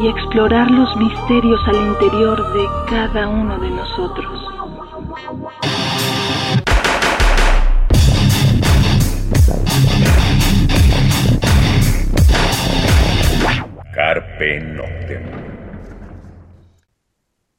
y 0.00 0.06
explorar 0.06 0.70
los 0.70 0.96
misterios 0.96 1.60
al 1.66 1.76
interior 1.76 2.52
de 2.52 2.66
cada 2.88 3.28
uno 3.28 3.58
de 3.58 3.70
nosotros. 3.70 4.44
Carpe 13.92 14.60
Noctem. 14.60 15.22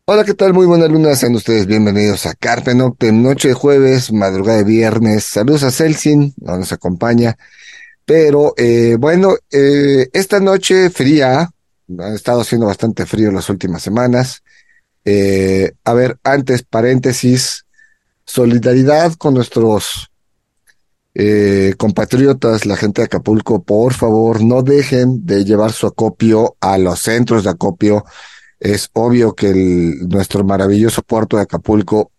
Hola, 0.06 0.24
¿qué 0.24 0.34
tal? 0.34 0.54
Muy 0.54 0.66
buenas 0.66 0.90
lunas, 0.90 1.20
sean 1.20 1.36
ustedes 1.36 1.68
bienvenidos 1.68 2.26
a 2.26 2.34
Carpe 2.36 2.74
Noctem, 2.74 3.22
noche 3.22 3.50
de 3.50 3.54
jueves, 3.54 4.14
madrugada 4.14 4.60
de 4.60 4.64
viernes. 4.64 5.26
Saludos 5.26 5.64
a 5.64 5.72
Celsin, 5.72 6.34
no 6.38 6.58
nos 6.58 6.72
acompaña. 6.72 7.36
Pero 8.06 8.54
eh, 8.58 8.96
bueno, 8.98 9.36
eh, 9.52 10.08
esta 10.14 10.40
noche 10.40 10.90
fría, 10.90 11.50
ha 11.98 12.14
estado 12.14 12.42
haciendo 12.42 12.68
bastante 12.68 13.06
frío 13.06 13.32
las 13.32 13.50
últimas 13.50 13.82
semanas. 13.82 14.44
Eh, 15.06 15.72
a 15.84 15.94
ver, 15.94 16.20
antes, 16.24 16.64
paréntesis, 16.64 17.66
solidaridad 18.26 19.14
con 19.14 19.34
nuestros 19.34 20.12
eh, 21.16 21.74
compatriotas, 21.78 22.66
la 22.66 22.78
gente 22.78 23.02
de 23.02 23.06
Acapulco, 23.06 23.64
por 23.64 23.94
favor, 23.94 24.44
no 24.44 24.62
dejen 24.62 25.26
de 25.26 25.44
llevar 25.46 25.72
su 25.72 25.88
acopio 25.88 26.56
a 26.60 26.78
los 26.78 27.00
centros 27.00 27.44
de 27.44 27.50
acopio. 27.50 28.06
Es 28.60 28.90
obvio 28.94 29.34
que 29.34 29.96
nuestro 30.08 30.44
maravilloso 30.44 31.02
puerto 31.02 31.38
de 31.38 31.44
Acapulco 31.44 32.12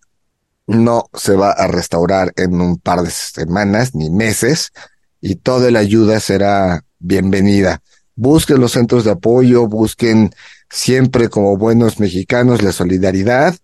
no 0.67 1.05
se 1.15 1.37
va 1.37 1.53
a 1.53 1.67
restaurar 1.67 2.33
en 2.37 2.61
un 2.61 2.79
par 2.79 3.03
de 3.03 3.11
semanas 3.11 3.95
ni 3.95 4.11
meses 4.11 4.73
y 5.21 5.37
toda 5.37 5.71
la 5.71 5.81
ayuda 5.81 6.21
será 6.21 6.85
bienvenida 6.99 7.83
busquen 8.21 8.61
los 8.61 8.73
centros 8.73 9.05
de 9.05 9.13
apoyo, 9.13 9.67
busquen 9.67 10.31
siempre 10.69 11.29
como 11.31 11.57
buenos 11.57 11.99
mexicanos 11.99 12.63
la 12.63 12.71
solidaridad 12.71 13.57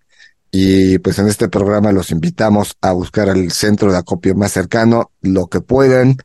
y 0.51 0.99
pues 0.99 1.19
en 1.19 1.29
este 1.29 1.49
programa 1.49 1.93
los 1.93 2.11
invitamos 2.11 2.77
a 2.81 2.93
buscar 2.93 3.29
al 3.29 3.51
centro 3.53 3.93
de 3.93 3.99
acopio 3.99 4.35
más 4.35 4.53
cercano, 4.53 5.11
lo 5.21 5.49
que 5.49 5.61
puedan. 5.61 6.17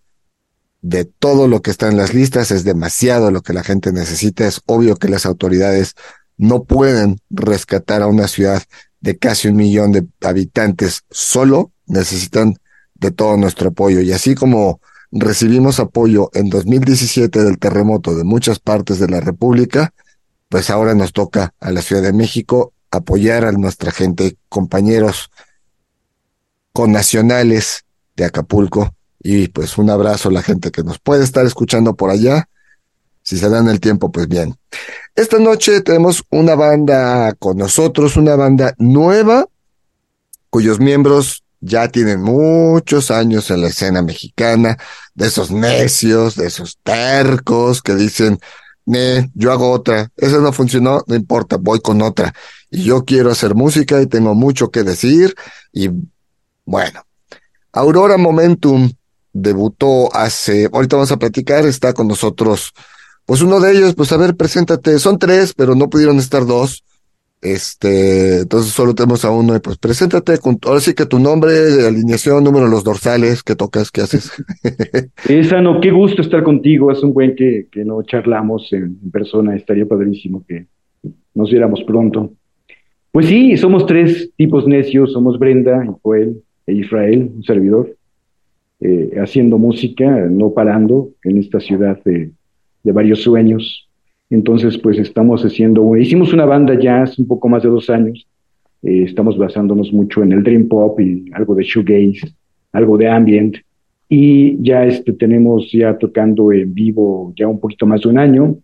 De 0.82 1.04
todo 1.06 1.48
lo 1.48 1.62
que 1.62 1.70
está 1.70 1.90
en 1.90 1.98
las 1.98 2.14
listas 2.14 2.50
es 2.50 2.64
demasiado 2.64 3.30
lo 3.30 3.42
que 3.42 3.54
la 3.54 3.64
gente 3.64 3.92
necesita. 3.92 4.48
Es 4.48 4.62
obvio 4.66 4.96
que 4.96 5.10
las 5.10 5.26
autoridades 5.26 5.96
no 6.38 6.64
pueden 6.64 7.20
rescatar 7.30 8.02
a 8.02 8.08
una 8.08 8.28
ciudad 8.30 8.64
de 9.02 9.18
casi 9.18 9.50
un 9.50 9.58
millón 9.58 9.92
de 9.92 10.08
habitantes 10.22 11.02
solo, 11.12 11.72
necesitan 11.86 12.56
de 12.96 13.12
todo 13.12 13.36
nuestro 13.36 13.70
apoyo. 13.70 14.00
Y 14.00 14.14
así 14.14 14.34
como 14.34 14.80
recibimos 15.12 15.80
apoyo 15.80 16.30
en 16.34 16.50
2017 16.50 17.44
del 17.44 17.60
terremoto 17.60 18.16
de 18.16 18.24
muchas 18.24 18.60
partes 18.60 19.00
de 19.00 19.10
la 19.10 19.20
República, 19.20 19.94
pues 20.50 20.70
ahora 20.70 20.94
nos 20.96 21.14
toca 21.14 21.54
a 21.60 21.72
la 21.72 21.82
Ciudad 21.82 22.02
de 22.02 22.14
México 22.14 22.74
apoyar 22.92 23.46
a 23.46 23.52
nuestra 23.52 23.92
gente, 23.92 24.38
compañeros 24.50 25.32
connacionales 26.74 27.86
de 28.16 28.26
Acapulco 28.26 28.94
y 29.24 29.48
pues 29.50 29.78
un 29.78 29.90
abrazo 29.90 30.30
a 30.30 30.32
la 30.32 30.42
gente 30.42 30.72
que 30.72 30.84
nos 30.84 31.00
puede 31.00 31.24
estar 31.24 31.46
escuchando 31.46 31.96
por 31.96 32.10
allá. 32.10 32.50
Si 33.24 33.38
se 33.38 33.50
dan 33.50 33.68
el 33.70 33.80
tiempo, 33.80 34.12
pues 34.12 34.28
bien. 34.28 34.56
Esta 35.16 35.38
noche 35.38 35.82
tenemos 35.82 36.24
una 36.32 36.56
banda 36.56 37.34
con 37.34 37.58
nosotros, 37.58 38.18
una 38.18 38.36
banda 38.36 38.74
nueva, 38.78 39.46
cuyos 40.50 40.80
miembros 40.80 41.44
ya 41.62 41.88
tienen 41.88 42.22
muchos 42.22 43.12
años 43.12 43.50
en 43.52 43.62
la 43.62 43.68
escena 43.68 44.02
mexicana, 44.02 44.78
de 45.14 45.28
esos 45.28 45.52
necios, 45.52 46.36
de 46.36 46.48
esos 46.48 46.80
tercos 46.84 47.82
que 47.82 47.96
dicen, 47.96 48.40
ne, 48.86 49.30
yo 49.36 49.52
hago 49.52 49.72
otra, 49.72 50.12
eso 50.18 50.42
no 50.42 50.52
funcionó, 50.52 51.04
no 51.08 51.16
importa, 51.16 51.58
voy 51.58 51.80
con 51.80 52.02
otra. 52.02 52.34
Y 52.70 52.84
yo 52.84 53.06
quiero 53.06 53.32
hacer 53.32 53.56
música 53.56 54.02
y 54.02 54.08
tengo 54.08 54.34
mucho 54.34 54.72
que 54.72 54.84
decir. 54.84 55.36
Y 55.72 55.90
bueno, 56.66 57.06
Aurora 57.72 58.18
Momentum 58.18 58.92
debutó 59.32 60.14
hace, 60.16 60.70
ahorita 60.72 60.98
vamos 60.98 61.12
a 61.12 61.18
platicar, 61.18 61.66
está 61.66 61.94
con 61.94 62.08
nosotros, 62.08 62.74
pues 63.26 63.42
uno 63.42 63.60
de 63.60 63.72
ellos, 63.72 63.94
pues 63.96 64.12
a 64.12 64.18
ver, 64.18 64.36
preséntate, 64.36 65.00
son 65.00 65.20
tres, 65.20 65.54
pero 65.54 65.76
no 65.76 65.90
pudieron 65.90 66.18
estar 66.18 66.46
dos. 66.46 66.84
Este, 67.42 68.42
entonces 68.42 68.72
solo 68.72 68.94
tenemos 68.94 69.26
a 69.26 69.32
uno 69.32 69.56
y 69.56 69.60
pues 69.60 69.80
preséntate 69.80 70.34
ahora 70.64 70.80
sí 70.80 70.94
que 70.94 71.08
tu 71.08 71.18
nombre, 71.18 71.52
alineación, 71.88 72.44
número 72.44 72.66
de 72.66 72.72
los 72.72 72.84
dorsales, 72.84 73.42
qué 73.42 73.56
tocas, 73.56 73.90
qué 73.90 74.02
haces. 74.02 74.32
Esa 75.28 75.60
no, 75.60 75.82
qué 75.82 75.90
gusto 75.90 76.22
estar 76.22 76.44
contigo, 76.44 76.92
es 76.92 77.02
un 77.02 77.14
buen 77.14 77.36
que, 77.36 77.68
que 77.72 77.84
no 77.84 78.04
charlamos 78.04 78.72
en, 78.74 78.96
persona, 79.12 79.56
estaría 79.56 79.88
padrísimo 79.88 80.46
que 80.48 80.68
nos 81.34 81.50
viéramos 81.50 81.84
pronto. 81.84 82.32
Pues 83.12 83.26
sí, 83.26 83.58
somos 83.58 83.88
tres 83.88 84.32
tipos 84.38 84.68
necios, 84.68 85.12
somos 85.12 85.40
Brenda, 85.40 85.84
Joel 86.04 86.44
e 86.68 86.74
Israel, 86.74 87.32
un 87.36 87.44
servidor, 87.44 87.96
eh, 88.82 89.16
haciendo 89.18 89.58
música, 89.58 90.28
no 90.30 90.52
parando 90.54 91.10
en 91.24 91.38
esta 91.38 91.60
ciudad 91.60 92.00
de, 92.04 92.32
de 92.84 92.92
varios 92.92 93.24
sueños 93.24 93.90
entonces, 94.32 94.78
pues 94.78 94.98
estamos 94.98 95.44
haciendo, 95.44 95.98
hicimos 95.98 96.32
una 96.32 96.46
banda 96.46 96.80
ya 96.80 97.04
hace 97.04 97.22
un 97.22 97.28
poco 97.28 97.50
más 97.50 97.64
de 97.64 97.70
dos 97.70 97.90
años. 97.90 98.26
Eh, 98.82 99.04
estamos 99.04 99.38
basándonos 99.38 99.92
mucho 99.92 100.24
en 100.24 100.32
el 100.32 100.42
dream 100.42 100.70
pop 100.70 100.98
y 101.02 101.26
algo 101.34 101.54
de 101.54 101.64
shoegaze, 101.64 102.34
algo 102.72 102.98
de 102.98 103.10
ambient. 103.10 103.58
Y 104.08 104.58
ya 104.64 104.86
este, 104.86 105.12
tenemos 105.12 105.70
ya 105.74 105.98
tocando 105.98 106.54
en 106.54 106.74
vivo 106.74 107.34
ya 107.36 107.50
un 107.50 107.60
poquito 107.60 107.86
más 107.86 108.02
de 108.02 108.10
un 108.10 108.20
año. 108.20 108.56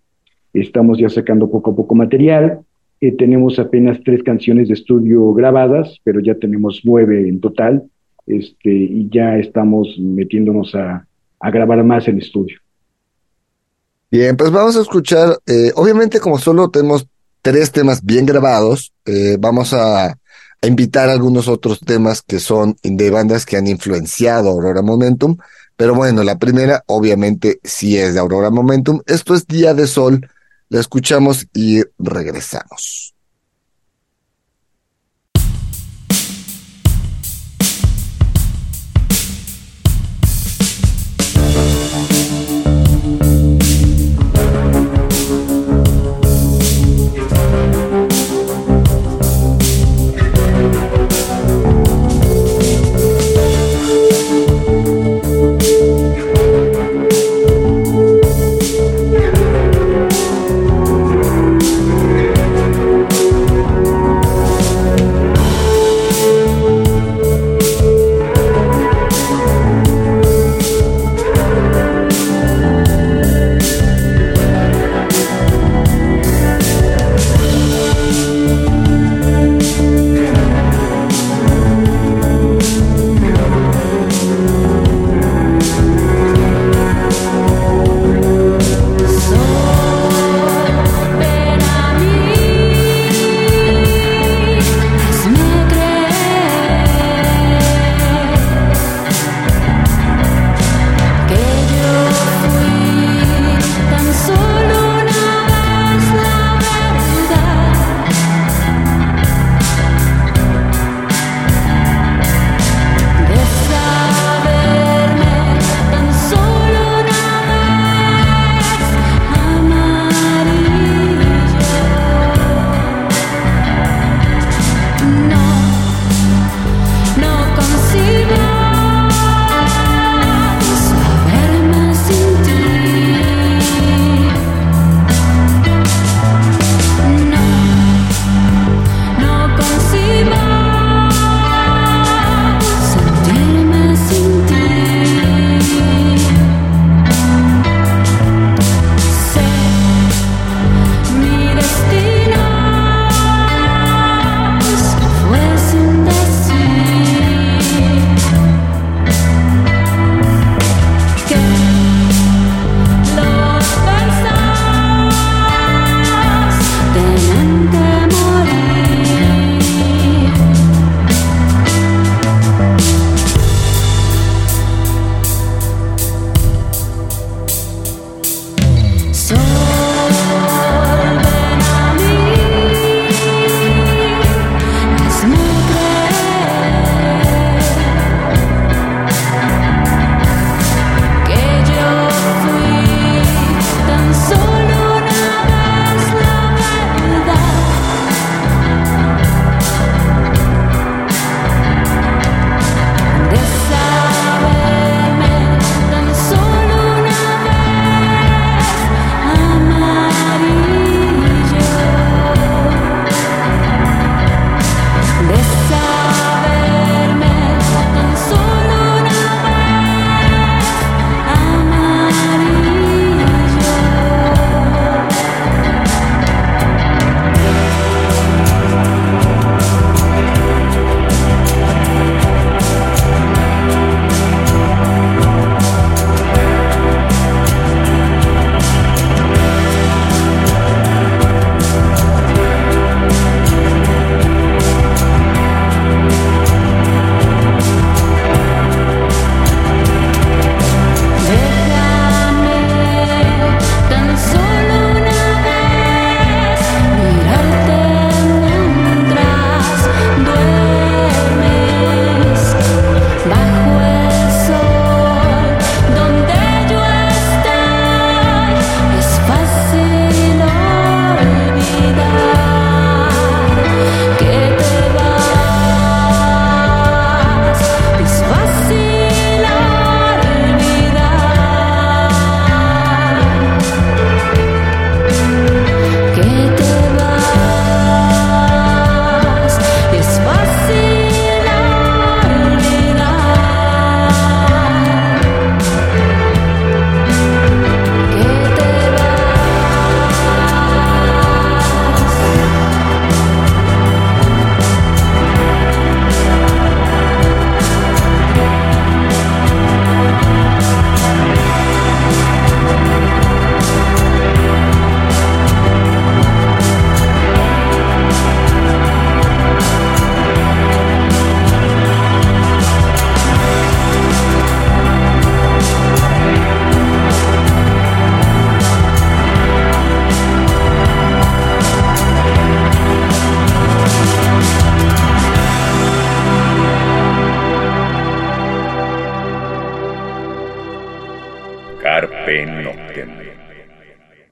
Estamos 0.54 1.00
ya 1.00 1.10
sacando 1.10 1.52
poco 1.52 1.72
a 1.72 1.76
poco 1.76 1.96
material. 1.96 2.60
Eh, 3.02 3.12
tenemos 3.12 3.60
apenas 3.60 4.02
tres 4.06 4.24
canciones 4.24 4.70
de 4.70 4.74
estudio 4.74 5.34
grabadas, 5.34 6.00
pero 6.06 6.22
ya 6.22 6.36
tenemos 6.36 6.82
nueve 6.86 7.28
en 7.28 7.42
total. 7.42 7.84
Este, 8.26 8.74
y 8.74 9.10
ya 9.10 9.38
estamos 9.38 10.00
metiéndonos 10.00 10.74
a, 10.76 11.06
a 11.42 11.52
grabar 11.52 11.84
más 11.84 12.08
en 12.08 12.20
estudio. 12.20 12.58
Bien, 14.10 14.38
pues 14.38 14.52
vamos 14.52 14.78
a 14.78 14.82
escuchar, 14.82 15.38
eh, 15.46 15.74
obviamente 15.76 16.22
como 16.22 16.40
solo 16.40 16.70
tenemos 16.70 17.08
tres 17.42 17.72
temas 17.74 18.04
bien 18.06 18.26
grabados, 18.26 18.94
eh, 19.06 19.36
vamos 19.38 19.74
a, 19.74 20.06
a, 20.06 20.18
invitar 20.68 21.10
algunos 21.10 21.50
otros 21.50 21.82
temas 21.82 22.22
que 22.22 22.40
son 22.40 22.78
de 22.84 23.10
bandas 23.10 23.46
que 23.46 23.58
han 23.58 23.68
influenciado 23.68 24.50
Aurora 24.50 24.82
Momentum, 24.82 25.36
pero 25.76 25.94
bueno, 25.94 26.24
la 26.24 26.38
primera 26.38 26.84
obviamente 26.88 27.60
sí 27.64 27.98
es 27.98 28.14
de 28.14 28.22
Aurora 28.22 28.50
Momentum, 28.50 29.02
esto 29.08 29.36
es 29.36 29.46
Día 29.46 29.74
de 29.74 29.88
Sol, 29.88 30.26
la 30.70 30.80
escuchamos 30.80 31.46
y 31.54 31.82
regresamos. 32.00 33.17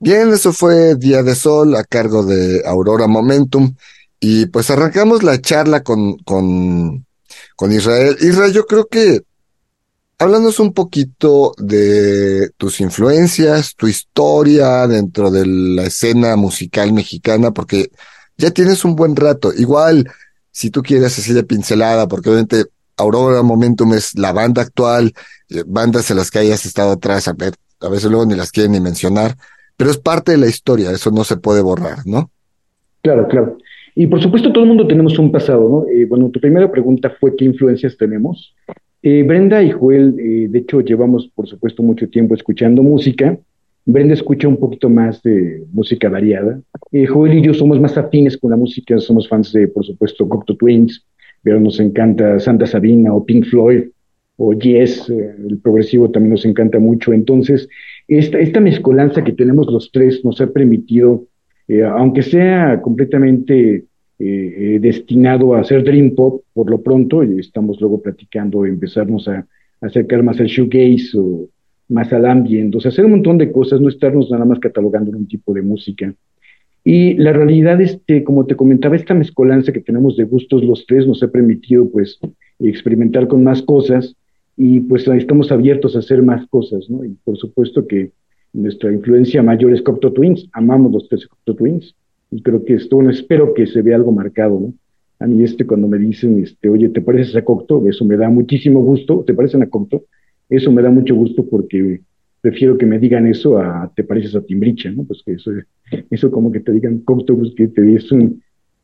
Bien, 0.05 0.31
eso 0.31 0.53
fue 0.53 0.93
Día 0.97 1.23
de 1.23 1.33
Sol 1.33 1.75
a 1.75 1.83
cargo 1.83 2.23
de 2.23 2.61
Aurora 2.63 3.07
Momentum. 3.07 3.75
Y 4.19 4.45
pues 4.45 4.69
arrancamos 4.69 5.23
la 5.23 5.41
charla 5.41 5.81
con, 5.81 6.19
con, 6.19 7.07
con 7.55 7.71
Israel. 7.71 8.15
Israel, 8.21 8.53
yo 8.53 8.67
creo 8.67 8.85
que 8.85 9.23
háblanos 10.19 10.59
un 10.59 10.73
poquito 10.73 11.53
de 11.57 12.51
tus 12.55 12.81
influencias, 12.81 13.73
tu 13.75 13.87
historia 13.87 14.85
dentro 14.85 15.31
de 15.31 15.47
la 15.47 15.85
escena 15.85 16.35
musical 16.35 16.93
mexicana, 16.93 17.49
porque 17.49 17.89
ya 18.37 18.51
tienes 18.51 18.85
un 18.85 18.95
buen 18.95 19.15
rato. 19.15 19.53
Igual, 19.53 20.07
si 20.51 20.69
tú 20.69 20.83
quieres 20.83 21.17
así 21.17 21.33
de 21.33 21.41
pincelada, 21.41 22.07
porque 22.07 22.29
obviamente 22.29 22.65
Aurora 22.95 23.41
Momentum 23.41 23.95
es 23.95 24.13
la 24.13 24.33
banda 24.33 24.61
actual, 24.61 25.15
eh, 25.49 25.63
bandas 25.65 26.11
en 26.11 26.17
las 26.17 26.29
que 26.29 26.37
hayas 26.37 26.63
estado 26.67 26.91
atrás, 26.91 27.27
a, 27.27 27.33
ver, 27.33 27.55
a 27.79 27.89
veces 27.89 28.11
luego 28.11 28.27
ni 28.27 28.35
las 28.35 28.51
quieren 28.51 28.73
ni 28.73 28.79
mencionar, 28.79 29.35
pero 29.77 29.91
es 29.91 29.97
parte 29.97 30.31
de 30.31 30.37
la 30.37 30.47
historia, 30.47 30.91
eso 30.91 31.11
no 31.11 31.23
se 31.23 31.37
puede 31.37 31.61
borrar, 31.61 31.99
¿no? 32.05 32.29
Claro, 33.01 33.27
claro. 33.27 33.57
Y 33.95 34.07
por 34.07 34.21
supuesto 34.21 34.51
todo 34.51 34.63
el 34.63 34.69
mundo 34.69 34.87
tenemos 34.87 35.17
un 35.19 35.31
pasado, 35.31 35.69
¿no? 35.69 35.87
Eh, 35.87 36.05
bueno, 36.05 36.29
tu 36.29 36.39
primera 36.39 36.71
pregunta 36.71 37.15
fue 37.19 37.35
qué 37.35 37.45
influencias 37.45 37.95
tenemos. 37.97 38.53
Eh, 39.07 39.21
Brenda 39.21 39.61
y 39.61 39.69
Joel, 39.69 40.15
eh, 40.17 40.47
de 40.49 40.59
hecho, 40.59 40.81
llevamos, 40.81 41.27
por 41.35 41.45
supuesto, 41.45 41.83
mucho 41.83 42.09
tiempo 42.09 42.33
escuchando 42.33 42.81
música. 42.81 43.37
Brenda 43.85 44.15
escucha 44.15 44.47
un 44.47 44.57
poquito 44.57 44.89
más 44.89 45.21
de 45.21 45.63
música 45.71 46.09
variada. 46.09 46.59
Eh, 46.91 47.05
Joel 47.05 47.35
y 47.35 47.43
yo 47.43 47.53
somos 47.53 47.79
más 47.79 47.95
afines 47.99 48.35
con 48.35 48.49
la 48.49 48.57
música, 48.57 48.97
somos 48.97 49.29
fans 49.29 49.53
de, 49.53 49.67
por 49.67 49.85
supuesto, 49.85 50.27
Cocteau 50.27 50.57
Twins, 50.57 51.05
pero 51.43 51.59
nos 51.59 51.79
encanta 51.79 52.39
Santa 52.39 52.65
Sabina 52.65 53.13
o 53.13 53.23
Pink 53.23 53.45
Floyd 53.45 53.83
o 54.37 54.53
Yes, 54.53 55.07
el 55.07 55.59
progresivo 55.61 56.09
también 56.09 56.31
nos 56.31 56.45
encanta 56.45 56.79
mucho. 56.79 57.13
Entonces, 57.13 57.69
esta, 58.07 58.59
mezcolanza 58.59 59.23
que 59.23 59.33
tenemos 59.33 59.67
los 59.67 59.91
tres 59.91 60.23
nos 60.23 60.39
ha 60.41 60.47
permitido, 60.47 61.25
aunque 61.95 62.21
sea 62.21 62.81
completamente 62.81 63.85
eh, 64.17 64.75
eh, 64.75 64.79
destinado 64.79 65.55
a 65.55 65.59
hacer 65.59 65.83
Dream 65.83 66.15
Pop 66.15 66.43
por 66.53 66.69
lo 66.69 66.81
pronto, 66.81 67.21
estamos 67.21 67.81
luego 67.81 68.01
platicando, 68.01 68.65
empezarnos 68.65 69.27
a, 69.27 69.45
acercar 69.81 70.23
más 70.23 70.39
al 70.39 70.47
shoegaze 70.47 71.17
o 71.17 71.49
más 71.89 72.11
al 72.13 72.25
ambient, 72.25 72.73
o 72.75 72.79
sea, 72.79 72.89
hacer 72.89 73.03
un 73.03 73.11
montón 73.11 73.37
de 73.37 73.51
cosas, 73.51 73.81
no 73.81 73.89
estarnos 73.89 74.31
nada 74.31 74.45
más 74.45 74.59
catalogando 74.59 75.11
un 75.11 75.27
tipo 75.27 75.53
de 75.53 75.61
música. 75.61 76.13
Y 76.83 77.15
la 77.15 77.33
realidad 77.33 77.81
es 77.81 77.99
que, 78.07 78.23
como 78.23 78.45
te 78.45 78.55
comentaba, 78.55 78.95
esta 78.95 79.13
mezcolanza 79.13 79.73
que 79.73 79.81
tenemos 79.81 80.15
de 80.15 80.23
gustos 80.23 80.63
los 80.63 80.85
tres 80.87 81.05
nos 81.05 81.21
ha 81.21 81.27
permitido, 81.27 81.89
pues, 81.89 82.17
experimentar 82.59 83.27
con 83.27 83.43
más 83.43 83.61
cosas 83.61 84.15
y, 84.57 84.81
pues, 84.81 85.07
estamos 85.07 85.51
abiertos 85.51 85.95
a 85.95 85.99
hacer 85.99 86.21
más 86.21 86.47
cosas, 86.47 86.89
¿no? 86.89 87.03
Y 87.03 87.17
por 87.23 87.37
supuesto 87.37 87.87
que 87.87 88.11
nuestra 88.53 88.91
influencia 88.91 89.43
mayor 89.43 89.73
es 89.73 89.81
Cocteau 89.81 90.13
Twins, 90.13 90.47
amamos 90.53 90.91
los 90.91 91.09
tres 91.09 91.27
Cocteau 91.27 91.55
Twins, 91.57 91.95
y 92.31 92.41
creo 92.41 92.63
que 92.63 92.75
esto, 92.75 92.95
bueno, 92.95 93.11
espero 93.11 93.53
que 93.53 93.67
se 93.67 93.81
vea 93.81 93.95
algo 93.95 94.11
marcado, 94.11 94.59
¿no? 94.59 94.73
A 95.19 95.27
mí 95.27 95.43
este 95.43 95.65
cuando 95.65 95.87
me 95.87 95.97
dicen, 95.97 96.41
este, 96.43 96.69
oye, 96.69 96.89
¿te 96.89 97.01
pareces 97.01 97.35
a 97.35 97.43
Cocto? 97.43 97.87
Eso 97.87 98.03
me 98.05 98.17
da 98.17 98.29
muchísimo 98.29 98.81
gusto, 98.81 99.23
¿te 99.25 99.33
parecen 99.33 99.63
a 99.63 99.69
Cocto? 99.69 100.03
Eso 100.49 100.71
me 100.71 100.81
da 100.81 100.89
mucho 100.89 101.15
gusto 101.15 101.45
porque 101.47 102.01
prefiero 102.41 102.77
que 102.77 102.85
me 102.85 102.99
digan 102.99 103.25
eso 103.25 103.57
a 103.57 103.91
te 103.95 104.03
pareces 104.03 104.35
a 104.35 104.41
Timbricha, 104.41 104.91
¿no? 104.91 105.03
Pues 105.05 105.23
que 105.25 105.33
eso, 105.33 105.51
eso 106.09 106.31
como 106.31 106.51
que 106.51 106.59
te 106.59 106.71
digan 106.71 106.99
Cocto, 106.99 107.37
pues 107.37 107.53
que 107.55 107.67
te 107.69 107.95
es 107.95 108.11
un, 108.11 108.41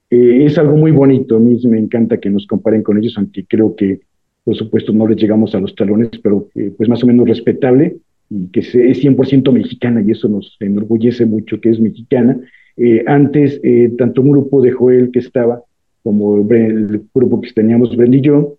eh, 0.09 0.45
es 0.45 0.57
algo 0.57 0.77
muy 0.77 0.91
bonito, 0.91 1.37
a 1.37 1.39
mí 1.39 1.57
me 1.65 1.79
encanta 1.79 2.19
que 2.19 2.29
nos 2.29 2.47
comparen 2.47 2.83
con 2.83 2.97
ellos, 2.97 3.13
aunque 3.17 3.45
creo 3.45 3.75
que, 3.75 4.01
por 4.43 4.55
supuesto, 4.55 4.91
no 4.91 5.07
les 5.07 5.17
llegamos 5.17 5.53
a 5.53 5.59
los 5.59 5.75
talones, 5.75 6.09
pero 6.21 6.47
eh, 6.55 6.71
pues 6.75 6.89
más 6.89 7.03
o 7.03 7.07
menos 7.07 7.27
respetable 7.27 7.97
y 8.29 8.47
que 8.47 8.61
es 8.61 8.73
100% 8.73 9.51
mexicana 9.51 10.01
y 10.01 10.11
eso 10.11 10.27
nos 10.29 10.55
enorgullece 10.59 11.25
mucho 11.25 11.59
que 11.59 11.69
es 11.69 11.79
mexicana. 11.79 12.39
Eh, 12.77 13.03
antes, 13.05 13.59
eh, 13.63 13.93
tanto 13.97 14.21
un 14.21 14.31
grupo 14.31 14.61
de 14.61 14.71
Joel 14.71 15.11
que 15.11 15.19
estaba, 15.19 15.61
como 16.03 16.37
el 16.49 17.03
grupo 17.13 17.41
que 17.41 17.51
teníamos 17.51 17.95
Ben 17.95 18.13
y 18.13 18.21
yo, 18.21 18.57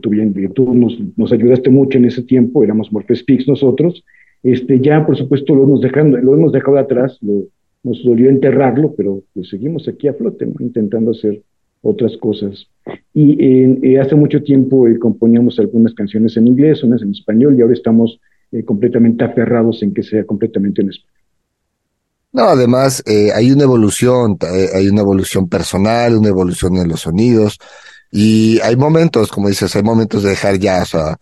tú, 0.00 0.10
bien, 0.10 0.34
tú 0.54 0.74
nos, 0.74 0.98
nos, 1.16 1.32
ayudaste 1.32 1.70
mucho 1.70 1.98
en 1.98 2.06
ese 2.06 2.22
tiempo, 2.22 2.64
éramos 2.64 2.90
Morphe 2.90 3.14
Speaks 3.14 3.46
nosotros, 3.46 4.02
este, 4.42 4.80
ya 4.80 5.06
por 5.06 5.16
supuesto 5.16 5.54
lo 5.54 5.64
hemos 5.64 5.82
dejado, 5.82 6.08
lo 6.08 6.34
hemos 6.34 6.52
dejado 6.52 6.78
atrás, 6.78 7.18
lo, 7.20 7.44
nos 7.84 8.02
dolió 8.02 8.30
enterrarlo, 8.30 8.94
pero 8.96 9.22
pues, 9.34 9.50
seguimos 9.50 9.86
aquí 9.86 10.08
a 10.08 10.14
flote, 10.14 10.48
intentando 10.58 11.12
hacer 11.12 11.42
otras 11.84 12.16
cosas. 12.16 12.66
Y 13.12 13.96
hace 13.96 14.14
mucho 14.14 14.42
tiempo 14.42 14.86
componíamos 15.00 15.58
algunas 15.58 15.94
canciones 15.94 16.36
en 16.36 16.48
inglés, 16.48 16.82
unas 16.82 17.02
en 17.02 17.12
español, 17.12 17.56
y 17.56 17.62
ahora 17.62 17.74
estamos 17.74 18.20
completamente 18.64 19.24
aferrados 19.24 19.82
en 19.82 19.94
que 19.94 20.02
sea 20.02 20.24
completamente 20.24 20.82
en 20.82 20.90
español. 20.90 21.14
No, 22.34 22.42
además 22.48 23.00
eh, 23.06 23.30
hay 23.32 23.52
una 23.52 23.62
evolución, 23.62 24.36
eh, 24.40 24.68
hay 24.74 24.88
una 24.88 25.02
evolución 25.02 25.48
personal, 25.48 26.16
una 26.16 26.30
evolución 26.30 26.76
en 26.78 26.88
los 26.88 27.02
sonidos 27.02 27.60
y 28.10 28.58
hay 28.60 28.74
momentos, 28.74 29.30
como 29.30 29.48
dices, 29.48 29.76
hay 29.76 29.84
momentos 29.84 30.24
de 30.24 30.30
dejar 30.30 30.58
ya, 30.58 30.82
o 30.82 30.84
sea, 30.84 31.16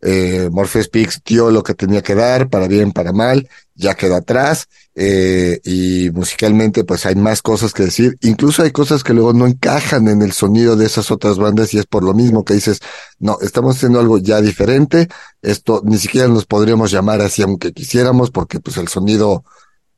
eh, 0.00 0.48
Morpheus 0.50 0.86
Speaks 0.86 1.20
dio 1.22 1.50
lo 1.50 1.62
que 1.62 1.74
tenía 1.74 2.00
que 2.00 2.14
dar, 2.14 2.48
para 2.48 2.66
bien, 2.66 2.92
para 2.92 3.12
mal, 3.12 3.46
ya 3.74 3.94
quedó 3.94 4.16
atrás 4.16 4.68
eh, 4.94 5.60
y 5.64 6.10
musicalmente 6.12 6.84
pues 6.84 7.06
hay 7.06 7.14
más 7.14 7.42
cosas 7.42 7.72
que 7.72 7.84
decir, 7.84 8.16
incluso 8.22 8.62
hay 8.62 8.70
cosas 8.70 9.02
que 9.02 9.14
luego 9.14 9.32
no 9.32 9.46
encajan 9.46 10.08
en 10.08 10.22
el 10.22 10.32
sonido 10.32 10.76
de 10.76 10.86
esas 10.86 11.10
otras 11.10 11.38
bandas 11.38 11.74
y 11.74 11.78
es 11.78 11.86
por 11.86 12.04
lo 12.04 12.14
mismo 12.14 12.44
que 12.44 12.54
dices, 12.54 12.80
no, 13.18 13.38
estamos 13.40 13.76
haciendo 13.76 14.00
algo 14.00 14.18
ya 14.18 14.40
diferente, 14.40 15.08
esto 15.42 15.82
ni 15.84 15.98
siquiera 15.98 16.28
nos 16.28 16.46
podríamos 16.46 16.90
llamar 16.90 17.20
así 17.20 17.42
aunque 17.42 17.72
quisiéramos 17.72 18.30
porque 18.30 18.60
pues 18.60 18.76
el 18.76 18.88
sonido 18.88 19.44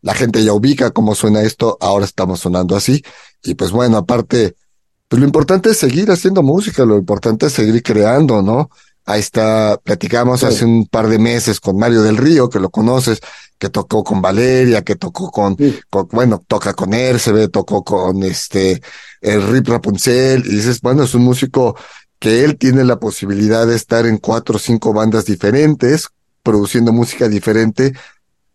la 0.07 0.15
gente 0.15 0.45
ya 0.45 0.53
ubica 0.53 0.93
cómo 0.93 1.17
suena 1.17 1.43
esto, 1.43 1.77
ahora 1.81 2.05
estamos 2.05 2.39
sonando 2.39 2.77
así. 2.77 3.03
Y 3.43 3.55
pues 3.55 3.73
bueno, 3.73 3.97
aparte, 3.97 4.55
pues 5.09 5.19
lo 5.19 5.27
importante 5.27 5.71
es 5.71 5.79
seguir 5.79 6.13
haciendo 6.13 6.45
música, 6.45 6.85
lo 6.85 6.97
importante 6.97 7.47
es 7.47 7.53
seguir 7.53 7.83
creando, 7.83 8.41
¿no? 8.41 8.71
Ahí 9.09 9.21
está, 9.21 9.79
platicamos 9.85 10.43
hace 10.43 10.65
un 10.65 10.87
par 10.89 11.07
de 11.07 11.21
meses 11.21 11.61
con 11.61 11.79
Mario 11.79 12.03
del 12.03 12.17
Río, 12.17 12.51
que 12.51 12.59
lo 12.59 12.71
conoces, 12.71 13.21
que 13.57 13.69
tocó 13.69 14.03
con 14.03 14.21
Valeria, 14.21 14.83
que 14.83 14.97
tocó 14.97 15.31
con, 15.31 15.57
bueno, 16.11 16.45
toca 16.49 16.75
con 16.75 16.91
ve 16.91 17.49
tocó 17.53 17.85
con 17.85 18.25
este, 18.25 18.83
el 19.21 19.47
Rip 19.47 19.69
Rapunzel, 19.69 20.45
y 20.45 20.57
dices, 20.57 20.81
bueno, 20.81 21.05
es 21.05 21.15
un 21.15 21.23
músico 21.23 21.77
que 22.19 22.45
él 22.45 22.59
tiene 22.59 22.83
la 22.83 22.99
posibilidad 22.99 23.65
de 23.65 23.77
estar 23.77 24.07
en 24.07 24.19
cuatro 24.19 24.57
o 24.57 24.59
cinco 24.59 24.93
bandas 24.93 25.25
diferentes, 25.25 26.09
produciendo 26.43 26.93
música 26.93 27.29
diferente, 27.29 27.93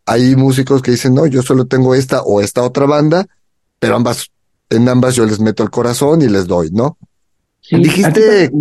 hay 0.05 0.36
músicos 0.36 0.81
que 0.81 0.91
dicen, 0.91 1.13
no, 1.13 1.27
yo 1.27 1.43
solo 1.43 1.65
tengo 1.65 1.96
esta 1.96 2.24
o 2.24 2.41
esta 2.41 2.62
otra 2.63 2.86
banda, 2.86 3.25
pero 3.79 3.96
ambas, 3.96 4.31
en 4.70 4.89
ambas 4.89 5.15
yo 5.15 5.25
les 5.25 5.39
meto 5.39 5.63
el 5.63 5.70
corazón 5.70 6.22
y 6.22 6.27
les 6.27 6.46
doy, 6.46 6.72
¿no? 6.72 6.98
Dijiste, 7.70 8.51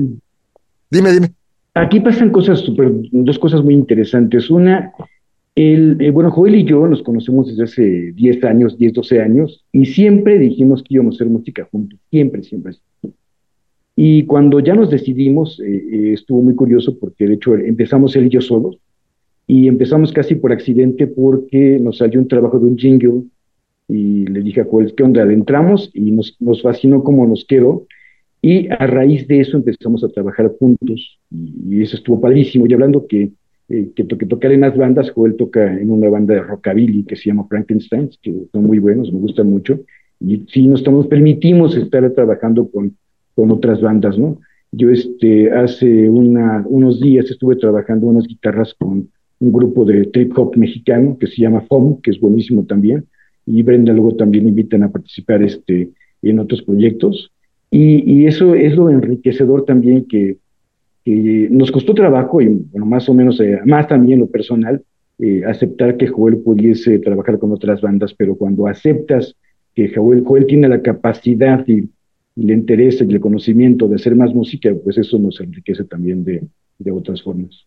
dime, 0.89 1.13
dime. 1.13 1.35
Aquí 1.75 2.01
pasan 2.01 2.31
cosas 2.31 2.65
dos 3.13 3.39
cosas 3.39 3.63
muy 3.63 3.75
interesantes. 3.75 4.51
Una, 4.51 4.93
el, 5.55 6.01
eh, 6.01 6.11
bueno, 6.11 6.31
Joel 6.31 6.57
y 6.57 6.65
yo 6.65 6.87
nos 6.87 7.03
conocemos 7.03 7.47
desde 7.47 7.65
hace 7.65 8.13
10 8.13 8.45
años, 8.45 8.77
10, 8.77 8.93
12 8.93 9.21
años, 9.21 9.65
y 9.73 9.87
siempre 9.87 10.39
dijimos 10.39 10.83
que 10.83 10.95
íbamos 10.95 11.15
a 11.15 11.17
hacer 11.17 11.29
música 11.29 11.69
juntos, 11.71 11.99
siempre, 12.11 12.43
siempre. 12.43 12.75
Y 13.95 14.25
cuando 14.25 14.61
ya 14.61 14.75
nos 14.75 14.91
decidimos, 14.91 15.61
eh, 15.61 15.85
eh, 15.93 16.13
estuvo 16.15 16.43
muy 16.43 16.55
curioso 16.55 16.99
porque 16.99 17.27
de 17.27 17.35
hecho 17.35 17.55
empezamos 17.55 18.17
él 18.17 18.27
y 18.27 18.31
yo 18.31 18.41
solos, 18.41 18.79
y 19.47 19.69
empezamos 19.69 20.13
casi 20.13 20.37
por 20.37 20.53
accidente 20.53 21.07
porque 21.07 21.79
nos 21.81 21.99
salió 21.99 22.21
un 22.21 22.29
trabajo 22.29 22.59
de 22.59 22.67
un 22.67 22.79
jingle 22.79 23.25
y 23.89 24.27
le 24.27 24.43
dije 24.43 24.61
a 24.61 24.65
Joel, 24.65 24.95
¿qué 24.95 25.03
onda? 25.03 25.25
Le 25.25 25.35
entramos 25.35 25.91
y 25.93 26.13
nos, 26.13 26.37
nos 26.41 26.63
fascinó 26.63 27.03
cómo 27.03 27.27
nos 27.27 27.45
quedó 27.45 27.87
y 28.43 28.69
a 28.69 28.87
raíz 28.87 29.29
de 29.29 29.41
eso 29.41 29.57
empezamos 29.57 30.03
a 30.03 30.09
trabajar 30.09 30.51
juntos 30.59 31.19
y, 31.31 31.83
eso 31.83 31.97
estuvo 31.97 32.21
padrísimo. 32.21 32.67
Y 32.67 32.73
hablando 32.73 33.07
que, 33.07 33.33
eh, 33.69 33.91
que, 33.95 34.07
que 34.07 34.27
tocar 34.27 34.53
en 34.53 34.61
más 34.61 34.77
bandas, 34.77 35.11
Joel 35.11 35.37
toca 35.37 35.79
en 35.79 35.91
una 35.91 36.09
banda 36.09 36.35
de 36.35 36.43
rockabilly 36.43 37.05
que 37.05 37.17
se 37.17 37.31
llama 37.31 37.47
Frankenstein, 37.49 38.11
que 38.23 38.33
son 38.53 38.65
muy 38.65 38.79
buenos, 38.79 39.13
me 39.13 39.21
gustan 39.21 39.51
mucho. 39.51 39.81
Y 40.21 40.45
sí, 40.49 40.67
nos, 40.67 40.87
nos 40.87 41.07
permitimos 41.07 41.77
estar 41.77 42.11
trabajando 42.13 42.69
con, 42.71 42.97
con 43.35 43.51
otras 43.51 43.81
bandas, 43.81 44.19
¿no? 44.19 44.39
Yo 44.73 44.91
este, 44.91 45.51
hace 45.51 46.09
una, 46.09 46.65
unos 46.67 47.01
días 47.01 47.31
estuve 47.31 47.57
trabajando 47.57 48.07
unas 48.07 48.27
guitarras 48.27 48.75
con 48.75 49.09
un 49.41 49.53
grupo 49.53 49.85
de 49.85 50.07
trip 50.07 50.37
hop 50.39 50.57
mexicano 50.57 51.17
que 51.19 51.27
se 51.27 51.43
llama 51.43 51.63
FOM, 51.63 52.01
que 52.01 52.11
es 52.11 52.21
buenísimo 52.21 52.65
también, 52.65 53.07
y 53.47 53.63
Brenda 53.63 53.93
luego 53.93 54.15
también 54.15 54.47
invitan 54.47 54.85
a 54.85 54.91
participar 54.91 55.43
este, 55.43 55.91
en 56.23 56.39
otros 56.39 56.63
proyectos. 56.63 57.33
Y, 57.71 58.27
eso 58.27 58.55
es 58.55 58.75
lo 58.75 58.91
enriquecedor 58.91 59.65
también 59.65 60.07
que, 60.07 60.39
nos 61.05 61.73
costó 61.73 61.95
trabajo, 61.95 62.41
y 62.41 62.47
bueno, 62.47 62.87
más 62.87 63.09
o 63.09 63.15
menos, 63.15 63.41
eh, 63.41 63.59
más 63.65 63.89
también 63.89 64.21
lo 64.21 64.27
personal, 64.27 64.83
eh, 65.19 65.43
aceptar 65.45 65.97
que 65.97 66.07
Joel 66.07 66.39
pudiese 66.39 66.99
trabajar 66.99 67.39
con 67.39 67.53
otras 67.53 67.81
bandas, 67.81 68.15
pero 68.15 68.37
cuando 68.37 68.67
aceptas 68.67 69.35
que 69.75 69.93
Joel, 69.93 70.23
Joel 70.25 70.47
tiene 70.47 70.69
la 70.69 70.83
capacidad 70.83 71.67
y, 71.67 71.89
le 72.37 72.55
interesa 72.55 73.05
y 73.05 73.13
el 73.13 73.21
conocimiento 73.21 73.89
de 73.89 73.97
hacer 73.97 74.15
más 74.15 74.33
música, 74.33 74.71
pues 74.83 74.97
eso 74.99 75.19
nos 75.19 75.41
enriquece 75.41 75.85
también 75.85 76.25
de, 76.25 76.43
de 76.79 76.91
otras 76.91 77.23
formas. 77.23 77.67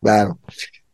Claro. 0.00 0.38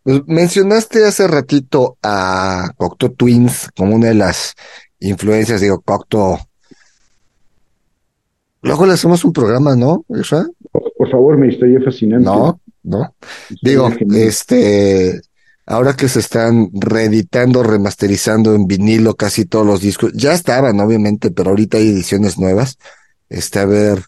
Pues 0.02 0.22
mencionaste 0.26 1.04
hace 1.04 1.28
ratito 1.28 1.96
a 2.02 2.70
Cocteau 2.76 3.12
Twins 3.12 3.68
como 3.76 3.94
una 3.96 4.08
de 4.08 4.14
las 4.14 4.54
influencias, 4.98 5.60
digo, 5.60 5.80
Cocteau. 5.80 6.38
Luego 8.62 8.86
le 8.86 8.92
hacemos 8.92 9.24
un 9.24 9.32
programa, 9.32 9.74
¿no, 9.74 10.04
Israel? 10.08 10.50
Por 10.70 11.10
favor, 11.10 11.36
me 11.36 11.48
estaría 11.48 11.80
fascinante. 11.80 12.24
No, 12.24 12.60
no. 12.84 13.14
Digo, 13.60 13.90
este, 14.14 15.20
ahora 15.66 15.94
que 15.94 16.08
se 16.08 16.20
están 16.20 16.70
reeditando, 16.72 17.62
remasterizando 17.64 18.54
en 18.54 18.66
vinilo 18.66 19.14
casi 19.14 19.44
todos 19.44 19.66
los 19.66 19.80
discos, 19.80 20.12
ya 20.14 20.32
estaban, 20.32 20.78
obviamente, 20.80 21.30
pero 21.32 21.50
ahorita 21.50 21.78
hay 21.78 21.88
ediciones 21.88 22.38
nuevas. 22.38 22.78
Este, 23.28 23.58
a 23.58 23.64
ver, 23.64 24.04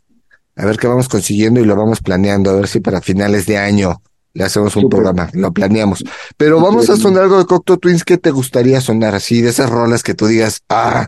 a 0.57 0.67
ver 0.67 0.77
qué 0.77 0.87
vamos 0.87 1.09
consiguiendo 1.09 1.61
y 1.61 1.65
lo 1.65 1.75
vamos 1.75 2.01
planeando, 2.01 2.51
a 2.51 2.55
ver 2.55 2.69
si 2.69 2.81
para 2.81 3.01
finales 3.01 3.47
de 3.47 3.59
año 3.59 4.03
le 4.35 4.45
hacemos 4.45 4.77
un 4.77 4.89
programa, 4.89 5.31
lo 5.33 5.53
planeamos. 5.53 6.05
Pero 6.37 6.61
vamos 6.61 6.91
a 6.91 6.97
sonar 6.97 7.25
algo 7.25 7.39
de 7.39 7.47
Cocteau 7.47 7.79
Twins, 7.79 8.05
¿qué 8.05 8.19
te 8.19 8.31
gustaría 8.31 8.81
sonar 8.81 9.15
así? 9.15 9.41
De 9.41 9.51
esas 9.51 9.71
rolas 9.71 10.03
que 10.03 10.15
tú 10.15 10.27
digas, 10.27 10.63
ah, 10.69 11.07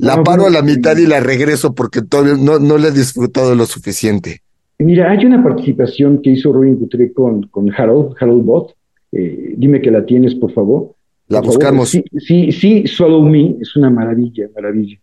la 0.00 0.22
paro 0.22 0.46
a 0.46 0.50
la 0.50 0.62
mitad 0.62 0.96
y 0.96 1.06
la 1.06 1.20
regreso 1.20 1.74
porque 1.74 2.02
todavía 2.02 2.34
no, 2.38 2.58
no 2.58 2.78
le 2.78 2.88
he 2.88 2.92
disfrutado 2.92 3.54
lo 3.54 3.66
suficiente. 3.66 4.42
Mira, 4.78 5.10
hay 5.10 5.26
una 5.26 5.42
participación 5.42 6.22
que 6.22 6.30
hizo 6.30 6.52
Robin 6.52 6.76
Guthrie 6.76 7.12
con, 7.12 7.42
con 7.48 7.70
Harold, 7.72 8.14
Harold 8.18 8.44
Bott. 8.44 8.74
Eh, 9.12 9.54
dime 9.56 9.82
que 9.82 9.90
la 9.90 10.06
tienes, 10.06 10.34
por 10.34 10.52
favor. 10.52 10.94
La 11.28 11.40
buscamos. 11.40 11.90
Sí, 11.90 12.02
sí, 12.18 12.50
sí, 12.50 12.86
Swallow 12.86 13.22
Me 13.22 13.56
es 13.60 13.76
una 13.76 13.90
maravilla, 13.90 14.48
maravilla. 14.54 14.98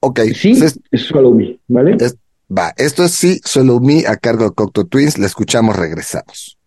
Ok. 0.00 0.20
Sí, 0.34 0.52
es, 0.52 0.80
Swallow 0.92 1.34
Me, 1.34 1.58
¿vale? 1.68 1.96
va, 2.50 2.72
esto 2.76 3.04
es 3.04 3.12
Sí, 3.12 3.40
Swallow 3.44 3.80
Me 3.80 4.06
a 4.06 4.16
cargo 4.16 4.44
de 4.44 4.50
Cocteau 4.52 4.86
Twins. 4.86 5.18
La 5.18 5.26
escuchamos, 5.26 5.76
regresamos. 5.76 6.58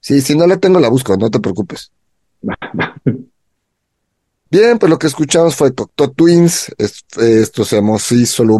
Sí, 0.00 0.20
si 0.20 0.36
no 0.36 0.46
la 0.46 0.56
tengo 0.56 0.80
la 0.80 0.88
busco, 0.88 1.16
no 1.16 1.30
te 1.30 1.40
preocupes. 1.40 1.90
Bien, 4.50 4.78
pues 4.78 4.90
lo 4.90 4.98
que 4.98 5.06
escuchamos 5.06 5.56
fue 5.56 5.74
Cocteau 5.74 6.12
Twins, 6.12 6.74
esto 6.76 7.64
se 7.64 7.76
llamó 7.76 7.98
Sí, 7.98 8.26
Solo 8.26 8.58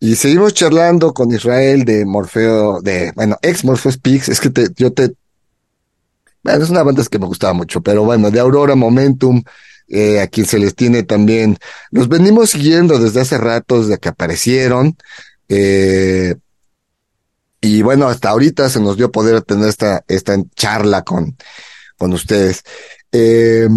y 0.00 0.16
seguimos 0.16 0.52
charlando 0.52 1.14
con 1.14 1.32
Israel 1.32 1.84
de 1.84 2.04
Morfeo, 2.04 2.80
de, 2.82 3.12
bueno, 3.14 3.36
ex 3.40 3.64
Morfeo 3.64 3.92
Speaks, 3.92 4.28
es 4.28 4.40
que 4.40 4.50
te, 4.50 4.66
yo 4.74 4.92
te, 4.92 5.14
bueno, 6.42 6.64
es 6.64 6.70
una 6.70 6.82
banda 6.82 7.04
que 7.08 7.20
me 7.20 7.26
gustaba 7.26 7.52
mucho, 7.52 7.82
pero 7.82 8.02
bueno, 8.04 8.32
de 8.32 8.40
Aurora 8.40 8.74
Momentum, 8.74 9.44
eh, 9.86 10.20
a 10.20 10.26
quien 10.26 10.44
se 10.44 10.58
les 10.58 10.74
tiene 10.74 11.04
también, 11.04 11.56
los 11.92 12.08
venimos 12.08 12.50
siguiendo 12.50 12.98
desde 12.98 13.20
hace 13.20 13.38
rato, 13.38 13.80
desde 13.80 13.98
que 13.98 14.08
aparecieron, 14.08 14.96
eh, 15.48 16.34
y 17.62 17.80
bueno, 17.80 18.08
hasta 18.08 18.30
ahorita 18.30 18.68
se 18.68 18.80
nos 18.80 18.96
dio 18.96 19.10
poder 19.10 19.40
tener 19.42 19.68
esta, 19.68 20.02
esta 20.08 20.36
charla 20.56 21.02
con, 21.02 21.36
con 21.96 22.12
ustedes. 22.12 22.62
Eh, 23.12 23.68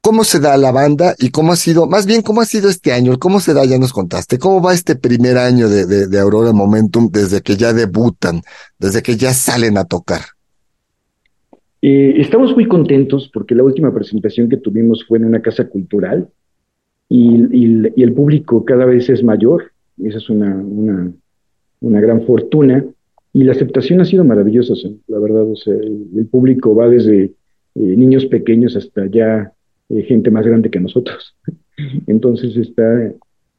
¿Cómo 0.00 0.24
se 0.24 0.40
da 0.40 0.56
la 0.56 0.72
banda 0.72 1.14
y 1.16 1.30
cómo 1.30 1.52
ha 1.52 1.56
sido, 1.56 1.86
más 1.86 2.06
bien, 2.06 2.22
cómo 2.22 2.40
ha 2.40 2.44
sido 2.44 2.68
este 2.68 2.92
año? 2.92 3.16
¿Cómo 3.20 3.38
se 3.38 3.54
da? 3.54 3.64
Ya 3.64 3.78
nos 3.78 3.92
contaste. 3.92 4.36
¿Cómo 4.36 4.60
va 4.60 4.74
este 4.74 4.96
primer 4.96 5.38
año 5.38 5.68
de, 5.68 5.86
de, 6.08 6.18
Aurora 6.18 6.52
Momentum 6.52 7.08
desde 7.08 7.40
que 7.40 7.56
ya 7.56 7.72
debutan, 7.72 8.42
desde 8.80 9.00
que 9.00 9.16
ya 9.16 9.32
salen 9.32 9.78
a 9.78 9.84
tocar? 9.84 10.22
Eh, 11.82 12.14
estamos 12.20 12.52
muy 12.56 12.66
contentos 12.66 13.30
porque 13.32 13.54
la 13.54 13.62
última 13.62 13.94
presentación 13.94 14.48
que 14.48 14.56
tuvimos 14.56 15.04
fue 15.06 15.18
en 15.18 15.26
una 15.26 15.40
casa 15.40 15.68
cultural 15.68 16.28
y, 17.08 18.02
el 18.02 18.12
público 18.12 18.64
cada 18.64 18.86
vez 18.86 19.08
es 19.08 19.22
mayor, 19.22 19.70
esa 20.02 20.18
es 20.18 20.28
una, 20.30 21.12
gran 21.82 22.22
fortuna, 22.26 22.84
y 23.32 23.44
la 23.44 23.52
aceptación 23.52 24.00
ha 24.00 24.04
sido 24.04 24.24
maravillosa, 24.24 24.74
la 25.06 25.18
verdad, 25.18 25.50
o 25.50 25.56
sea, 25.56 25.74
el, 25.74 26.26
público 26.30 26.74
va 26.74 26.88
desde 26.88 27.24
eh, 27.24 27.30
niños 27.74 28.26
pequeños 28.26 28.76
hasta 28.76 29.06
ya 29.06 29.52
eh, 29.88 30.02
gente 30.02 30.30
más 30.30 30.46
grande 30.46 30.70
que 30.70 30.80
nosotros. 30.80 31.34
Entonces 32.06 32.56
está, 32.56 33.12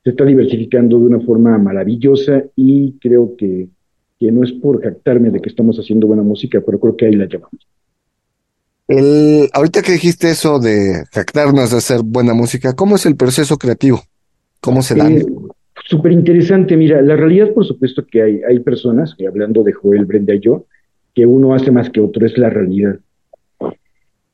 se 0.04 0.10
está 0.10 0.26
diversificando 0.26 1.00
de 1.00 1.06
una 1.06 1.20
forma 1.22 1.58
maravillosa 1.58 2.44
y 2.56 2.94
creo 3.00 3.36
que, 3.36 3.68
que 4.20 4.32
no 4.32 4.44
es 4.44 4.52
por 4.52 4.82
jactarme 4.82 5.32
de 5.32 5.42
que 5.42 5.50
estamos 5.50 5.78
haciendo 5.78 6.08
buena 6.08 6.24
música, 6.24 6.62
pero 6.64 6.80
creo 6.80 6.96
que 6.96 7.08
ahí 7.08 7.16
la 7.16 7.26
llevamos. 7.26 7.68
El, 8.88 9.50
ahorita 9.54 9.82
que 9.82 9.94
dijiste 9.94 10.30
eso 10.30 10.60
de 10.60 11.06
jactarnos 11.12 11.72
de 11.72 11.78
hacer 11.78 12.02
buena 12.04 12.34
música, 12.34 12.74
¿cómo 12.74 12.96
es 12.98 13.06
el 13.06 13.16
proceso 13.16 13.58
creativo? 13.58 14.04
¿Cómo 14.60 14.82
se 14.82 14.96
da? 14.96 15.10
Eh, 15.10 15.26
Súper 15.86 16.12
interesante. 16.12 16.78
Mira, 16.78 17.02
la 17.02 17.15
realidad, 17.15 17.54
por 17.54 17.65
supuesto, 17.65 18.06
que 18.06 18.22
hay, 18.22 18.41
hay 18.48 18.60
personas, 18.60 19.15
hablando 19.28 19.63
de 19.63 19.74
Joel, 19.74 20.06
Brenda 20.06 20.34
y 20.34 20.39
yo, 20.39 20.65
que 21.13 21.26
uno 21.26 21.54
hace 21.54 21.72
más 21.72 21.89
que 21.89 22.00
otro, 22.00 22.26
es 22.26 22.38
la 22.38 22.50
realidad. 22.50 23.00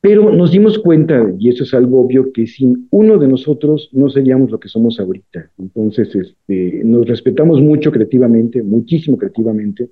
Pero 0.01 0.31
nos 0.33 0.51
dimos 0.51 0.79
cuenta, 0.79 1.29
y 1.37 1.49
eso 1.49 1.63
es 1.63 1.73
algo 1.73 1.99
obvio, 2.01 2.31
que 2.31 2.47
sin 2.47 2.87
uno 2.91 3.17
de 3.17 3.27
nosotros 3.27 3.89
no 3.91 4.09
seríamos 4.09 4.49
lo 4.49 4.59
que 4.59 4.69
somos 4.69 4.97
ahorita. 4.99 5.51
Entonces, 5.57 6.15
este, 6.15 6.81
nos 6.85 7.05
respetamos 7.05 7.61
mucho 7.61 7.91
creativamente, 7.91 8.63
muchísimo 8.63 9.17
creativamente, 9.17 9.89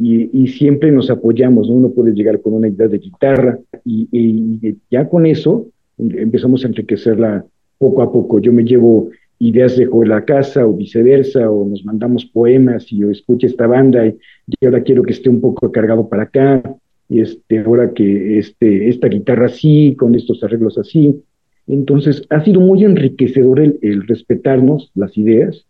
y, 0.00 0.46
siempre 0.46 0.92
nos 0.92 1.10
apoyamos, 1.10 1.68
Uno 1.68 1.90
puede 1.90 2.12
llegar 2.12 2.40
con 2.40 2.54
una 2.54 2.68
idea 2.68 2.86
de 2.86 2.98
guitarra 2.98 3.58
y, 3.84 4.76
ya 4.90 5.08
con 5.08 5.26
eso 5.26 5.66
empezamos 5.98 6.64
a 6.64 6.68
enriquecerla 6.68 7.44
poco 7.78 8.02
a 8.02 8.12
poco. 8.12 8.38
Yo 8.38 8.52
me 8.52 8.62
llevo 8.62 9.10
ideas 9.38 9.76
de 9.76 9.88
la 10.06 10.24
casa 10.24 10.66
o 10.66 10.72
viceversa, 10.72 11.50
o 11.50 11.66
nos 11.66 11.84
mandamos 11.84 12.24
poemas 12.26 12.90
y 12.92 12.98
yo 12.98 13.10
escucho 13.10 13.46
esta 13.46 13.66
banda 13.66 14.06
y, 14.06 14.16
ahora 14.64 14.82
quiero 14.82 15.02
que 15.02 15.12
esté 15.12 15.28
un 15.28 15.40
poco 15.40 15.70
cargado 15.70 16.08
para 16.08 16.24
acá, 16.24 16.62
y 17.08 17.20
este, 17.20 17.60
ahora 17.60 17.92
que 17.94 18.38
este, 18.38 18.88
esta 18.88 19.08
guitarra 19.08 19.46
así, 19.46 19.94
con 19.98 20.14
estos 20.14 20.42
arreglos 20.42 20.76
así. 20.78 21.22
Entonces, 21.66 22.22
ha 22.30 22.42
sido 22.44 22.60
muy 22.60 22.84
enriquecedor 22.84 23.60
el, 23.60 24.06
respetarnos 24.06 24.90
las 24.94 25.16
ideas 25.16 25.64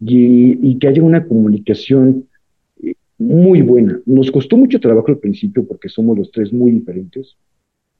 y, 0.00 0.58
y, 0.68 0.78
que 0.78 0.88
haya 0.88 1.02
una 1.02 1.26
comunicación 1.26 2.26
muy 3.18 3.62
buena. 3.62 4.00
Nos 4.06 4.30
costó 4.30 4.56
mucho 4.56 4.80
trabajo 4.80 5.08
al 5.08 5.18
principio 5.18 5.64
porque 5.66 5.88
somos 5.88 6.18
los 6.18 6.30
tres 6.30 6.52
muy 6.52 6.72
diferentes. 6.72 7.36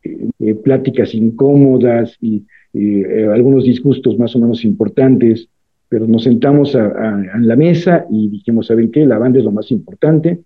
Eh, 0.04 0.28
eh, 0.38 0.54
pláticas 0.54 1.14
incómodas 1.14 2.18
y 2.20 2.44
eh, 2.74 3.26
algunos 3.32 3.64
disgustos 3.64 4.18
más 4.18 4.36
o 4.36 4.38
menos 4.38 4.62
importantes, 4.64 5.48
pero 5.88 6.06
nos 6.06 6.24
sentamos 6.24 6.76
a, 6.76 7.22
la 7.38 7.56
mesa 7.56 8.04
y 8.10 8.28
dijimos, 8.28 8.66
¿saben 8.66 8.90
qué? 8.90 9.06
La 9.06 9.18
banda 9.18 9.38
es 9.38 9.44
lo 9.44 9.50
más 9.50 9.70
importante. 9.70 10.40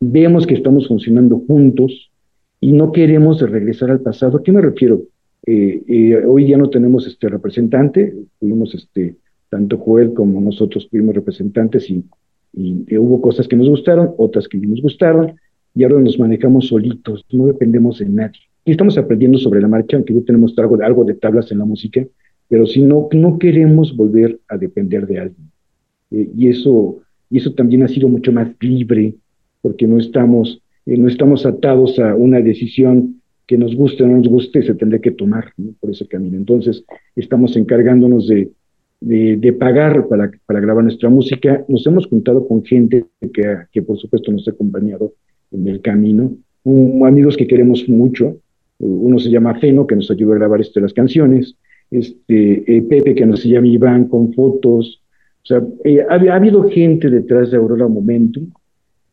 Vemos 0.00 0.46
que 0.46 0.54
estamos 0.54 0.88
funcionando 0.88 1.40
juntos 1.40 2.10
y 2.60 2.72
no 2.72 2.92
queremos 2.92 3.40
regresar 3.42 3.90
al 3.90 4.00
pasado. 4.00 4.38
¿A 4.38 4.42
qué 4.42 4.52
me 4.52 4.60
refiero? 4.60 5.02
hoy 5.44 6.46
ya 6.46 6.56
no 6.56 6.70
tenemos 6.70 7.04
este 7.08 7.28
representante, 7.28 8.14
tuvimos 8.38 8.76
este, 8.76 9.16
tanto 9.50 9.76
Joel 9.76 10.14
como 10.14 10.40
nosotros 10.40 10.88
tuvimos 10.88 11.16
representantes 11.16 11.90
y 11.90 12.04
hubo 12.96 13.20
cosas 13.20 13.48
que 13.48 13.56
nos 13.56 13.68
gustaron, 13.68 14.14
otras 14.18 14.46
que 14.46 14.58
no 14.58 14.68
nos 14.68 14.82
gustaron, 14.82 15.34
y 15.74 15.82
ahora 15.82 15.98
nos 15.98 16.16
manejamos 16.16 16.68
solitos, 16.68 17.24
no 17.32 17.46
dependemos 17.46 17.98
de 17.98 18.08
nadie. 18.08 18.51
Y 18.64 18.70
estamos 18.70 18.96
aprendiendo 18.96 19.38
sobre 19.38 19.60
la 19.60 19.68
marcha, 19.68 19.96
aunque 19.96 20.14
ya 20.14 20.20
tenemos 20.20 20.54
algo, 20.58 20.80
algo 20.82 21.04
de 21.04 21.14
tablas 21.14 21.50
en 21.50 21.58
la 21.58 21.64
música, 21.64 22.06
pero 22.48 22.66
si 22.66 22.82
no, 22.82 23.08
no 23.12 23.38
queremos 23.38 23.96
volver 23.96 24.38
a 24.48 24.56
depender 24.56 25.06
de 25.06 25.18
alguien. 25.18 25.50
Eh, 26.10 26.30
y, 26.36 26.48
eso, 26.48 26.98
y 27.30 27.38
eso 27.38 27.54
también 27.54 27.82
ha 27.82 27.88
sido 27.88 28.08
mucho 28.08 28.32
más 28.32 28.48
libre, 28.60 29.14
porque 29.62 29.86
no 29.86 29.98
estamos, 29.98 30.60
eh, 30.86 30.96
no 30.96 31.08
estamos 31.08 31.46
atados 31.46 31.98
a 31.98 32.14
una 32.14 32.40
decisión 32.40 33.20
que 33.46 33.58
nos 33.58 33.74
guste 33.74 34.04
o 34.04 34.06
no 34.06 34.18
nos 34.18 34.28
guste, 34.28 34.62
se 34.62 34.74
tendría 34.74 35.00
que 35.00 35.10
tomar 35.10 35.52
por 35.80 35.90
ese 35.90 36.06
camino. 36.06 36.36
Entonces, 36.36 36.84
estamos 37.16 37.56
encargándonos 37.56 38.28
de, 38.28 38.50
de, 39.00 39.52
pagar 39.52 40.06
para, 40.08 40.30
para, 40.46 40.60
grabar 40.60 40.84
nuestra 40.84 41.08
música. 41.08 41.64
Nos 41.68 41.86
hemos 41.86 42.06
juntado 42.06 42.46
con 42.46 42.64
gente 42.64 43.04
que, 43.20 43.56
que 43.72 43.82
por 43.82 43.98
supuesto 43.98 44.30
nos 44.30 44.46
ha 44.46 44.52
acompañado 44.52 45.14
en 45.50 45.66
el 45.68 45.80
camino, 45.80 46.36
amigos 46.64 47.36
que 47.36 47.46
queremos 47.46 47.88
mucho. 47.88 48.36
Uno 48.82 49.18
se 49.18 49.30
llama 49.30 49.58
Feno, 49.58 49.86
que 49.86 49.96
nos 49.96 50.10
ayudó 50.10 50.32
a 50.32 50.36
grabar 50.36 50.60
este, 50.60 50.80
las 50.80 50.92
canciones. 50.92 51.54
Este, 51.90 52.76
eh, 52.76 52.82
Pepe, 52.82 53.14
que 53.14 53.24
nos 53.24 53.44
llama 53.44 53.68
Iván, 53.68 54.08
con 54.08 54.32
fotos. 54.34 55.00
O 55.42 55.46
sea, 55.46 55.62
eh, 55.84 56.04
ha, 56.08 56.34
habido 56.34 56.68
gente 56.68 57.08
detrás 57.08 57.50
de 57.50 57.58
Aurora 57.58 57.86
Momentum, 57.86 58.50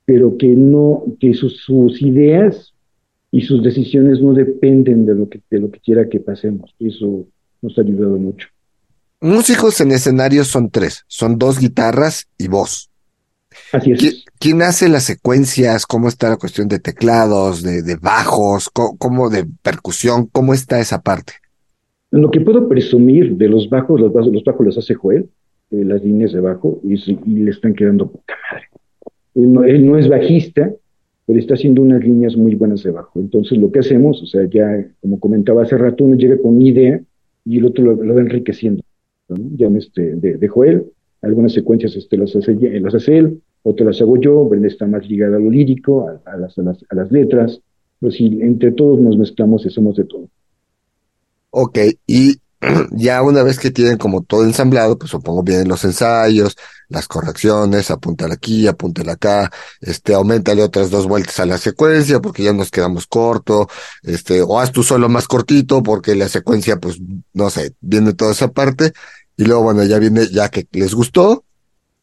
pero 0.05 0.37
que 0.37 0.47
no, 0.47 1.03
que 1.19 1.33
sus, 1.33 1.57
sus 1.57 2.01
ideas 2.01 2.73
y 3.31 3.41
sus 3.41 3.61
decisiones 3.63 4.21
no 4.21 4.33
dependen 4.33 5.05
de 5.05 5.13
lo 5.13 5.29
que, 5.29 5.39
de 5.49 5.59
lo 5.59 5.69
que 5.69 5.79
quiera 5.79 6.09
que 6.09 6.19
pasemos. 6.19 6.73
Eso 6.79 7.27
nos 7.61 7.77
ha 7.77 7.81
ayudado 7.81 8.17
mucho. 8.17 8.47
Músicos 9.21 9.81
en 9.81 9.91
escenario 9.91 10.45
son 10.45 10.69
tres, 10.69 11.03
son 11.07 11.37
dos 11.37 11.59
guitarras 11.59 12.27
y 12.37 12.47
voz. 12.47 12.88
Así 13.71 13.91
es. 13.91 14.25
¿Quién, 14.39 14.61
hace 14.61 14.89
las 14.89 15.03
secuencias? 15.03 15.85
¿Cómo 15.85 16.07
está 16.07 16.29
la 16.29 16.37
cuestión 16.37 16.67
de 16.67 16.79
teclados, 16.79 17.61
de, 17.63 17.95
bajos, 18.01 18.69
cómo, 18.69 19.29
de 19.29 19.45
percusión? 19.61 20.27
¿Cómo 20.31 20.53
está 20.53 20.79
esa 20.79 21.01
parte? 21.01 21.33
Lo 22.11 22.31
que 22.31 22.41
puedo 22.41 22.67
presumir 22.67 23.35
de 23.37 23.47
los 23.47 23.69
bajos, 23.69 23.99
los 23.99 24.11
bajos, 24.11 24.33
los 24.33 24.43
bajos 24.43 24.65
los 24.65 24.77
hace 24.77 24.95
Joel, 24.95 25.29
eh, 25.71 25.83
las 25.83 26.03
líneas 26.03 26.31
de 26.31 26.39
bajo, 26.39 26.79
y, 26.83 26.95
le 27.43 27.51
están 27.51 27.75
quedando 27.75 28.11
poca 28.11 28.33
madre. 28.51 28.65
Él 29.35 29.85
no, 29.85 29.97
es 29.97 30.09
bajista, 30.09 30.71
pero 31.25 31.39
está 31.39 31.53
haciendo 31.53 31.81
unas 31.81 32.03
líneas 32.03 32.35
muy 32.35 32.55
buenas 32.55 32.81
de 32.83 32.91
bajo. 32.91 33.19
Entonces 33.19 33.57
lo 33.57 33.71
que 33.71 33.79
hacemos, 33.79 34.23
o 34.23 34.25
sea, 34.25 34.45
ya 34.49 34.85
como 35.01 35.19
comentaba 35.19 35.61
hace 35.61 35.77
rato, 35.77 36.03
uno 36.03 36.15
llega 36.15 36.37
con 36.37 36.55
una 36.55 36.65
idea 36.65 37.01
y 37.45 37.57
el 37.59 37.65
otro 37.65 37.83
lo 37.83 38.15
va 38.15 38.21
enriqueciendo 38.21 38.81
ya 39.37 39.67
este, 39.67 40.15
de, 40.15 40.37
de, 40.37 40.47
Joel, 40.47 40.85
algunas 41.21 41.53
secuencias 41.53 41.95
este, 41.95 42.17
las, 42.17 42.35
hace, 42.35 42.55
las 42.79 42.95
hace 42.95 43.17
él, 43.17 43.41
otras 43.63 43.87
las 43.87 44.01
hago 44.01 44.17
yo, 44.17 44.45
Brenda 44.45 44.67
está 44.67 44.85
más 44.85 45.07
ligada 45.07 45.37
a 45.37 45.39
lo 45.39 45.49
lírico, 45.49 46.07
a, 46.07 46.13
las, 46.37 46.57
a, 46.57 46.61
las, 46.61 46.85
a 46.89 46.95
las, 46.95 47.11
letras, 47.11 47.61
pero 47.99 48.11
si 48.11 48.25
entre 48.41 48.71
todos 48.71 48.99
nos 48.99 49.17
mezclamos 49.17 49.65
y 49.65 49.67
hacemos 49.67 49.95
de 49.95 50.05
todo. 50.05 50.27
Ok, 51.51 51.77
y 52.07 52.37
ya 52.91 53.21
una 53.21 53.43
vez 53.43 53.59
que 53.59 53.71
tienen 53.71 53.97
como 53.97 54.21
todo 54.21 54.43
ensamblado, 54.43 54.97
pues 54.97 55.11
supongo 55.11 55.43
vienen 55.43 55.67
los 55.67 55.83
ensayos, 55.83 56.55
las 56.87 57.07
correcciones, 57.07 57.91
apúntale 57.91 58.33
aquí, 58.33 58.67
apúntale 58.67 59.11
acá, 59.11 59.51
este, 59.81 60.13
aumentale 60.13 60.61
otras 60.63 60.89
dos 60.89 61.07
vueltas 61.07 61.39
a 61.39 61.45
la 61.45 61.57
secuencia 61.57 62.19
porque 62.19 62.43
ya 62.43 62.53
nos 62.53 62.71
quedamos 62.71 63.07
corto, 63.07 63.67
este, 64.03 64.41
o 64.41 64.59
haz 64.59 64.71
tú 64.71 64.83
solo 64.83 65.09
más 65.09 65.27
cortito 65.27 65.83
porque 65.83 66.15
la 66.15 66.29
secuencia, 66.29 66.77
pues, 66.77 66.99
no 67.33 67.49
sé, 67.49 67.73
viene 67.81 68.13
toda 68.13 68.31
esa 68.31 68.49
parte, 68.49 68.93
y 69.37 69.45
luego, 69.45 69.63
bueno, 69.63 69.85
ya 69.85 69.99
viene, 69.99 70.27
ya 70.27 70.49
que 70.49 70.67
les 70.73 70.93
gustó, 70.93 71.45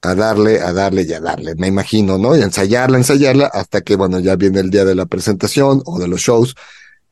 a 0.02 0.14
darle, 0.14 0.60
a 0.60 0.72
darle 0.72 1.02
y 1.02 1.12
a 1.12 1.20
darle, 1.20 1.54
me 1.56 1.66
imagino, 1.68 2.18
¿no? 2.18 2.36
Y 2.36 2.42
ensayarla, 2.42 2.98
ensayarla, 2.98 3.46
hasta 3.46 3.80
que, 3.80 3.96
bueno, 3.96 4.20
ya 4.20 4.36
viene 4.36 4.60
el 4.60 4.70
día 4.70 4.84
de 4.84 4.94
la 4.94 5.06
presentación 5.06 5.82
o 5.84 5.98
de 5.98 6.08
los 6.08 6.20
shows, 6.20 6.54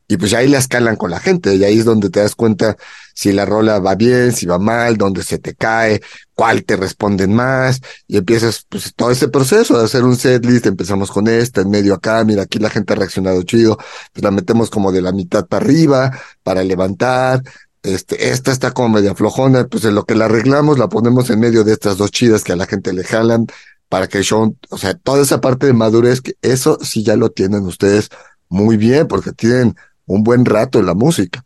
y 0.07 0.17
pues 0.17 0.31
ya 0.31 0.37
ahí 0.37 0.47
la 0.47 0.59
escalan 0.59 0.95
con 0.95 1.09
la 1.09 1.19
gente, 1.19 1.55
y 1.55 1.63
ahí 1.63 1.79
es 1.79 1.85
donde 1.85 2.09
te 2.09 2.19
das 2.19 2.35
cuenta 2.35 2.77
si 3.15 3.31
la 3.31 3.45
rola 3.45 3.79
va 3.79 3.95
bien, 3.95 4.33
si 4.33 4.45
va 4.45 4.59
mal, 4.59 4.97
dónde 4.97 5.23
se 5.23 5.39
te 5.39 5.55
cae, 5.55 6.01
cuál 6.35 6.63
te 6.63 6.75
responden 6.75 7.33
más, 7.33 7.81
y 8.07 8.17
empiezas 8.17 8.65
pues 8.69 8.93
todo 8.95 9.09
ese 9.09 9.29
proceso 9.29 9.77
de 9.77 9.85
hacer 9.85 10.03
un 10.03 10.15
set 10.15 10.45
list, 10.45 10.67
empezamos 10.67 11.09
con 11.09 11.27
esta, 11.27 11.61
en 11.61 11.69
medio 11.71 11.95
acá, 11.95 12.23
mira, 12.23 12.43
aquí 12.43 12.59
la 12.59 12.69
gente 12.69 12.93
ha 12.93 12.97
reaccionado 12.97 13.41
chido, 13.43 13.77
pues 14.13 14.23
la 14.23 14.31
metemos 14.31 14.69
como 14.69 14.91
de 14.91 15.01
la 15.01 15.11
mitad 15.11 15.47
para 15.47 15.65
arriba, 15.65 16.19
para 16.43 16.63
levantar, 16.63 17.41
este, 17.85 18.29
esta 18.29 18.51
está 18.51 18.71
como 18.71 18.89
media 18.89 19.15
flojona, 19.15 19.67
pues 19.67 19.85
en 19.85 19.95
lo 19.95 20.05
que 20.05 20.15
la 20.15 20.25
arreglamos 20.25 20.79
la 20.79 20.89
ponemos 20.89 21.29
en 21.29 21.39
medio 21.39 21.63
de 21.63 21.73
estas 21.73 21.97
dos 21.97 22.11
chidas 22.11 22.43
que 22.43 22.53
a 22.53 22.55
la 22.55 22.65
gente 22.65 22.93
le 22.93 23.03
jalan 23.03 23.45
para 23.89 24.07
que 24.07 24.17
el 24.17 24.23
show, 24.23 24.55
o 24.69 24.77
sea, 24.77 24.95
toda 24.95 25.21
esa 25.21 25.41
parte 25.41 25.67
de 25.67 25.73
madurez, 25.73 26.21
que 26.21 26.33
eso 26.41 26.77
sí 26.81 27.03
ya 27.03 27.15
lo 27.15 27.29
tienen 27.29 27.63
ustedes 27.65 28.09
muy 28.49 28.77
bien 28.77 29.07
porque 29.07 29.31
tienen 29.31 29.75
un 30.07 30.23
buen 30.23 30.45
rato 30.45 30.79
en 30.79 30.87
la 30.87 30.95
música. 30.95 31.43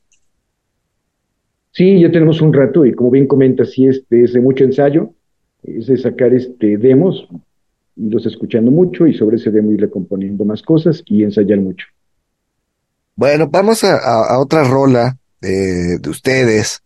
Sí, 1.72 2.00
ya 2.00 2.12
tenemos 2.12 2.42
un 2.42 2.54
rato 2.54 2.86
y 2.86 2.94
como 2.94 3.12
bien 3.12 3.28
comentas, 3.28 3.72
sí, 3.72 3.88
este, 3.88 4.24
es 4.24 4.34
de 4.34 4.40
mucho 4.40 4.64
ensayo, 4.64 5.14
es 5.64 5.88
de 5.88 5.98
sacar 5.98 6.34
este 6.34 6.78
demos, 6.78 7.28
los 7.96 8.26
escuchando 8.26 8.72
mucho 8.72 9.06
y 9.06 9.14
sobre 9.14 9.36
ese 9.36 9.52
demo 9.52 9.72
irle 9.72 9.90
componiendo 9.90 10.46
más 10.46 10.64
cosas 10.64 11.04
y 11.06 11.24
ensayar 11.24 11.60
mucho. 11.60 11.86
Bueno, 13.16 13.50
vamos 13.50 13.84
a 13.84 14.40
otra 14.40 14.64
rola 14.64 15.20
de, 15.42 16.00
ustedes. 16.08 16.82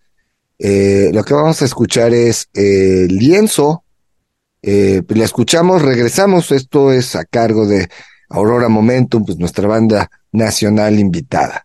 Eh, 0.60 1.12
lo 1.14 1.24
que 1.24 1.34
vamos 1.34 1.62
a 1.62 1.66
escuchar 1.66 2.14
es 2.14 2.50
eh, 2.54 3.08
Lienzo. 3.10 3.84
Eh, 4.62 5.04
la 5.10 5.26
escuchamos, 5.26 5.82
regresamos. 5.82 6.52
Esto 6.52 6.92
es 6.92 7.16
a 7.16 7.26
cargo 7.26 7.68
de 7.68 7.90
Aurora 8.30 8.70
Momentum, 8.70 9.26
pues 9.26 9.38
nuestra 9.38 9.68
banda 9.68 10.10
nacional 10.32 11.00
invitada. 11.00 11.63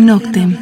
Noctem. 0.00 0.56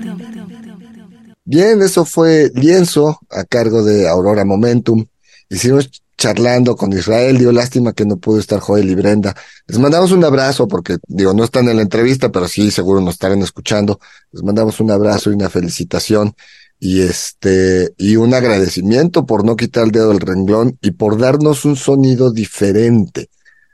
Bien, 1.44 1.82
eso 1.82 2.04
fue 2.04 2.50
Lienzo 2.54 3.18
a 3.30 3.44
cargo 3.44 3.82
de 3.82 4.08
Aurora 4.08 4.44
Momentum. 4.44 5.04
Hicimos 5.48 5.90
charlando 6.16 6.76
con 6.76 6.92
Israel, 6.92 7.38
dio 7.38 7.50
lástima 7.50 7.92
que 7.92 8.04
no 8.04 8.18
pudo 8.18 8.38
estar 8.38 8.60
Joel 8.60 8.90
y 8.90 8.94
Brenda. 8.94 9.34
Les 9.66 9.78
mandamos 9.78 10.12
un 10.12 10.22
abrazo 10.22 10.68
porque, 10.68 10.98
digo, 11.08 11.32
no 11.32 11.44
están 11.44 11.68
en 11.68 11.76
la 11.76 11.82
entrevista, 11.82 12.30
pero 12.30 12.46
sí, 12.46 12.70
seguro 12.70 13.00
nos 13.00 13.14
estarán 13.14 13.40
escuchando. 13.42 13.98
Les 14.30 14.42
mandamos 14.42 14.80
un 14.80 14.90
abrazo 14.90 15.30
y 15.30 15.34
una 15.34 15.48
felicitación 15.48 16.34
y 16.78 17.00
este, 17.00 17.94
y 17.96 18.16
un 18.16 18.34
agradecimiento 18.34 19.26
por 19.26 19.44
no 19.44 19.56
quitar 19.56 19.84
el 19.84 19.92
dedo 19.92 20.08
del 20.10 20.20
renglón 20.20 20.78
y 20.82 20.92
por 20.92 21.18
darnos 21.18 21.64
un 21.64 21.76
sonido 21.76 22.30
diferente 22.30 23.30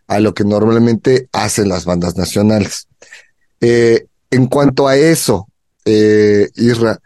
a 0.06 0.20
lo 0.20 0.32
que 0.32 0.44
normalmente 0.44 1.28
hacen 1.32 1.68
las 1.68 1.84
bandas 1.84 2.16
nacionales. 2.16 2.88
Eh, 3.60 4.06
en 4.36 4.46
cuanto 4.46 4.86
a 4.86 4.96
eso, 4.96 5.48
eh, 5.84 6.48
Isra, 6.56 7.00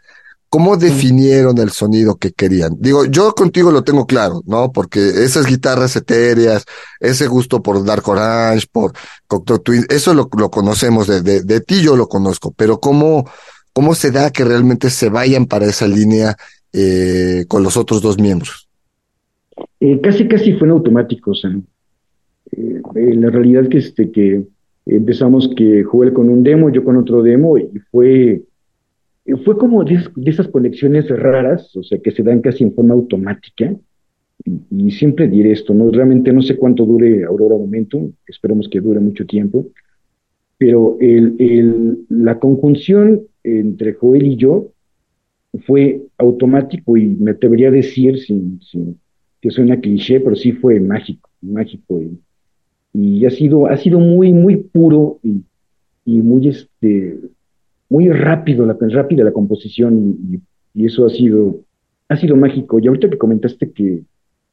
¿Cómo 0.53 0.75
definieron 0.75 1.57
el 1.59 1.69
sonido 1.69 2.17
que 2.17 2.33
querían? 2.33 2.75
Digo, 2.77 3.05
yo 3.05 3.31
contigo 3.31 3.71
lo 3.71 3.85
tengo 3.85 4.05
claro, 4.05 4.41
¿no? 4.45 4.69
Porque 4.73 4.99
esas 4.99 5.45
guitarras 5.45 5.95
etéreas, 5.95 6.65
ese 6.99 7.25
gusto 7.27 7.63
por 7.63 7.85
Dark 7.85 8.05
Orange, 8.09 8.67
por 8.69 8.91
Cocteau 9.27 9.59
Twin, 9.59 9.85
eso 9.87 10.13
lo, 10.13 10.29
lo 10.37 10.51
conocemos, 10.51 11.07
de, 11.07 11.21
de, 11.21 11.43
de, 11.43 11.61
ti 11.61 11.81
yo 11.81 11.95
lo 11.95 12.09
conozco, 12.09 12.53
pero 12.53 12.81
¿cómo, 12.81 13.29
cómo 13.71 13.95
se 13.95 14.11
da 14.11 14.29
que 14.29 14.43
realmente 14.43 14.89
se 14.89 15.07
vayan 15.07 15.45
para 15.45 15.67
esa 15.67 15.87
línea 15.87 16.35
eh, 16.73 17.45
con 17.47 17.63
los 17.63 17.77
otros 17.77 18.01
dos 18.01 18.19
miembros? 18.19 18.67
Eh, 19.79 20.01
casi, 20.03 20.27
casi 20.27 20.51
fue 20.57 20.67
en 20.67 20.73
automático, 20.73 21.31
o 21.31 21.35
sea, 21.35 21.49
eh, 22.51 22.81
la 23.15 23.29
realidad 23.29 23.69
que, 23.69 23.77
este, 23.77 24.11
que 24.11 24.43
empezamos 24.85 25.49
que 25.55 25.83
jugué 25.83 26.13
con 26.13 26.29
un 26.29 26.43
demo, 26.43 26.69
yo 26.69 26.83
con 26.83 26.97
otro 26.97 27.21
demo, 27.23 27.57
y 27.57 27.69
fue 27.91 28.43
fue 29.45 29.57
como 29.57 29.83
de, 29.83 29.99
esas 30.25 30.47
conexiones 30.47 31.09
raras, 31.09 31.75
o 31.75 31.83
sea, 31.83 31.99
que 31.99 32.11
se 32.11 32.23
dan 32.23 32.41
casi 32.41 32.63
en 32.63 32.73
forma 32.73 32.93
automática. 32.93 33.73
Y, 34.71 34.91
siempre 34.91 35.27
diré 35.27 35.51
esto, 35.51 35.73
¿no? 35.73 35.91
Realmente 35.91 36.33
no 36.33 36.41
sé 36.41 36.57
cuánto 36.57 36.85
dure 36.85 37.23
Aurora 37.25 37.55
Momentum, 37.55 38.11
esperemos 38.25 38.67
que 38.67 38.81
dure 38.81 38.99
mucho 38.99 39.25
tiempo, 39.25 39.67
pero 40.57 40.97
el, 40.99 41.35
el, 41.37 41.99
la 42.09 42.39
conjunción 42.39 43.21
entre 43.43 43.93
Joel 43.93 44.25
y 44.25 44.35
yo 44.37 44.71
fue 45.67 46.01
automático 46.17 46.97
y 46.97 47.05
me 47.05 47.31
atrevería 47.31 47.67
a 47.67 47.71
decir, 47.71 48.17
sin, 48.19 48.59
sin 48.61 48.99
que 49.41 49.51
suena 49.51 49.79
cliché, 49.79 50.19
pero 50.19 50.35
sí 50.35 50.53
fue 50.53 50.79
mágico, 50.79 51.29
mágico. 51.41 52.01
Y, 52.01 52.17
y, 52.93 53.25
ha, 53.25 53.29
sido, 53.29 53.67
ha 53.67 53.77
sido 53.77 53.99
muy, 53.99 54.33
muy 54.33 54.57
puro 54.57 55.19
y, 55.23 55.41
y 56.05 56.21
muy, 56.21 56.47
este, 56.47 57.19
muy 57.89 58.09
rápido, 58.09 58.65
la, 58.65 58.77
rápida 58.79 59.23
la 59.23 59.31
composición 59.31 60.17
y, 60.31 60.85
eso 60.85 61.05
ha 61.05 61.09
sido, 61.09 61.59
ha 62.07 62.15
sido 62.15 62.37
mágico. 62.37 62.79
Y 62.79 62.87
ahorita 62.87 63.09
que 63.09 63.17
comentaste 63.17 63.71
que, 63.71 64.03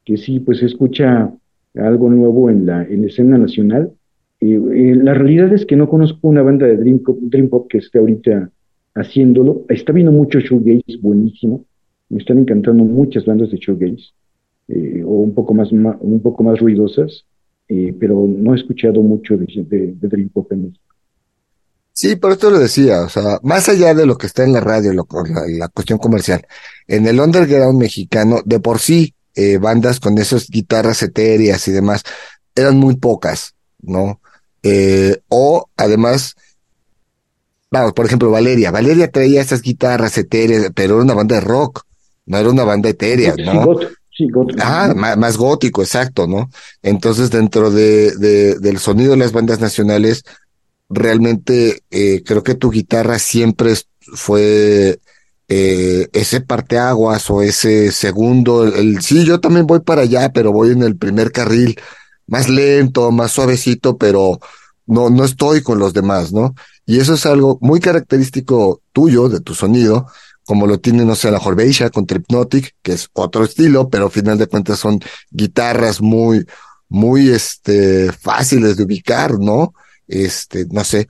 que 0.03 0.17
sí, 0.17 0.41
pues 0.41 0.59
se 0.59 0.65
escucha 0.65 1.31
algo 1.75 2.09
nuevo 2.09 2.49
en 2.49 2.65
la, 2.65 2.83
en 2.83 3.01
la 3.03 3.07
escena 3.07 3.37
nacional, 3.37 3.93
eh, 4.41 4.59
eh, 4.73 4.95
la 4.95 5.13
realidad 5.13 5.51
es 5.53 5.65
que 5.65 5.75
no 5.75 5.89
conozco 5.89 6.27
una 6.27 6.41
banda 6.41 6.65
de 6.65 6.77
Dream, 6.77 7.01
Dream 7.21 7.49
Pop 7.49 7.67
que 7.69 7.79
esté 7.79 7.99
ahorita 7.99 8.49
haciéndolo. 8.95 9.65
Está 9.69 9.91
viendo 9.91 10.11
mucho 10.11 10.39
shoegaze 10.39 10.97
buenísimo. 11.01 11.65
Me 12.09 12.19
están 12.19 12.39
encantando 12.39 12.83
muchas 12.83 13.25
bandas 13.25 13.51
de 13.51 13.57
shoegaze, 13.57 14.11
eh, 14.67 15.03
o 15.05 15.21
un 15.21 15.33
poco 15.33 15.53
más, 15.53 15.71
un 15.71 16.19
poco 16.21 16.43
más 16.43 16.59
ruidosas, 16.59 17.25
pero 17.99 18.25
no 18.27 18.53
he 18.53 18.57
escuchado 18.57 19.01
mucho 19.01 19.37
de, 19.37 19.45
de, 19.45 19.93
de 19.93 20.07
Dream 20.07 20.29
Pop 20.29 20.51
en 20.51 20.63
México. 20.63 20.83
Sí, 21.93 22.15
por 22.15 22.31
esto 22.31 22.49
lo 22.49 22.59
decía, 22.59 23.01
o 23.01 23.09
sea, 23.09 23.39
más 23.43 23.67
allá 23.67 23.93
de 23.93 24.05
lo 24.05 24.17
que 24.17 24.27
está 24.27 24.43
en 24.43 24.53
la 24.53 24.61
radio, 24.61 24.93
lo, 24.93 25.05
la, 25.27 25.41
la 25.47 25.67
cuestión 25.67 25.99
comercial, 25.99 26.47
en 26.87 27.05
el 27.05 27.19
underground 27.19 27.77
mexicano, 27.77 28.41
de 28.45 28.59
por 28.59 28.79
sí, 28.79 29.13
eh, 29.35 29.57
bandas 29.57 29.99
con 29.99 30.17
esas 30.17 30.47
guitarras 30.47 31.03
etéreas 31.03 31.67
y 31.67 31.71
demás, 31.71 32.03
eran 32.55 32.77
muy 32.77 32.95
pocas, 32.95 33.53
¿no? 33.81 34.21
Eh, 34.63 35.21
o 35.27 35.69
además, 35.75 36.35
vamos, 37.69 37.93
por 37.93 38.05
ejemplo, 38.05 38.31
Valeria, 38.31 38.71
Valeria 38.71 39.11
traía 39.11 39.41
esas 39.41 39.61
guitarras 39.61 40.17
etéreas, 40.17 40.71
pero 40.73 40.95
era 40.95 41.03
una 41.03 41.13
banda 41.13 41.35
de 41.35 41.41
rock, 41.41 41.83
no 42.25 42.37
era 42.37 42.49
una 42.49 42.63
banda 42.63 42.89
etérea, 42.89 43.35
¿no? 43.35 43.77
Sí, 44.19 44.27
gótico. 44.29 44.59
Ah, 44.61 44.93
más, 44.93 45.17
más, 45.17 45.37
gótico, 45.37 45.81
exacto, 45.81 46.27
¿no? 46.27 46.49
Entonces, 46.81 47.31
dentro 47.31 47.71
de, 47.71 48.13
de, 48.17 48.59
del 48.59 48.77
sonido 48.77 49.11
de 49.11 49.17
las 49.17 49.31
bandas 49.31 49.61
nacionales, 49.61 50.25
realmente 50.89 51.83
eh, 51.89 52.21
creo 52.25 52.43
que 52.43 52.55
tu 52.55 52.69
guitarra 52.69 53.17
siempre 53.17 53.75
fue 54.01 54.99
eh, 55.47 56.09
ese 56.11 56.41
parteaguas 56.41 57.29
o 57.29 57.41
ese 57.41 57.93
segundo, 57.93 58.65
el, 58.65 59.01
sí, 59.01 59.23
yo 59.23 59.39
también 59.39 59.65
voy 59.65 59.79
para 59.79 60.01
allá, 60.01 60.33
pero 60.33 60.51
voy 60.51 60.71
en 60.71 60.83
el 60.83 60.97
primer 60.97 61.31
carril, 61.31 61.79
más 62.27 62.49
lento, 62.49 63.11
más 63.11 63.31
suavecito, 63.31 63.97
pero 63.97 64.37
no, 64.85 65.09
no 65.09 65.23
estoy 65.23 65.61
con 65.61 65.79
los 65.79 65.93
demás, 65.93 66.33
¿no? 66.33 66.55
Y 66.85 66.99
eso 66.99 67.13
es 67.13 67.25
algo 67.25 67.57
muy 67.61 67.79
característico 67.79 68.81
tuyo, 68.91 69.29
de 69.29 69.39
tu 69.39 69.55
sonido, 69.55 70.07
como 70.49 70.65
lo 70.65 70.79
tiene, 70.79 71.05
no 71.05 71.13
sé, 71.13 71.29
la 71.29 71.39
Jorbeisha 71.39 71.91
con 71.91 72.07
Tripnotic, 72.07 72.73
que 72.81 72.93
es 72.93 73.07
otro 73.13 73.43
estilo, 73.43 73.87
pero 73.87 74.05
al 74.05 74.11
final 74.11 74.39
de 74.39 74.47
cuentas 74.47 74.79
son 74.79 74.99
guitarras 75.29 76.01
muy, 76.01 76.43
muy, 76.87 77.29
este, 77.29 78.11
fáciles 78.11 78.75
de 78.75 78.83
ubicar, 78.83 79.37
¿no? 79.37 79.75
este, 80.07 80.65
no 80.71 80.83
sé, 80.83 81.07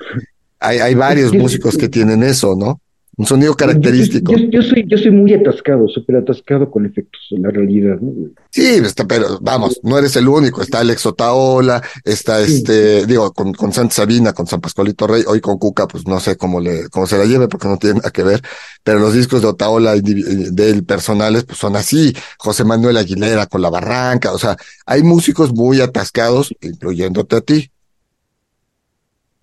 hay, 0.60 0.80
hay 0.80 0.93
varios 0.93 1.34
músicos 1.34 1.78
que 1.78 1.88
tienen 1.88 2.21
eso, 2.21 2.58
¿no? 2.60 2.82
Un 3.19 3.25
sonido 3.25 3.53
característico. 3.53 4.32
Yo, 4.49 4.62
soy, 4.62 4.86
yo 4.88 4.97
soy 4.97 5.12
muy 5.12 5.34
atascado, 5.34 5.89
súper 5.89 6.15
atascado 6.15 6.71
con 6.71 6.86
efectos 6.86 7.19
en 7.32 7.41
la 7.41 7.49
realidad, 7.49 7.97
¿no? 7.99 8.13
Sí, 8.49 8.65
está, 8.65 9.05
pero 9.05 9.38
vamos, 9.41 9.77
no 9.84 9.97
eres 9.97 10.15
el 10.15 10.29
único. 10.29 10.62
Está 10.62 10.79
Alex 10.79 11.05
Otaola, 11.05 11.84
está 12.05 12.39
este, 12.39 13.05
digo, 13.05 13.34
con, 13.34 13.53
con 13.53 13.73
Santa 13.73 13.93
Sabina, 13.93 14.32
con 14.32 14.47
San 14.47 14.62
Pascualito 14.62 15.05
Rey, 15.05 15.23
hoy 15.27 15.41
con 15.41 15.58
Cuca, 15.58 15.86
pues 15.86 16.08
no 16.08 16.21
sé 16.21 16.38
cómo 16.38 16.62
le, 16.62 16.88
cómo 16.88 17.08
se 17.08 17.17
la 17.17 17.25
lleve 17.25 17.49
porque 17.49 17.67
no 17.67 17.75
tiene 17.75 17.95
nada 17.95 18.12
que 18.12 18.23
ver. 18.23 18.41
Pero 18.86 18.99
los 18.99 19.13
discos 19.13 19.41
de 19.41 19.49
Otaola 19.49 19.95
del 19.97 20.86
personales, 20.86 21.43
pues 21.43 21.60
son 21.60 21.75
así. 21.75 22.13
José 22.38 22.63
Manuel 22.63 22.95
Aguilera 22.95 23.47
con 23.47 23.62
La 23.62 23.69
Barranca, 23.69 24.32
o 24.32 24.39
sea, 24.39 24.55
hay 24.86 25.03
músicos 25.03 25.53
muy 25.53 25.82
atascados, 25.82 26.55
incluyéndote 26.62 27.36
a 27.36 27.41
ti. 27.41 27.69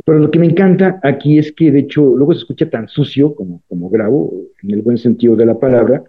Pero 0.07 0.21
lo 0.21 0.31
que 0.31 0.39
me 0.39 0.47
encanta 0.47 1.01
aquí 1.03 1.37
es 1.37 1.51
que, 1.51 1.73
de 1.73 1.81
hecho, 1.81 2.15
luego 2.15 2.33
se 2.33 2.39
escucha 2.39 2.71
tan 2.71 2.87
sucio 2.87 3.35
como, 3.35 3.61
como 3.69 3.91
grabo, 3.91 4.33
en 4.63 4.71
el 4.71 4.81
buen 4.81 4.99
sentido 4.99 5.35
de 5.35 5.45
la 5.45 5.59
palabra, 5.59 6.05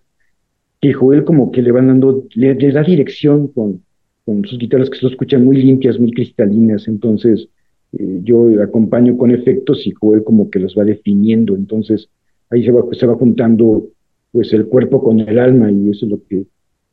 que 0.80 0.94
Joel 0.94 1.24
como 1.24 1.52
que 1.52 1.64
le 1.64 1.72
van 1.72 1.88
dando, 1.88 2.28
le, 2.36 2.54
da 2.54 2.84
dirección 2.84 3.48
con, 3.48 3.82
con 4.24 4.46
sus 4.46 4.60
guitarras 4.60 4.92
que 4.92 5.00
se 5.00 5.08
escuchan 5.08 5.44
muy 5.44 5.58
limpias, 5.58 6.00
muy 6.00 6.12
cristalinas, 6.12 6.88
entonces 6.88 7.50
eh, 7.94 8.20
yo 8.24 8.62
acompaño 8.62 9.18
con 9.18 9.32
efectos 9.32 9.88
y 9.88 9.92
Joel 9.94 10.24
como 10.24 10.52
que 10.52 10.60
los 10.60 10.78
va 10.78 10.84
definiendo, 10.84 11.56
entonces 11.56 12.08
ahí 12.52 12.64
se 12.64 12.70
va, 12.70 12.84
se 12.92 13.08
va 13.08 13.16
juntando 13.16 13.88
pues 14.32 14.54
el 14.54 14.68
cuerpo 14.68 15.04
con 15.04 15.22
el 15.22 15.40
alma 15.40 15.72
y 15.72 15.90
eso 15.90 16.06
es 16.06 16.12
lo 16.12 16.22
que, 16.24 16.46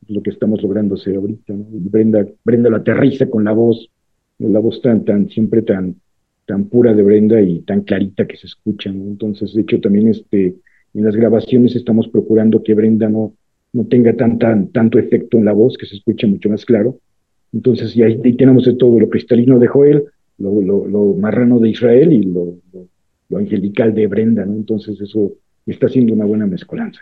lo 0.07 0.23
que 0.23 0.31
estamos 0.31 0.59
logrando 0.63 0.95
hacer 0.95 1.17
ahorita, 1.17 1.53
¿no? 1.53 1.67
Brenda, 1.69 2.25
Brenda 2.43 2.71
lo 2.71 2.77
aterriza 2.77 3.29
con 3.29 3.43
la 3.43 3.51
voz, 3.51 3.91
la 4.39 4.57
voz 4.57 4.81
tan, 4.81 5.05
tan, 5.05 5.29
siempre 5.29 5.61
tan, 5.61 5.97
tan 6.45 6.65
pura 6.65 6.93
de 6.93 7.03
Brenda 7.03 7.41
y 7.41 7.59
tan 7.61 7.81
clarita 7.81 8.27
que 8.27 8.37
se 8.37 8.47
escucha, 8.47 8.91
¿no? 8.91 9.03
Entonces, 9.03 9.53
de 9.53 9.61
hecho, 9.61 9.79
también 9.79 10.09
este, 10.09 10.55
en 10.93 11.03
las 11.03 11.15
grabaciones 11.15 11.75
estamos 11.75 12.07
procurando 12.07 12.63
que 12.63 12.73
Brenda 12.73 13.09
no, 13.09 13.33
no 13.73 13.85
tenga 13.85 14.15
tan, 14.15 14.39
tan, 14.39 14.67
tanto 14.69 14.99
efecto 14.99 15.37
en 15.37 15.45
la 15.45 15.53
voz, 15.53 15.77
que 15.77 15.85
se 15.85 15.95
escuche 15.95 16.27
mucho 16.27 16.49
más 16.49 16.65
claro. 16.65 16.99
Entonces, 17.51 17.95
y 17.95 18.03
ahí, 18.03 18.19
tenemos 18.35 18.69
todo, 18.77 18.99
lo 18.99 19.09
cristalino 19.09 19.59
de 19.59 19.67
Joel, 19.67 20.05
lo, 20.37 20.61
lo, 20.61 20.87
lo 20.87 21.13
marrano 21.15 21.59
de 21.59 21.69
Israel 21.69 22.11
y 22.13 22.23
lo, 22.23 22.55
lo, 23.29 23.37
angelical 23.37 23.93
de 23.93 24.07
Brenda, 24.07 24.45
¿no? 24.45 24.53
Entonces, 24.53 24.99
eso 25.01 25.33
está 25.65 25.89
siendo 25.89 26.13
una 26.13 26.25
buena 26.25 26.45
mezcolanza. 26.45 27.01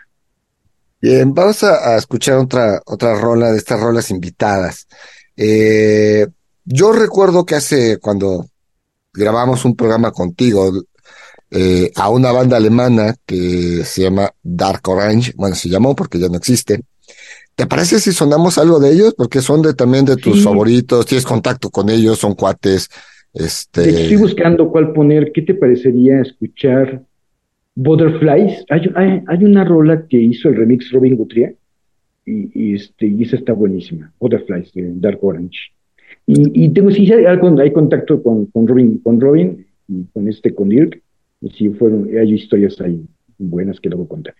Bien, 1.00 1.34
vamos 1.34 1.62
a, 1.62 1.94
a 1.94 1.98
escuchar 1.98 2.38
otra, 2.38 2.80
otra 2.86 3.14
rola 3.20 3.52
de 3.52 3.58
estas 3.58 3.80
rolas 3.80 4.10
invitadas. 4.10 4.88
Eh, 5.36 6.26
yo 6.64 6.92
recuerdo 6.92 7.44
que 7.44 7.56
hace, 7.56 7.98
cuando 7.98 8.46
grabamos 9.14 9.64
un 9.64 9.76
programa 9.76 10.10
contigo 10.10 10.72
eh, 11.50 11.92
a 11.94 12.10
una 12.10 12.32
banda 12.32 12.56
alemana 12.56 13.14
que 13.24 13.84
se 13.84 14.02
llama 14.02 14.30
Dark 14.42 14.88
Orange, 14.88 15.32
bueno, 15.36 15.54
se 15.54 15.68
llamó 15.68 15.94
porque 15.94 16.18
ya 16.18 16.28
no 16.28 16.36
existe. 16.36 16.80
¿Te 17.54 17.66
parece 17.66 18.00
si 18.00 18.12
sonamos 18.12 18.58
algo 18.58 18.80
de 18.80 18.92
ellos? 18.92 19.14
Porque 19.14 19.40
son 19.40 19.62
de 19.62 19.74
también 19.74 20.04
de 20.04 20.16
tus 20.16 20.42
favoritos, 20.42 21.06
tienes 21.06 21.24
contacto 21.24 21.70
con 21.70 21.88
ellos, 21.88 22.18
son 22.18 22.34
cuates. 22.34 22.88
Este... 23.32 23.88
Estoy 23.88 24.16
buscando 24.16 24.68
cuál 24.68 24.92
poner. 24.92 25.30
¿Qué 25.32 25.42
te 25.42 25.54
parecería 25.54 26.20
escuchar 26.20 27.02
Butterflies? 27.76 28.64
Hay, 28.70 29.22
hay, 29.28 29.44
una 29.44 29.64
rola 29.64 30.06
que 30.08 30.16
hizo 30.16 30.48
el 30.48 30.56
remix 30.56 30.90
Robin 30.90 31.14
Guthrie 31.14 31.56
y, 32.26 32.50
y, 32.54 32.74
este, 32.74 33.06
y 33.06 33.22
esa 33.22 33.36
está 33.36 33.52
buenísima, 33.52 34.12
Butterflies 34.18 34.72
de 34.72 34.92
Dark 34.96 35.18
Orange. 35.22 35.70
Y, 36.26 36.70
tengo, 36.70 36.90
sí, 36.90 37.12
hay, 37.12 37.72
contacto 37.72 38.22
con, 38.22 38.46
con, 38.46 38.66
Robin, 38.66 38.98
con 38.98 39.20
Robin 39.20 39.66
y 39.88 40.04
con 40.06 40.26
este, 40.26 40.54
con 40.54 40.70
Dirk, 40.70 41.02
y 41.42 41.50
sí, 41.50 41.68
fueron, 41.68 42.08
hay 42.18 42.32
historias 42.32 42.80
ahí 42.80 43.04
buenas 43.38 43.78
que 43.78 43.90
luego 43.90 44.08
contaré. 44.08 44.38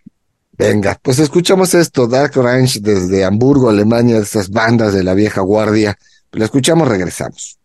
Venga, 0.57 0.99
pues 1.03 1.18
escuchamos 1.18 1.75
esto, 1.75 2.07
Dark 2.07 2.33
Orange 2.38 2.81
desde 2.81 3.25
Hamburgo, 3.25 3.68
Alemania, 3.68 4.16
de 4.16 4.23
esas 4.23 4.51
bandas 4.51 4.94
de 4.94 5.03
la 5.03 5.14
vieja 5.14 5.40
guardia. 5.40 5.99
Lo 6.33 6.44
escuchamos, 6.44 6.88
regresamos. 6.88 7.59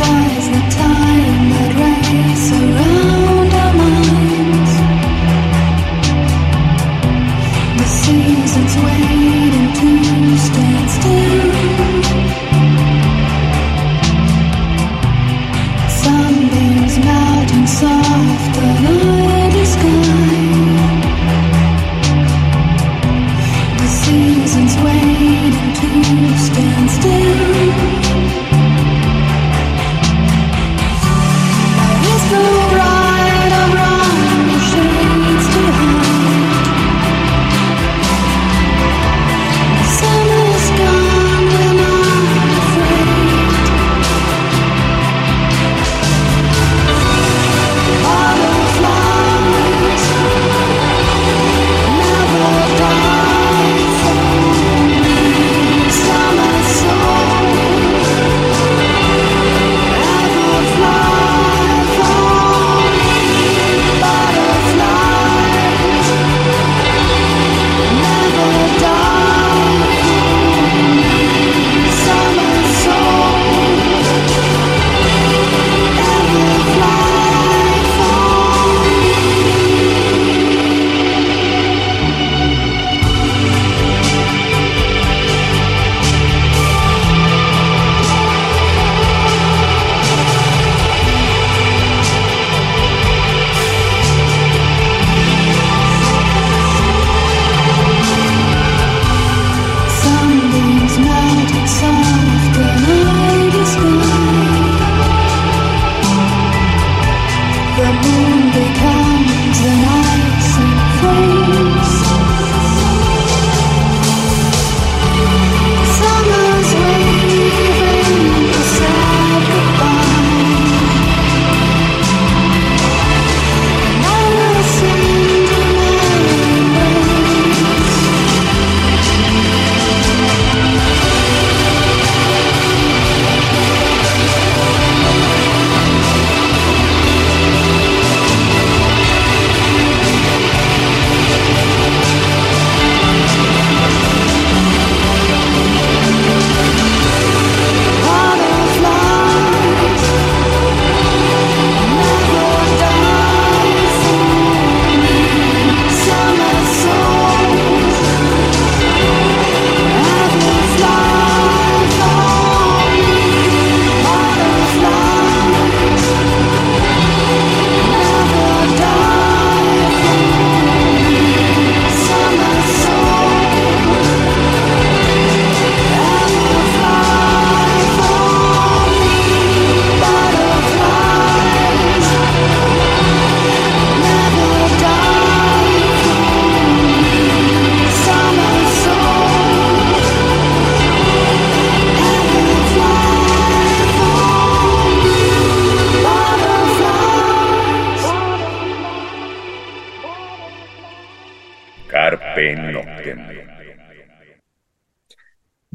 fire. 0.00 0.29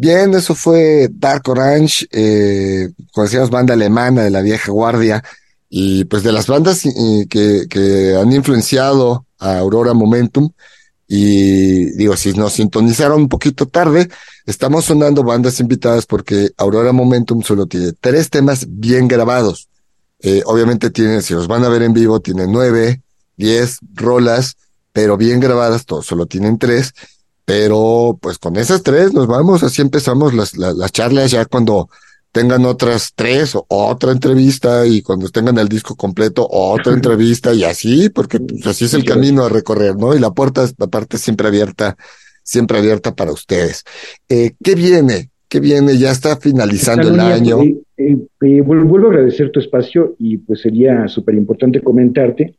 Bien, 0.05 0.35
eso 0.35 0.53
fue 0.53 1.09
Dark 1.11 1.49
Orange, 1.49 2.05
eh, 2.11 2.91
conocíamos 3.11 3.49
banda 3.49 3.73
alemana 3.73 4.21
de 4.21 4.29
la 4.29 4.43
vieja 4.43 4.71
guardia, 4.71 5.23
y 5.67 6.05
pues 6.05 6.21
de 6.21 6.31
las 6.31 6.45
bandas 6.45 6.85
eh, 6.85 7.25
que, 7.27 8.15
han 8.15 8.31
influenciado 8.31 9.25
a 9.39 9.57
Aurora 9.57 9.95
Momentum, 9.95 10.51
y 11.07 11.85
digo, 11.97 12.15
si 12.15 12.33
nos 12.33 12.53
sintonizaron 12.53 13.21
un 13.21 13.29
poquito 13.29 13.65
tarde, 13.65 14.07
estamos 14.45 14.85
sonando 14.85 15.23
bandas 15.23 15.59
invitadas 15.59 16.05
porque 16.05 16.51
Aurora 16.57 16.91
Momentum 16.91 17.41
solo 17.41 17.65
tiene 17.65 17.93
tres 17.99 18.29
temas 18.29 18.67
bien 18.69 19.07
grabados. 19.07 19.69
Eh, 20.19 20.43
obviamente 20.45 20.91
tienen, 20.91 21.23
si 21.23 21.33
los 21.33 21.47
van 21.47 21.63
a 21.63 21.69
ver 21.69 21.81
en 21.81 21.93
vivo, 21.93 22.19
tienen 22.19 22.51
nueve, 22.51 23.01
diez 23.37 23.79
rolas, 23.95 24.55
pero 24.93 25.17
bien 25.17 25.39
grabadas, 25.39 25.87
todos 25.87 26.05
solo 26.05 26.27
tienen 26.27 26.59
tres. 26.59 26.93
Pero 27.45 28.17
pues 28.19 28.39
con 28.39 28.55
esas 28.55 28.81
tres 28.81 29.13
nos 29.13 29.27
vamos, 29.27 29.63
así 29.63 29.81
empezamos 29.81 30.33
las, 30.33 30.57
las, 30.57 30.91
charlas 30.91 31.29
ya 31.29 31.45
cuando 31.45 31.89
tengan 32.31 32.65
otras 32.65 33.13
tres 33.15 33.55
o 33.55 33.65
otra 33.69 34.11
entrevista 34.11 34.85
y 34.87 35.03
cuando 35.03 35.29
tengan 35.29 35.59
el 35.59 35.69
disco 35.69 35.95
completo 35.95 36.47
otra 36.49 36.93
entrevista 36.93 37.53
y 37.53 37.63
así, 37.63 38.09
porque 38.09 38.39
pues, 38.39 38.65
así 38.65 38.85
es 38.85 38.95
el 38.95 39.05
camino 39.05 39.43
a 39.43 39.49
recorrer, 39.49 39.95
¿no? 39.95 40.15
Y 40.15 40.19
la 40.19 40.31
puerta, 40.31 40.67
aparte, 40.79 41.19
siempre 41.19 41.47
abierta, 41.47 41.95
siempre 42.43 42.79
abierta 42.79 43.15
para 43.15 43.31
ustedes. 43.31 43.83
Eh, 44.27 44.53
¿Qué 44.63 44.73
viene? 44.73 45.29
¿Qué 45.47 45.59
viene? 45.59 45.97
Ya 45.97 46.11
está 46.11 46.37
finalizando 46.37 47.09
el 47.09 47.19
año. 47.19 47.61
Eh, 47.61 47.77
eh, 47.97 48.17
eh, 48.41 48.61
vuelvo 48.61 49.07
a 49.07 49.11
agradecer 49.11 49.51
tu 49.51 49.59
espacio 49.59 50.15
y 50.19 50.37
pues 50.37 50.61
sería 50.61 51.07
súper 51.07 51.35
importante 51.35 51.81
comentarte 51.81 52.55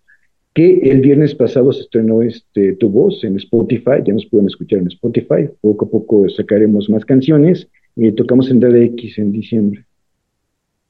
que 0.57 0.79
el 0.91 1.03
viernes 1.03 1.35
pasado 1.35 1.71
se 1.71 1.83
estrenó 1.83 2.23
este, 2.23 2.73
Tu 2.77 2.89
Voz 2.89 3.23
en 3.25 3.37
Spotify, 3.37 4.03
ya 4.03 4.15
nos 4.15 4.25
pueden 4.25 4.47
escuchar 4.47 4.79
en 4.79 4.87
Spotify, 4.87 5.51
poco 5.61 5.85
a 5.85 5.91
poco 5.91 6.29
sacaremos 6.31 6.89
más 6.89 7.05
canciones 7.05 7.69
Eh, 7.99 8.13
tocamos 8.13 8.51
en 8.51 8.61
DDX 8.61 9.19
en 9.19 9.33
diciembre. 9.33 9.85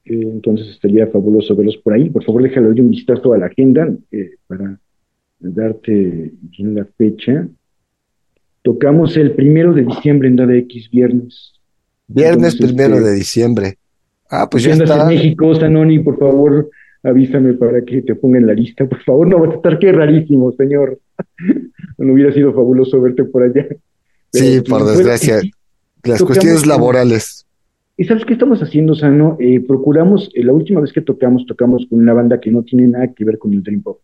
Eh, 0.05 0.29
entonces 0.37 0.69
estaría 0.69 1.07
fabuloso 1.07 1.55
verlos 1.55 1.77
por 1.77 1.95
ahí. 1.95 2.11
Por 2.11 2.25
favor, 2.25 2.43
déjale 2.43 2.81
un 2.81 2.91
vistazo 2.91 3.33
a 3.33 3.39
la 3.39 3.47
agenda 3.47 3.93
eh, 4.11 4.31
para 4.49 4.81
darte 5.39 6.33
bien 6.43 6.75
la 6.75 6.85
fecha. 6.99 7.49
Tocamos 8.63 9.17
el 9.17 9.33
primero 9.33 9.73
de 9.73 9.85
diciembre 9.85 10.29
en 10.29 10.37
DDX, 10.37 10.91
viernes. 10.91 11.53
Viernes 12.09 12.57
primero 12.57 12.97
este, 12.97 13.09
de 13.09 13.15
diciembre. 13.15 13.79
Ah, 14.29 14.49
pues 14.51 14.65
ya 14.65 14.75
está. 14.75 15.03
en 15.03 15.09
México, 15.09 15.55
Sanoni, 15.55 16.01
por 16.01 16.19
favor, 16.19 16.71
avísame 17.07 17.55
para 17.55 17.83
que 17.85 18.03
te 18.03 18.15
ponga 18.15 18.39
en 18.39 18.47
la 18.47 18.55
lista. 18.55 18.87
Por 18.87 19.03
favor, 19.03 19.29
no 19.29 19.41
va 19.41 19.53
a 19.53 19.57
estar 19.57 19.79
que 19.79 19.93
rarísimo, 19.93 20.53
señor. 20.53 20.99
no 21.99 22.13
hubiera 22.13 22.33
sido 22.33 22.53
fabuloso 22.53 23.01
verte 23.01 23.25
por 23.25 23.43
allá. 23.45 23.67
sí, 24.33 24.61
por 24.69 24.85
desgracia. 24.85 25.41
las 26.05 26.23
cuestiones 26.23 26.67
laborales. 26.67 27.47
¿Y 27.97 28.05
sabes 28.05 28.27
qué 28.27 28.35
estamos 28.35 28.63
haciendo, 28.63 28.95
Sano? 28.95 29.37
Eh, 29.41 29.61
procuramos, 29.61 30.31
eh, 30.35 30.45
la 30.45 30.53
última 30.53 30.81
vez 30.81 30.93
que 30.93 31.01
tocamos, 31.01 31.47
tocamos 31.47 31.87
con 31.89 32.01
una 32.01 32.13
banda 32.13 32.41
que 32.41 32.51
no 32.51 32.63
tiene 32.63 32.87
nada 32.89 33.15
que 33.15 33.25
ver 33.25 33.39
con 33.39 33.55
el 33.55 33.63
Dream 33.63 33.83
Pop, 33.83 34.01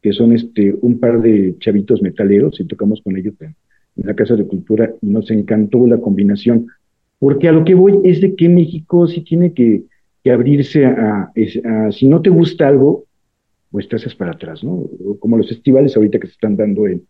que 0.00 0.14
son 0.14 0.32
este 0.32 0.74
un 0.80 0.98
par 0.98 1.20
de 1.20 1.54
chavitos 1.58 2.00
metaleros, 2.00 2.58
y 2.60 2.64
tocamos 2.64 3.02
con 3.02 3.16
ellos 3.16 3.34
en, 3.40 3.54
la 3.96 4.14
Casa 4.14 4.36
de 4.36 4.46
Cultura, 4.46 4.94
y 5.02 5.06
nos 5.08 5.30
encantó 5.30 5.86
la 5.86 5.98
combinación. 5.98 6.68
Porque 7.18 7.48
a 7.48 7.52
lo 7.52 7.64
que 7.64 7.74
voy 7.74 8.00
es 8.04 8.20
de 8.20 8.34
que 8.34 8.48
México 8.48 9.06
sí 9.06 9.20
tiene 9.22 9.52
que, 9.52 9.84
abrirse 10.30 10.86
a, 10.86 11.32
si 11.90 12.06
no 12.06 12.22
te 12.22 12.30
gusta 12.30 12.68
algo, 12.68 13.04
pues 13.70 13.88
te 13.88 13.96
haces 13.96 14.14
para 14.14 14.32
atrás, 14.32 14.64
¿no? 14.64 14.84
Como 15.18 15.36
los 15.36 15.48
festivales 15.48 15.96
ahorita 15.96 16.18
que 16.18 16.26
se 16.26 16.34
están 16.34 16.56
dando, 16.56 16.86
en, 16.86 17.02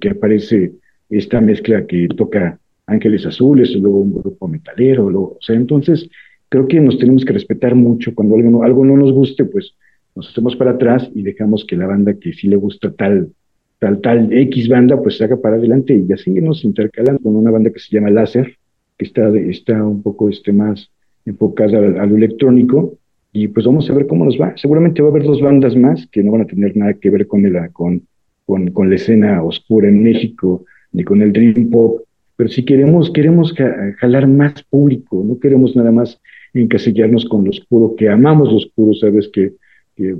que 0.00 0.10
aparece 0.10 0.72
esta 1.08 1.40
mezcla 1.40 1.86
que 1.86 2.08
toca 2.16 2.58
Ángeles 2.86 3.26
Azules, 3.26 3.74
luego 3.74 4.00
un 4.00 4.14
grupo 4.14 4.48
metalero, 4.48 5.06
o 5.06 5.38
sea, 5.40 5.56
entonces 5.56 6.08
creo 6.48 6.68
que 6.68 6.80
nos 6.80 6.98
tenemos 6.98 7.24
que 7.24 7.32
respetar 7.32 7.74
mucho. 7.74 8.14
Cuando 8.14 8.36
algo 8.36 8.50
no, 8.50 8.62
algo 8.62 8.84
no 8.84 8.96
nos 8.96 9.12
guste, 9.12 9.44
pues 9.44 9.74
nos 10.14 10.28
hacemos 10.28 10.54
para 10.56 10.72
atrás 10.72 11.10
y 11.14 11.22
dejamos 11.22 11.64
que 11.64 11.76
la 11.76 11.86
banda 11.86 12.14
que 12.14 12.32
sí 12.34 12.48
le 12.48 12.56
gusta 12.56 12.92
tal, 12.92 13.32
tal, 13.78 14.00
tal 14.00 14.32
X 14.32 14.68
banda, 14.68 15.00
pues 15.02 15.16
se 15.16 15.24
haga 15.24 15.40
para 15.40 15.56
adelante 15.56 15.94
y 15.94 16.12
así 16.12 16.30
nos 16.30 16.64
intercalan 16.64 17.18
con 17.18 17.36
una 17.36 17.50
banda 17.50 17.70
que 17.70 17.80
se 17.80 17.94
llama 17.94 18.10
Láser, 18.10 18.58
que 18.98 19.06
está, 19.06 19.28
está 19.36 19.82
un 19.82 20.02
poco 20.02 20.28
este, 20.28 20.52
más 20.52 20.91
enfocada 21.24 21.78
a, 21.78 22.06
lo 22.06 22.16
electrónico 22.16 22.98
y 23.32 23.48
pues 23.48 23.66
vamos 23.66 23.88
a 23.88 23.94
ver 23.94 24.06
cómo 24.06 24.24
nos 24.24 24.40
va. 24.40 24.54
Seguramente 24.56 25.02
va 25.02 25.08
a 25.08 25.10
haber 25.10 25.24
dos 25.24 25.40
bandas 25.40 25.76
más 25.76 26.06
que 26.08 26.22
no 26.22 26.32
van 26.32 26.42
a 26.42 26.46
tener 26.46 26.76
nada 26.76 26.94
que 26.94 27.10
ver 27.10 27.26
con, 27.26 27.46
el, 27.46 27.56
con, 27.72 28.02
con, 28.44 28.70
con 28.70 28.90
la 28.90 28.96
escena 28.96 29.42
oscura 29.42 29.88
en 29.88 30.02
México 30.02 30.64
ni 30.92 31.04
con 31.04 31.22
el 31.22 31.32
Dream 31.32 31.70
Pop, 31.70 32.02
pero 32.36 32.48
si 32.50 32.64
queremos, 32.64 33.10
queremos 33.10 33.54
jalar 33.98 34.26
más 34.26 34.62
público, 34.64 35.22
no 35.24 35.38
queremos 35.38 35.76
nada 35.76 35.92
más 35.92 36.20
encasillarnos 36.54 37.24
con 37.26 37.44
lo 37.44 37.50
oscuro, 37.50 37.94
que 37.96 38.08
amamos 38.08 38.50
lo 38.50 38.56
oscuro, 38.56 38.94
sabes 38.94 39.28
que, 39.32 39.52
que 39.96 40.16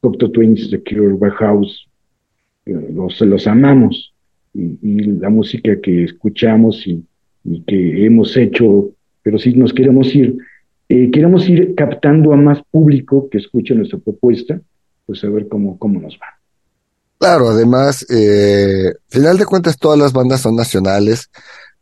Cocteau 0.00 0.30
Twins, 0.30 0.70
The 0.70 0.82
Cure, 0.82 1.14
Bauhaus, 1.14 1.88
eh, 2.66 2.88
los, 2.94 3.20
los 3.20 3.46
amamos, 3.46 4.14
y, 4.54 4.76
la 5.18 5.28
música 5.28 5.80
que 5.80 6.04
escuchamos 6.04 6.86
y, 6.86 7.04
que 7.66 8.06
hemos 8.06 8.36
hecho, 8.36 8.90
pero 9.26 9.40
si 9.40 9.52
nos 9.54 9.72
queremos 9.72 10.14
ir, 10.14 10.38
eh, 10.88 11.10
queremos 11.10 11.48
ir 11.48 11.74
captando 11.74 12.32
a 12.32 12.36
más 12.36 12.60
público 12.70 13.28
que 13.28 13.38
escuche 13.38 13.74
nuestra 13.74 13.98
propuesta, 13.98 14.60
pues 15.04 15.24
a 15.24 15.28
ver 15.28 15.48
cómo, 15.48 15.76
cómo 15.80 16.00
nos 16.00 16.14
va. 16.14 16.38
Claro, 17.18 17.48
además, 17.48 18.06
eh, 18.08 18.94
final 19.08 19.36
de 19.36 19.44
cuentas, 19.44 19.78
todas 19.78 19.98
las 19.98 20.12
bandas 20.12 20.42
son 20.42 20.54
nacionales, 20.54 21.28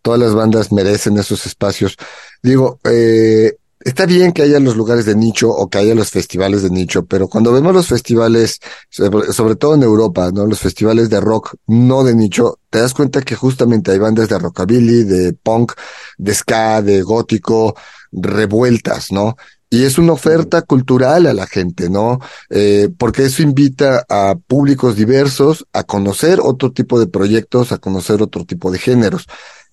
todas 0.01 0.19
las 0.19 0.35
bandas 0.35 0.73
merecen 0.73 1.19
esos 1.19 1.45
espacios. 1.45 1.99
Digo, 2.43 2.79
eh, 2.91 3.53
está 3.85 4.07
bien 4.07 4.33
que 4.33 4.43
haya 4.43 4.59
los 4.59 4.77
lugares 4.77 5.05
de 5.05 5.15
nicho 5.15 5.51
o 5.51 5.69
que 5.69 5.79
haya 5.79 5.95
los 5.95 6.11
festivales 6.11 6.63
de 6.63 6.71
nicho, 6.71 7.05
pero 7.05 7.29
cuando 7.29 7.53
vemos 7.53 7.75
los 7.75 7.87
festivales, 7.87 8.59
sobre, 8.89 9.57
todo 9.57 9.75
en 9.75 9.83
Europa, 9.83 10.31
¿no? 10.33 10.47
Los 10.47 10.61
festivales 10.61 11.11
de 11.11 11.21
rock 11.21 11.55
no 11.67 12.03
de 12.03 12.15
nicho, 12.15 12.59
te 12.71 12.81
das 12.81 12.95
cuenta 12.95 13.21
que 13.21 13.37
justamente 13.37 13.93
hay 13.93 13.99
bandas 13.99 14.29
de 14.29 14.39
rockabilly, 14.39 15.05
de 15.05 15.35
punk, 15.35 15.73
de 16.17 16.35
ska, 16.35 16.83
de 16.83 17.03
gótico, 17.03 17.77
revueltas, 18.11 19.13
¿no? 19.13 19.37
Y 19.69 19.85
es 19.85 19.99
una 19.99 20.13
oferta 20.13 20.63
cultural 20.63 21.27
a 21.27 21.35
la 21.35 21.47
gente, 21.47 21.91
¿no? 21.91 22.21
Eh, 22.49 22.89
porque 22.97 23.25
eso 23.25 23.43
invita 23.43 24.05
a 24.09 24.37
públicos 24.47 24.97
diversos 24.97 25.67
a 25.73 25.83
conocer 25.83 26.39
otro 26.41 26.73
tipo 26.73 26.99
de 26.99 27.09
proyectos, 27.09 27.73
a 27.73 27.79
conocer 27.79 28.23
otro 28.23 28.45
tipo 28.45 28.71
de 28.71 28.79
géneros. 28.79 29.27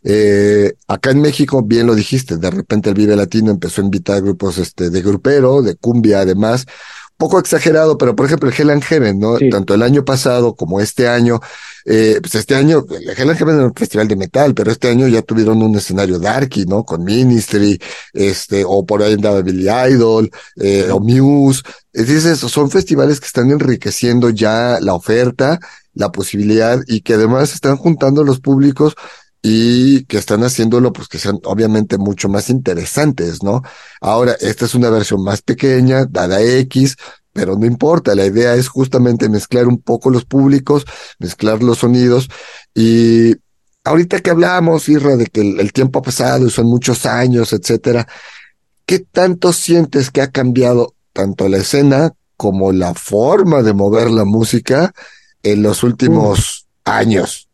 Eh, 0.04 0.74
acá 0.88 1.12
en 1.12 1.22
México, 1.22 1.62
bien 1.62 1.88
lo 1.88 1.96
dijiste, 1.96 2.38
de 2.38 2.50
repente 2.50 2.90
el 2.90 2.96
Vive 2.96 3.16
Latino 3.16 3.52
empezó 3.52 3.82
a 3.82 3.86
invitar 3.86 4.22
grupos 4.22 4.58
este, 4.58 4.90
de 4.90 5.02
grupero, 5.02 5.62
de 5.62 5.76
cumbia 5.76 6.22
además, 6.22 6.66
poco 7.22 7.38
exagerado, 7.38 8.00
pero 8.00 8.16
por 8.16 8.26
ejemplo 8.26 8.50
el 8.50 8.56
Hell 8.58 8.72
and 8.72 8.84
Heaven, 8.84 9.20
¿no? 9.20 9.38
Tanto 9.52 9.76
el 9.76 9.84
año 9.84 10.04
pasado 10.04 10.56
como 10.56 10.82
este 10.82 11.08
año, 11.08 11.40
eh, 11.86 12.18
pues 12.20 12.34
este 12.34 12.56
año, 12.56 12.84
el 12.90 13.10
Hell 13.12 13.30
and 13.30 13.38
Heaven 13.38 13.56
era 13.58 13.66
un 13.66 13.76
festival 13.76 14.08
de 14.08 14.16
metal, 14.16 14.56
pero 14.56 14.72
este 14.72 14.90
año 14.90 15.08
ya 15.08 15.22
tuvieron 15.22 15.62
un 15.62 15.76
escenario 15.76 16.18
darky, 16.18 16.66
¿no? 16.66 16.84
Con 16.84 17.04
Ministry, 17.04 17.80
este, 18.12 18.64
o 18.66 18.84
por 18.88 19.04
ahí 19.04 19.14
andaba 19.14 19.44
Billy 19.44 19.70
Idol, 19.70 20.32
eh, 20.56 20.90
o 20.92 21.00
Muse. 21.00 21.62
Es 21.94 22.08
decir, 22.08 22.36
son 22.38 22.72
festivales 22.72 23.20
que 23.20 23.28
están 23.28 23.52
enriqueciendo 23.52 24.32
ya 24.32 24.80
la 24.82 24.96
oferta, 24.96 25.60
la 25.94 26.12
posibilidad 26.12 26.80
y 26.88 27.02
que 27.02 27.14
además 27.14 27.54
están 27.54 27.78
juntando 27.78 28.24
los 28.24 28.40
públicos 28.40 28.96
y 29.42 30.06
que 30.06 30.18
están 30.18 30.44
haciéndolo 30.44 30.94
pues 30.94 31.08
que 31.08 31.18
sean 31.18 31.40
obviamente 31.46 31.98
mucho 31.98 32.30
más 32.30 32.50
interesantes, 32.50 33.42
¿no? 33.42 33.64
Ahora, 34.00 34.36
esta 34.40 34.66
es 34.66 34.76
una 34.76 34.90
versión 34.90 35.24
más 35.24 35.42
pequeña, 35.42 36.06
dada 36.06 36.42
X, 36.42 36.96
pero 37.34 37.56
no 37.58 37.66
importa, 37.66 38.14
la 38.14 38.26
idea 38.26 38.56
es 38.56 38.68
justamente 38.68 39.30
mezclar 39.30 39.68
un 39.68 39.80
poco 39.80 40.10
los 40.10 40.26
públicos, 40.26 40.86
mezclar 41.18 41.64
los 41.64 41.80
sonidos 41.80 42.30
y 42.76 43.36
ahorita 43.84 44.20
que 44.20 44.30
hablamos, 44.30 44.88
Irra, 44.90 45.16
de 45.16 45.26
que 45.26 45.42
el, 45.42 45.74
tiempo 45.74 46.00
ha 46.00 46.04
pasado 46.04 46.46
y 46.46 46.52
son 46.52 46.68
muchos 46.68 47.06
años, 47.06 47.54
etcétera, 47.54 48.08
¿qué 48.86 49.00
tanto 49.00 49.54
sientes 49.54 50.12
que 50.12 50.22
ha 50.22 50.30
cambiado 50.30 50.94
tanto 51.14 51.50
la 51.50 51.58
escena 51.58 52.14
como 52.38 52.72
la 52.72 52.94
forma 52.94 53.64
de 53.64 53.74
mover 53.74 54.12
la 54.12 54.26
música 54.26 54.94
en 55.42 55.64
los 55.64 55.84
últimos 55.84 56.68
años? 56.84 57.51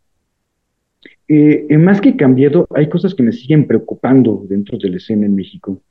Eh, 1.27 1.77
más 1.77 1.99
que 1.99 2.15
cambiado, 2.15 2.67
hay 2.73 2.87
cosas 2.87 3.13
que 3.13 3.23
me 3.23 3.33
siguen 3.33 3.67
preocupando 3.67 4.45
dentro 4.47 4.77
de 4.77 4.89
la 4.89 4.97
escena 4.97 5.25
en 5.25 5.35
México. 5.35 5.81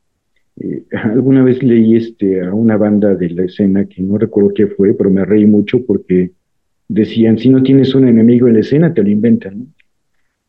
Eh, 0.59 0.85
alguna 0.93 1.45
vez 1.45 1.63
leí 1.63 1.97
este, 1.97 2.43
a 2.43 2.55
una 2.55 2.77
banda 2.77 3.15
de 3.15 3.31
la 3.31 3.45
escena 3.45 3.87
que 3.87 4.03
no 4.03 4.19
recuerdo 4.19 4.55
qué 4.55 4.67
fue, 4.67 4.95
pero 4.95 5.11
me 5.11 5.25
reí 5.25 5.47
mucho 5.47 5.85
porque 5.85 6.33
decían, 6.89 7.39
si 7.39 7.49
no 7.49 7.63
tienes 7.63 7.95
un 7.95 8.09
enemigo 8.09 8.49
en 8.49 8.55
la 8.55 8.61
escena, 8.61 8.95
te 8.95 9.03
lo 9.03 9.11
inventan. 9.11 9.75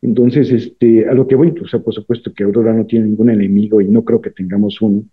Entonces, 0.01 0.51
este, 0.51 1.09
a 1.09 1.13
lo 1.13 1.27
que 1.27 1.35
voy, 1.35 1.53
o 1.61 1.67
sea, 1.67 1.79
por 1.79 1.93
supuesto 1.93 2.31
que 2.33 2.43
Aurora 2.43 2.73
no 2.73 2.85
tiene 2.85 3.07
ningún 3.07 3.29
enemigo 3.29 3.81
y 3.81 3.87
no 3.87 4.03
creo 4.03 4.21
que 4.21 4.29
tengamos 4.29 4.79
uno, 4.81 5.03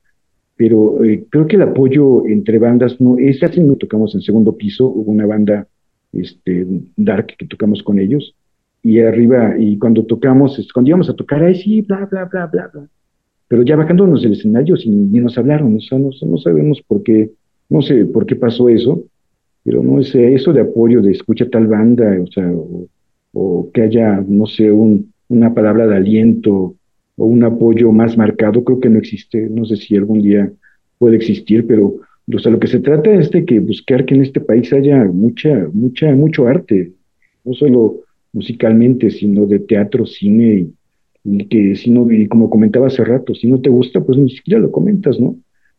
pero 0.56 1.02
eh, 1.04 1.24
creo 1.30 1.46
que 1.46 1.56
el 1.56 1.62
apoyo 1.62 2.26
entre 2.26 2.58
bandas 2.58 3.00
no 3.00 3.18
es 3.18 3.42
así, 3.42 3.60
no 3.60 3.76
tocamos 3.76 4.14
en 4.14 4.20
segundo 4.20 4.56
piso, 4.56 4.86
hubo 4.86 5.10
una 5.10 5.26
banda 5.26 5.66
este, 6.12 6.66
dark 6.96 7.34
que 7.38 7.46
tocamos 7.46 7.82
con 7.82 7.98
ellos, 7.98 8.36
y 8.84 9.00
arriba, 9.00 9.54
y 9.58 9.78
cuando 9.78 10.04
tocamos, 10.04 10.68
cuando 10.74 10.90
íbamos 10.90 11.08
a 11.08 11.16
tocar, 11.16 11.42
ahí 11.42 11.54
sí, 11.54 11.80
bla, 11.80 12.04
bla, 12.04 12.26
bla, 12.26 12.46
bla, 12.46 12.70
bla. 12.70 12.86
Pero 13.48 13.62
ya 13.62 13.76
bajándonos 13.76 14.22
del 14.22 14.32
escenario, 14.32 14.76
sin, 14.76 15.10
ni 15.10 15.20
nos 15.20 15.38
hablaron, 15.38 15.74
o 15.74 15.80
sea, 15.80 15.98
no, 15.98 16.12
sabemos 16.36 16.82
por 16.86 17.02
qué, 17.02 17.30
no 17.70 17.80
sé 17.80 18.04
por 18.04 18.26
qué 18.26 18.36
pasó 18.36 18.68
eso, 18.68 19.02
pero 19.64 19.82
no 19.82 20.02
sé, 20.02 20.34
eso 20.34 20.52
de 20.52 20.60
apoyo, 20.60 21.00
de 21.00 21.12
escucha 21.12 21.48
tal 21.48 21.66
banda, 21.66 22.14
o 22.22 22.26
sea, 22.26 22.46
o, 23.32 23.70
que 23.72 23.82
haya, 23.82 24.22
no 24.28 24.44
sé, 24.46 24.70
un, 24.70 25.12
una 25.28 25.54
palabra 25.54 25.86
de 25.86 25.96
aliento 25.96 26.76
o 27.16 27.24
un 27.24 27.42
apoyo 27.42 27.90
más 27.90 28.18
marcado, 28.18 28.64
creo 28.64 28.80
que 28.80 28.90
no 28.90 28.98
existe, 28.98 29.48
no 29.48 29.64
sé 29.64 29.76
si 29.76 29.96
algún 29.96 30.20
día 30.20 30.52
puede 30.98 31.16
existir, 31.16 31.66
pero 31.66 31.94
o 32.32 32.38
sea, 32.38 32.52
lo 32.52 32.60
que 32.60 32.66
se 32.66 32.80
trata 32.80 33.10
es 33.14 33.30
de 33.30 33.46
que 33.46 33.60
buscar 33.60 34.04
que 34.04 34.14
en 34.14 34.22
este 34.22 34.40
país 34.40 34.70
haya 34.74 35.04
mucha, 35.04 35.68
mucha, 35.72 36.14
mucho 36.14 36.46
arte, 36.46 36.92
no 37.44 37.54
solo 37.54 38.04
musicalmente, 38.34 39.10
sino 39.10 39.46
de 39.46 39.60
teatro, 39.60 40.04
cine, 40.04 40.66
y, 41.24 41.46
que 41.46 41.76
si 41.76 41.90
no, 41.90 42.10
y 42.10 42.26
como 42.26 42.50
comentaba 42.50 42.88
hace 42.88 43.02
rato, 43.02 43.34
si 43.34 43.46
no 43.46 43.60
te 43.60 43.70
gusta, 43.70 44.02
pues 44.02 44.18
ni 44.18 44.30
siquiera 44.30 44.60
lo 44.60 44.70
comentas, 44.70 45.18
¿no? 45.18 45.36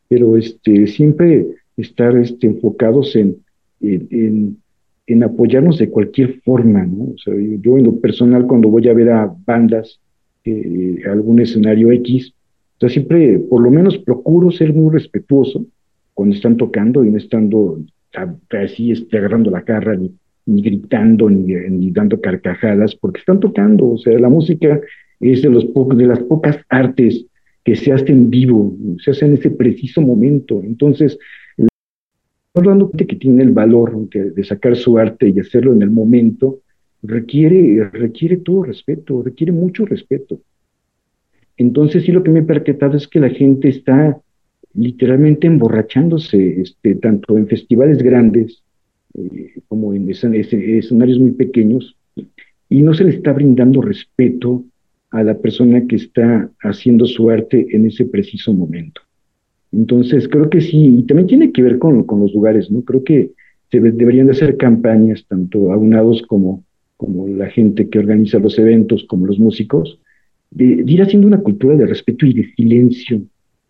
Pero 0.08 0.38
este, 0.38 0.88
siempre 0.88 1.46
estar 1.78 2.18
este, 2.18 2.48
enfocados 2.48 3.16
en, 3.16 3.38
en, 3.82 4.58
en, 5.06 5.24
apoyarnos 5.24 5.78
de 5.78 5.90
cualquier 5.90 6.42
forma, 6.42 6.86
¿no? 6.86 7.12
O 7.14 7.18
sea, 7.18 7.36
yo, 7.36 7.78
en 7.78 7.84
lo 7.84 8.00
personal, 8.00 8.48
cuando 8.48 8.70
voy 8.70 8.88
a 8.88 8.94
ver 8.94 9.12
a 9.12 9.36
bandas, 9.46 10.00
eh, 10.46 11.02
algún 11.12 11.42
escenario 11.42 11.92
X, 11.92 12.34
o 12.78 12.80
sea, 12.80 12.90
siempre, 12.90 13.40
por 13.40 13.62
lo 13.62 13.70
menos 13.70 13.98
procuro 14.00 14.50
ser 14.52 14.74
muy 14.74 14.94
respetuoso 14.94 15.66
cuando 16.14 16.36
están 16.36 16.56
tocando 16.58 17.04
y 17.04 17.12
no 17.12 17.18
estando 17.18 17.80
así 18.50 18.92
este, 18.92 19.18
agarrando 19.18 19.52
la 19.52 19.64
carra 19.64 19.96
ni, 19.96 20.12
ni 20.46 20.62
gritando, 20.62 21.30
ni, 21.30 21.92
dando 21.92 22.22
carcajadas, 22.22 22.96
porque 22.96 23.20
están 23.20 23.40
tocando. 23.40 23.92
O 23.92 23.98
sea, 23.98 24.18
la 24.20 24.30
música 24.30 24.80
es 25.20 25.42
de, 25.42 25.50
los 25.50 25.68
de 25.74 26.06
las 26.06 26.20
pocas 26.20 26.60
artes 26.70 27.26
que 27.64 27.76
se 27.76 27.92
hace 27.92 28.12
en 28.12 28.30
vivo, 28.30 28.76
se 29.04 29.12
hace 29.12 29.26
en 29.26 29.34
ese 29.34 29.50
preciso 29.50 30.02
momento. 30.02 30.62
Entonces, 30.64 31.18
hablando 32.54 32.90
de 32.94 33.08
que 33.08 33.16
tiene 33.16 33.44
el 33.44 33.52
valor 33.52 34.08
de, 34.10 34.44
sacar 34.44 34.76
su 34.76 34.98
arte 34.98 35.30
y 35.30 35.40
hacerlo 35.40 35.74
en 35.74 35.82
el 35.82 35.90
momento, 35.90 36.62
requiere, 37.02 37.90
requiere 37.92 38.38
todo 38.38 38.64
respeto, 38.64 39.24
requiere 39.24 39.52
mucho 39.52 39.86
respeto. 39.86 40.40
Entonces, 41.58 42.04
sí 42.04 42.12
lo 42.12 42.22
que 42.24 42.32
me 42.32 42.40
he 42.40 42.44
percatado 42.44 42.98
es 42.98 43.08
que 43.08 43.20
la 43.20 43.30
gente 43.30 43.70
está 43.70 44.20
literalmente 44.74 45.48
emborrachándose, 45.48 46.62
este, 46.62 46.96
tanto 46.96 47.38
en 47.38 47.48
festivales 47.48 48.04
grandes 48.04 48.65
eh, 49.18 49.54
como 49.68 49.94
en 49.94 50.10
escenarios 50.10 51.20
muy 51.20 51.32
pequeños, 51.32 51.96
y 52.70 52.82
no 52.82 52.94
se 52.94 53.04
le 53.04 53.12
está 53.12 53.34
brindando 53.34 53.82
respeto 53.82 54.64
a 55.12 55.24
la 55.24 55.38
persona 55.38 55.86
que 55.88 55.96
está 55.96 56.50
haciendo 56.62 57.06
su 57.06 57.30
arte 57.30 57.68
en 57.72 57.86
ese 57.86 58.06
preciso 58.06 58.54
momento. 58.54 59.02
Entonces, 59.72 60.28
creo 60.28 60.50
que 60.50 60.62
sí, 60.62 60.98
y 61.00 61.04
también 61.04 61.28
tiene 61.28 61.52
que 61.52 61.62
ver 61.62 61.80
con, 61.80 62.04
con 62.04 62.20
los 62.20 62.34
lugares, 62.34 62.72
¿no? 62.72 62.82
Creo 62.82 63.04
que 63.04 63.32
se 63.72 63.80
deberían 63.80 64.28
de 64.28 64.34
hacer 64.34 64.58
campañas, 64.58 65.26
tanto 65.28 65.72
aunados 65.72 66.22
como, 66.24 66.64
como 66.98 67.28
la 67.28 67.50
gente 67.50 67.90
que 67.90 68.00
organiza 68.00 68.40
los 68.40 68.58
eventos, 68.58 69.04
como 69.06 69.26
los 69.26 69.40
músicos, 69.40 70.00
de, 70.52 70.84
ir 70.86 71.02
haciendo 71.02 71.28
una 71.28 71.42
cultura 71.42 71.76
de 71.76 71.86
respeto 71.86 72.26
y 72.26 72.34
de 72.34 72.54
silencio. 72.56 73.22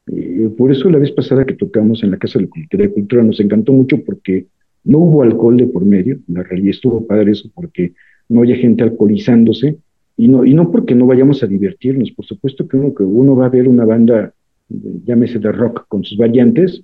Eh, 0.07 0.49
por 0.55 0.71
eso 0.71 0.89
la 0.89 0.99
vez 0.99 1.11
pasada 1.11 1.45
que 1.45 1.55
tocamos 1.55 2.03
en 2.03 2.11
la 2.11 2.17
Casa 2.17 2.39
de 2.39 2.47
la 2.77 2.89
Cultura, 2.89 3.23
nos 3.23 3.39
encantó 3.39 3.73
mucho 3.73 4.03
porque 4.03 4.45
no 4.85 4.99
hubo 4.99 5.23
alcohol 5.23 5.57
de 5.57 5.67
por 5.67 5.83
medio, 5.83 6.19
la 6.27 6.43
realidad 6.43 6.71
estuvo 6.71 7.05
padre 7.05 7.31
eso 7.31 7.49
porque 7.53 7.93
no 8.29 8.43
haya 8.43 8.55
gente 8.55 8.83
alcoholizándose, 8.83 9.77
y 10.17 10.29
no, 10.29 10.45
y 10.45 10.53
no 10.53 10.71
porque 10.71 10.95
no 10.95 11.05
vayamos 11.05 11.43
a 11.43 11.47
divertirnos, 11.47 12.11
por 12.11 12.25
supuesto 12.25 12.67
que 12.67 12.77
uno, 12.77 12.95
que 12.95 13.03
uno 13.03 13.35
va 13.35 13.47
a 13.47 13.49
ver 13.49 13.67
una 13.67 13.83
banda 13.83 14.33
llámese 14.69 15.39
de 15.39 15.51
rock 15.51 15.85
con 15.87 16.03
sus 16.03 16.17
variantes, 16.17 16.83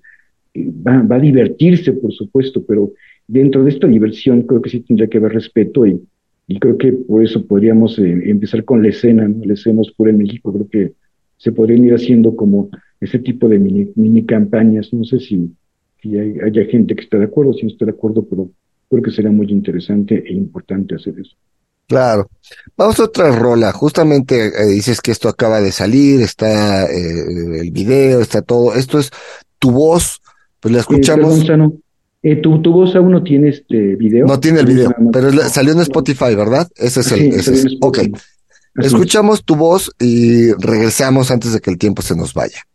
va, 0.55 1.15
a 1.15 1.19
divertirse, 1.19 1.93
por 1.93 2.11
supuesto, 2.13 2.63
pero 2.65 2.91
dentro 3.27 3.63
de 3.63 3.69
esta 3.69 3.87
diversión 3.87 4.43
creo 4.43 4.61
que 4.61 4.69
sí 4.69 4.81
tendría 4.81 5.07
que 5.07 5.17
haber 5.17 5.33
respeto 5.33 5.85
y, 5.85 6.01
y 6.47 6.59
creo 6.59 6.77
que 6.77 6.91
por 6.91 7.23
eso 7.23 7.45
podríamos 7.45 7.97
eh, 7.99 8.29
empezar 8.29 8.63
con 8.65 8.83
la 8.83 8.89
escena, 8.89 9.27
¿no? 9.27 9.45
la 9.45 9.53
escena 9.53 9.81
oscura 9.81 10.11
en 10.11 10.17
México, 10.17 10.53
creo 10.53 10.67
que 10.67 10.93
se 11.37 11.51
podrían 11.51 11.85
ir 11.85 11.93
haciendo 11.93 12.35
como 12.35 12.69
ese 12.99 13.17
tipo 13.17 13.49
de 13.49 13.57
mini, 13.57 13.91
mini 13.95 14.25
campañas, 14.25 14.93
no 14.93 15.03
sé 15.03 15.19
si, 15.19 15.51
si 16.01 16.17
hay, 16.17 16.35
haya 16.39 16.65
gente 16.65 16.95
que 16.95 17.03
está 17.03 17.17
de 17.17 17.25
acuerdo, 17.25 17.53
si 17.53 17.63
no 17.63 17.69
está 17.69 17.85
de 17.85 17.91
acuerdo, 17.91 18.23
pero 18.23 18.49
creo 18.89 19.03
que 19.03 19.11
sería 19.11 19.31
muy 19.31 19.47
interesante 19.51 20.23
e 20.25 20.33
importante 20.33 20.95
hacer 20.95 21.13
eso. 21.19 21.35
Claro. 21.87 22.29
Vamos 22.77 22.99
a 22.99 23.03
otra 23.03 23.31
rola. 23.35 23.73
Justamente 23.73 24.47
eh, 24.47 24.67
dices 24.67 25.01
que 25.01 25.11
esto 25.11 25.27
acaba 25.27 25.59
de 25.59 25.73
salir, 25.73 26.21
está 26.21 26.85
eh, 26.85 27.59
el 27.61 27.71
video, 27.71 28.21
está 28.21 28.41
todo. 28.41 28.73
Esto 28.75 28.97
es 28.97 29.11
tu 29.59 29.71
voz, 29.71 30.21
pues 30.61 30.71
la 30.71 30.79
eh, 30.79 30.81
escuchamos. 30.81 31.45
¿tu, 32.41 32.61
¿Tu 32.61 32.71
voz 32.71 32.95
aún 32.95 33.11
no 33.11 33.23
tiene 33.23 33.49
este 33.49 33.95
video? 33.95 34.25
No 34.25 34.39
tiene 34.39 34.61
el 34.61 34.67
video, 34.67 34.95
pero 35.11 35.31
salió 35.49 35.73
en 35.73 35.81
Spotify, 35.81 36.33
¿verdad? 36.33 36.69
Ese 36.75 37.01
es 37.01 37.11
el. 37.11 37.33
ese 37.33 37.53
es. 37.55 37.65
Ok. 37.81 37.99
Escuchamos 38.75 39.43
tu 39.43 39.57
voz 39.57 39.91
y 39.99 40.53
regresamos 40.53 41.29
antes 41.29 41.51
de 41.51 41.59
que 41.59 41.71
el 41.71 41.77
tiempo 41.77 42.01
se 42.01 42.15
nos 42.15 42.33
vaya. 42.33 42.65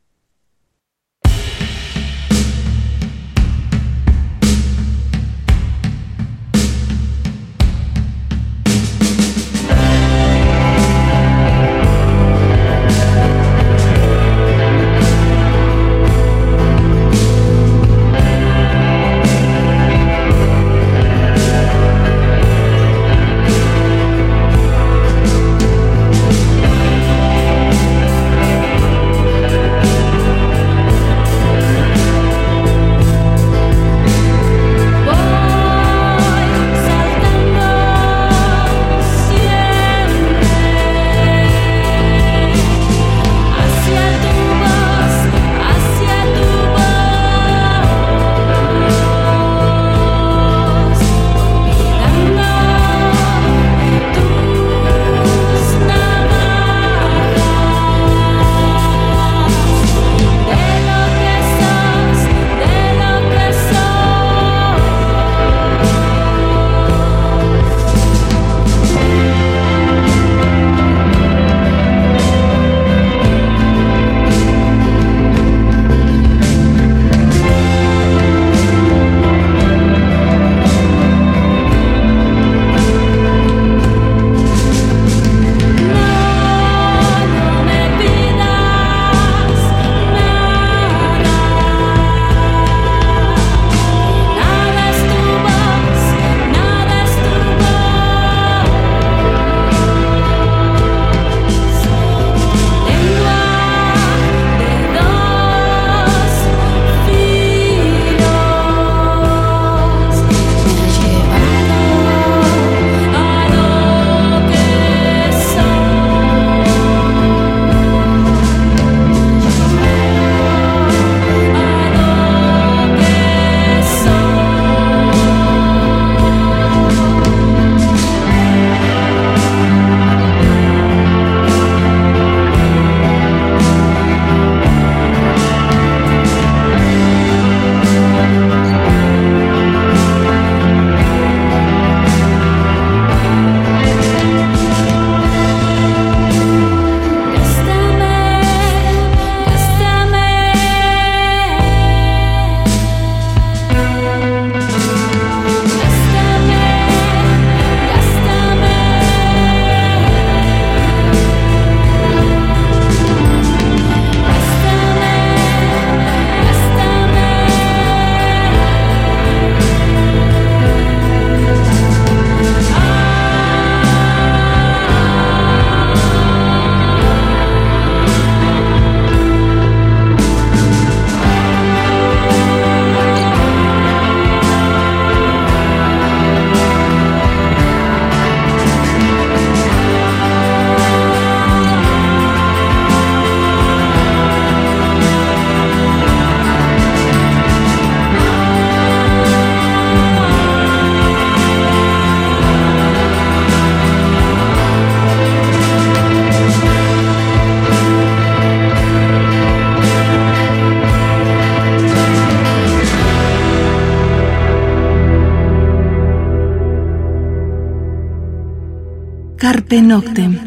Noctem. 219.96 220.38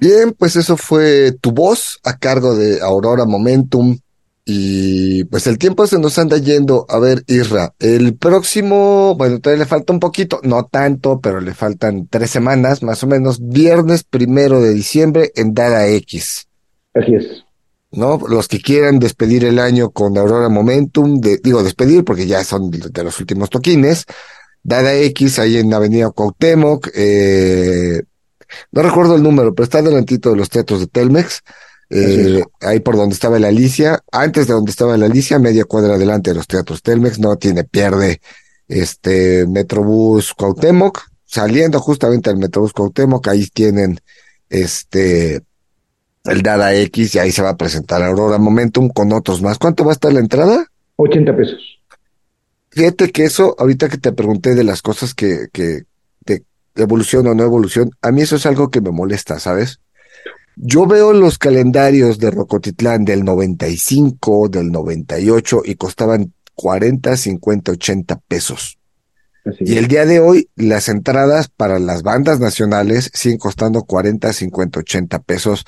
Bien, 0.00 0.32
pues 0.36 0.56
eso 0.56 0.76
fue 0.76 1.32
tu 1.40 1.52
voz 1.52 2.00
a 2.02 2.16
cargo 2.16 2.56
de 2.56 2.80
Aurora 2.80 3.24
Momentum. 3.24 3.98
Y 4.44 5.22
pues 5.24 5.46
el 5.46 5.58
tiempo 5.58 5.86
se 5.86 6.00
nos 6.00 6.18
anda 6.18 6.36
yendo. 6.38 6.84
A 6.88 6.98
ver, 6.98 7.22
Isra, 7.28 7.74
el 7.78 8.16
próximo, 8.16 9.14
bueno, 9.16 9.38
todavía 9.38 9.64
le 9.64 9.68
falta 9.68 9.92
un 9.92 10.00
poquito, 10.00 10.40
no 10.42 10.64
tanto, 10.64 11.20
pero 11.20 11.40
le 11.40 11.54
faltan 11.54 12.08
tres 12.08 12.30
semanas, 12.30 12.82
más 12.82 13.04
o 13.04 13.06
menos, 13.06 13.38
viernes 13.40 14.02
primero 14.02 14.60
de 14.60 14.74
diciembre 14.74 15.30
en 15.36 15.54
Dada 15.54 15.86
X. 15.86 16.48
Así 16.94 17.14
es. 17.14 17.44
¿No? 17.92 18.18
Los 18.26 18.48
que 18.48 18.60
quieran 18.60 18.98
despedir 18.98 19.44
el 19.44 19.58
año 19.58 19.90
con 19.90 20.16
Aurora 20.18 20.48
Momentum, 20.48 21.20
digo 21.20 21.62
despedir 21.62 22.04
porque 22.04 22.26
ya 22.26 22.42
son 22.42 22.70
de 22.70 23.04
los 23.04 23.20
últimos 23.20 23.50
toquines. 23.50 24.06
Dada 24.64 24.94
X 24.94 25.38
ahí 25.38 25.58
en 25.58 25.72
Avenida 25.72 26.10
Cuauhtémoc, 26.10 26.88
eh, 26.94 28.02
no 28.72 28.82
recuerdo 28.82 29.16
el 29.16 29.22
número, 29.22 29.54
pero 29.54 29.64
está 29.64 29.82
delantito 29.82 30.30
de 30.30 30.36
los 30.36 30.48
teatros 30.48 30.80
de 30.80 30.86
Telmex. 30.86 31.42
Eh, 31.94 32.42
ahí 32.60 32.80
por 32.80 32.96
donde 32.96 33.14
estaba 33.14 33.38
la 33.38 33.48
Alicia, 33.48 34.02
antes 34.10 34.46
de 34.46 34.54
donde 34.54 34.70
estaba 34.70 34.96
la 34.96 35.06
Alicia, 35.06 35.38
media 35.38 35.66
cuadra 35.66 35.96
adelante 35.96 36.30
de 36.30 36.36
los 36.36 36.46
teatros 36.46 36.82
Telmex, 36.82 37.18
no 37.18 37.36
tiene 37.36 37.64
pierde 37.64 38.22
este 38.66 39.46
Metrobús 39.46 40.32
Cuauhtémoc, 40.32 41.00
saliendo 41.26 41.80
justamente 41.80 42.30
al 42.30 42.38
Metrobús 42.38 42.72
Cuauhtémoc, 42.72 43.28
ahí 43.28 43.46
tienen 43.48 44.00
este 44.48 45.42
el 46.24 46.42
Dada 46.42 46.74
X 46.74 47.14
y 47.14 47.18
ahí 47.18 47.32
se 47.32 47.42
va 47.42 47.50
a 47.50 47.56
presentar 47.56 48.02
Aurora 48.02 48.38
Momentum 48.38 48.88
con 48.88 49.12
otros 49.12 49.42
más. 49.42 49.58
¿Cuánto 49.58 49.84
va 49.84 49.90
a 49.90 49.94
estar 49.94 50.12
la 50.12 50.20
entrada? 50.20 50.66
80 50.96 51.36
pesos. 51.36 51.78
Fíjate 52.70 53.10
que 53.10 53.24
eso, 53.24 53.54
ahorita 53.58 53.88
que 53.88 53.98
te 53.98 54.12
pregunté 54.12 54.54
de 54.54 54.64
las 54.64 54.80
cosas 54.80 55.14
que, 55.14 55.48
que, 55.52 55.82
evolución 56.74 57.26
o 57.26 57.34
no 57.34 57.42
evolución, 57.42 57.90
a 58.00 58.10
mí 58.10 58.22
eso 58.22 58.36
es 58.36 58.46
algo 58.46 58.70
que 58.70 58.80
me 58.80 58.90
molesta, 58.90 59.38
¿sabes? 59.38 59.80
Yo 60.56 60.86
veo 60.86 61.12
los 61.12 61.38
calendarios 61.38 62.18
de 62.18 62.30
Rocotitlán 62.30 63.04
del 63.04 63.24
95, 63.24 64.48
del 64.48 64.70
98 64.70 65.62
y 65.64 65.76
costaban 65.76 66.34
40, 66.54 67.16
50, 67.16 67.72
80 67.72 68.16
pesos. 68.28 68.78
y 69.58 69.76
el 69.76 69.88
día 69.88 70.04
de 70.04 70.20
hoy, 70.20 70.48
las 70.54 70.88
entradas 70.88 71.48
para 71.48 71.78
las 71.78 72.02
bandas 72.02 72.38
nacionales 72.38 73.10
siguen 73.14 73.38
costando 73.38 73.82
40, 73.82 74.32
50, 74.32 74.80
80 74.80 75.18
pesos. 75.20 75.64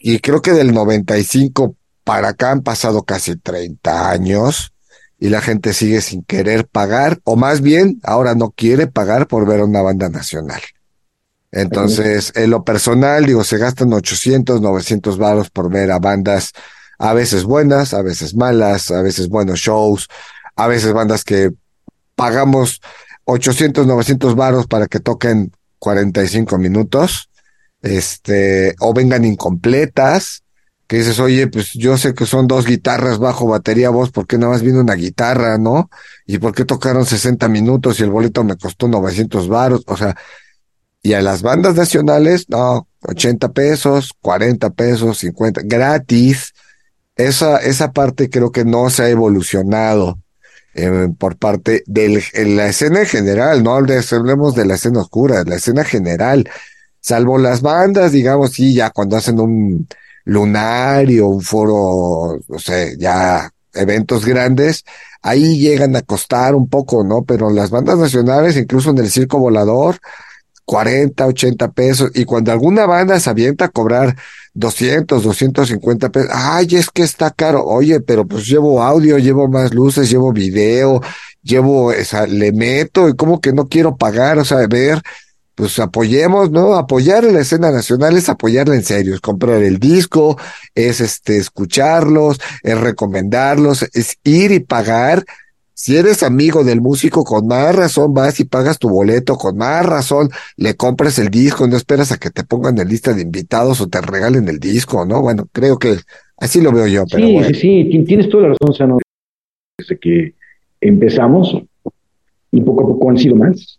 Y 0.00 0.18
creo 0.18 0.42
que 0.42 0.52
del 0.52 0.72
95 0.72 1.74
para 2.04 2.28
acá 2.28 2.52
han 2.52 2.62
pasado 2.62 3.02
casi 3.02 3.36
30 3.36 4.10
años 4.10 4.75
y 5.18 5.28
la 5.28 5.40
gente 5.40 5.72
sigue 5.72 6.00
sin 6.00 6.22
querer 6.22 6.66
pagar, 6.66 7.20
o 7.24 7.36
más 7.36 7.60
bien, 7.60 8.00
ahora 8.02 8.34
no 8.34 8.50
quiere 8.50 8.86
pagar 8.86 9.26
por 9.26 9.46
ver 9.46 9.60
a 9.60 9.64
una 9.64 9.82
banda 9.82 10.08
nacional. 10.08 10.60
Entonces, 11.52 12.32
en 12.34 12.50
lo 12.50 12.64
personal, 12.64 13.24
digo, 13.24 13.42
se 13.42 13.56
gastan 13.56 13.92
800, 13.92 14.60
900 14.60 15.16
varos 15.16 15.50
por 15.50 15.70
ver 15.70 15.90
a 15.90 15.98
bandas 15.98 16.52
a 16.98 17.12
veces 17.12 17.44
buenas, 17.44 17.94
a 17.94 18.02
veces 18.02 18.34
malas, 18.34 18.90
a 18.90 19.02
veces 19.02 19.28
buenos 19.28 19.60
shows, 19.60 20.08
a 20.54 20.66
veces 20.66 20.92
bandas 20.92 21.24
que 21.24 21.50
pagamos 22.14 22.80
800, 23.24 23.86
900 23.86 24.34
varos 24.34 24.66
para 24.66 24.86
que 24.86 25.00
toquen 25.00 25.52
45 25.78 26.58
minutos, 26.58 27.30
este, 27.82 28.74
o 28.80 28.94
vengan 28.94 29.24
incompletas, 29.24 30.42
que 30.86 30.98
dices, 30.98 31.18
oye, 31.18 31.48
pues 31.48 31.72
yo 31.72 31.98
sé 31.98 32.14
que 32.14 32.26
son 32.26 32.46
dos 32.46 32.66
guitarras, 32.66 33.18
bajo, 33.18 33.46
batería, 33.46 33.90
voz, 33.90 34.10
¿por 34.10 34.26
qué 34.26 34.38
nada 34.38 34.52
más 34.52 34.62
viene 34.62 34.80
una 34.80 34.94
guitarra, 34.94 35.58
no? 35.58 35.90
¿Y 36.26 36.38
por 36.38 36.54
qué 36.54 36.64
tocaron 36.64 37.04
60 37.04 37.48
minutos 37.48 37.98
y 37.98 38.04
el 38.04 38.10
boleto 38.10 38.44
me 38.44 38.56
costó 38.56 38.86
900 38.88 39.48
varos? 39.48 39.82
O 39.86 39.96
sea, 39.96 40.16
y 41.02 41.14
a 41.14 41.22
las 41.22 41.42
bandas 41.42 41.74
nacionales, 41.74 42.48
no, 42.48 42.88
80 43.02 43.52
pesos, 43.52 44.12
40 44.20 44.70
pesos, 44.70 45.18
50, 45.18 45.62
gratis. 45.64 46.54
Esa, 47.16 47.58
esa 47.58 47.92
parte 47.92 48.28
creo 48.28 48.52
que 48.52 48.64
no 48.64 48.90
se 48.90 49.04
ha 49.04 49.08
evolucionado 49.08 50.18
eh, 50.74 51.08
por 51.18 51.36
parte 51.36 51.82
de 51.86 52.22
la 52.34 52.66
escena 52.66 53.00
en 53.00 53.06
general, 53.06 53.62
no 53.62 53.74
hablemos 53.74 54.54
de 54.54 54.66
la 54.66 54.74
escena 54.74 55.00
oscura, 55.00 55.42
de 55.42 55.50
la 55.50 55.56
escena 55.56 55.84
general, 55.84 56.48
salvo 57.00 57.38
las 57.38 57.62
bandas, 57.62 58.12
digamos, 58.12 58.52
sí, 58.52 58.74
ya 58.74 58.90
cuando 58.90 59.16
hacen 59.16 59.40
un 59.40 59.88
lunario, 60.26 61.28
un 61.28 61.40
foro, 61.40 62.38
no 62.48 62.58
sé, 62.58 62.96
ya 62.98 63.50
eventos 63.72 64.26
grandes, 64.26 64.84
ahí 65.22 65.58
llegan 65.58 65.94
a 65.96 66.02
costar 66.02 66.54
un 66.54 66.68
poco, 66.68 67.04
¿no? 67.04 67.24
Pero 67.24 67.50
las 67.50 67.70
bandas 67.70 67.98
nacionales, 67.98 68.56
incluso 68.56 68.90
en 68.90 68.98
el 68.98 69.10
circo 69.10 69.38
volador, 69.38 69.98
40, 70.64 71.26
80 71.26 71.70
pesos, 71.72 72.10
y 72.14 72.24
cuando 72.24 72.50
alguna 72.50 72.86
banda 72.86 73.20
se 73.20 73.30
avienta 73.30 73.66
a 73.66 73.68
cobrar 73.68 74.16
200, 74.54 75.22
250 75.22 76.10
pesos, 76.10 76.30
ay, 76.32 76.66
es 76.72 76.90
que 76.90 77.02
está 77.02 77.30
caro, 77.30 77.64
oye, 77.64 78.00
pero 78.00 78.26
pues 78.26 78.46
llevo 78.46 78.82
audio, 78.82 79.18
llevo 79.18 79.48
más 79.48 79.72
luces, 79.72 80.10
llevo 80.10 80.32
video, 80.32 81.00
llevo, 81.40 81.92
esa, 81.92 82.26
le 82.26 82.50
meto, 82.52 83.08
y 83.08 83.14
como 83.14 83.40
que 83.40 83.52
no 83.52 83.68
quiero 83.68 83.96
pagar, 83.96 84.38
o 84.38 84.44
sea, 84.44 84.66
ver, 84.66 85.00
pues 85.56 85.78
apoyemos, 85.80 86.52
¿no? 86.52 86.74
Apoyar 86.74 87.24
la 87.24 87.40
escena 87.40 87.72
nacional 87.72 88.16
es 88.16 88.28
apoyarla 88.28 88.76
en 88.76 88.84
serio, 88.84 89.14
es 89.14 89.20
comprar 89.20 89.62
el 89.62 89.78
disco, 89.78 90.38
es 90.74 91.00
este, 91.00 91.38
escucharlos, 91.38 92.38
es 92.62 92.78
recomendarlos, 92.78 93.82
es 93.94 94.18
ir 94.22 94.52
y 94.52 94.60
pagar 94.60 95.24
si 95.78 95.94
eres 95.94 96.22
amigo 96.22 96.64
del 96.64 96.80
músico, 96.80 97.22
con 97.22 97.46
más 97.46 97.76
razón 97.76 98.14
vas 98.14 98.40
y 98.40 98.44
pagas 98.44 98.78
tu 98.78 98.88
boleto, 98.88 99.36
con 99.36 99.58
más 99.58 99.84
razón 99.84 100.30
le 100.56 100.74
compras 100.74 101.18
el 101.18 101.28
disco, 101.28 101.66
no 101.66 101.76
esperas 101.76 102.12
a 102.12 102.16
que 102.16 102.30
te 102.30 102.44
pongan 102.44 102.78
en 102.78 102.88
lista 102.88 103.12
de 103.12 103.20
invitados 103.20 103.82
o 103.82 103.86
te 103.86 104.00
regalen 104.00 104.48
el 104.48 104.58
disco, 104.58 105.04
¿no? 105.04 105.20
Bueno, 105.20 105.46
creo 105.52 105.78
que 105.78 105.96
así 106.38 106.62
lo 106.62 106.72
veo 106.72 106.86
yo. 106.86 107.04
Pero 107.10 107.26
sí, 107.26 107.54
sí, 107.54 107.90
sí, 107.92 108.04
tienes 108.04 108.30
toda 108.30 108.44
la 108.44 108.54
razón, 108.58 108.74
Sano. 108.74 108.98
Desde 109.76 109.98
que 109.98 110.32
empezamos 110.80 111.54
y 112.52 112.60
poco 112.62 112.82
a 112.82 112.86
poco 112.86 113.10
han 113.10 113.18
sido 113.18 113.36
más. 113.36 113.78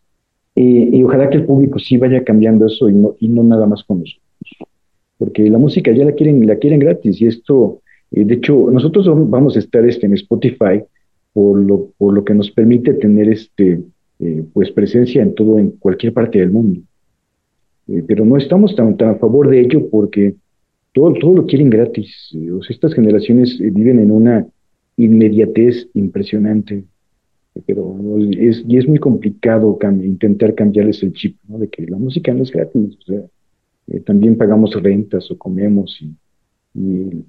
Y 0.59 1.03
ojalá 1.03 1.29
que 1.29 1.37
el 1.37 1.45
público 1.45 1.77
sí 1.77 1.97
vaya 1.97 2.23
cambiando 2.23 2.65
eso 2.65 2.89
y 2.89 2.93
no, 2.93 3.15
y 3.19 3.27
no 3.27 3.43
nada 3.43 3.67
más 3.67 3.83
con 3.83 3.99
nosotros. 3.99 4.23
Porque 5.17 5.49
la 5.49 5.57
música 5.57 5.91
ya 5.91 6.05
la 6.05 6.13
quieren, 6.13 6.45
la 6.45 6.57
quieren 6.57 6.79
gratis 6.79 7.21
y 7.21 7.27
esto, 7.27 7.81
eh, 8.11 8.23
de 8.23 8.35
hecho, 8.35 8.69
nosotros 8.71 9.07
vamos 9.29 9.55
a 9.55 9.59
estar 9.59 9.85
este, 9.85 10.05
en 10.05 10.13
Spotify 10.13 10.83
por 11.33 11.59
lo, 11.59 11.91
por 11.97 12.13
lo 12.13 12.23
que 12.23 12.33
nos 12.33 12.51
permite 12.51 12.93
tener 12.95 13.29
este, 13.29 13.81
eh, 14.19 14.43
pues 14.53 14.71
presencia 14.71 15.21
en 15.21 15.35
todo, 15.35 15.59
en 15.59 15.71
cualquier 15.71 16.13
parte 16.13 16.39
del 16.39 16.51
mundo. 16.51 16.81
Eh, 17.87 18.03
pero 18.07 18.25
no 18.25 18.37
estamos 18.37 18.75
tan, 18.75 18.97
tan, 18.97 19.09
a 19.09 19.15
favor 19.15 19.49
de 19.49 19.61
ello 19.61 19.89
porque 19.89 20.35
todo, 20.93 21.13
todo 21.13 21.35
lo 21.35 21.45
quieren 21.45 21.69
gratis. 21.69 22.31
Eh, 22.33 22.49
estas 22.69 22.93
generaciones 22.93 23.57
viven 23.59 23.99
en 23.99 24.11
una 24.11 24.47
inmediatez 24.97 25.87
impresionante, 25.93 26.83
pero 27.65 27.95
es, 28.31 28.63
y 28.67 28.77
es 28.77 28.87
muy 28.87 28.99
complicado 28.99 29.77
intentar 30.03 30.55
cambiarles 30.55 31.01
el 31.03 31.13
chip, 31.13 31.37
¿no? 31.47 31.57
de 31.57 31.69
que 31.69 31.85
la 31.87 31.97
música 31.97 32.33
no 32.33 32.43
es 32.43 32.51
gratis, 32.51 32.97
o 32.99 33.01
sea, 33.03 34.01
también 34.05 34.37
pagamos 34.37 34.73
rentas 34.81 35.31
o 35.31 35.37
comemos 35.37 35.97
y, 36.01 36.13
y 36.73 37.25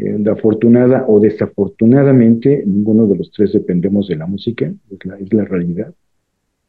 eh, 0.00 0.24
afortunada 0.30 1.04
o 1.08 1.18
desafortunadamente, 1.18 2.62
ninguno 2.64 3.06
de 3.06 3.16
los 3.16 3.30
tres 3.32 3.52
dependemos 3.52 4.06
de 4.08 4.16
la 4.16 4.26
música, 4.26 4.72
es 4.90 5.04
la, 5.04 5.18
es 5.18 5.32
la 5.32 5.44
realidad. 5.44 5.92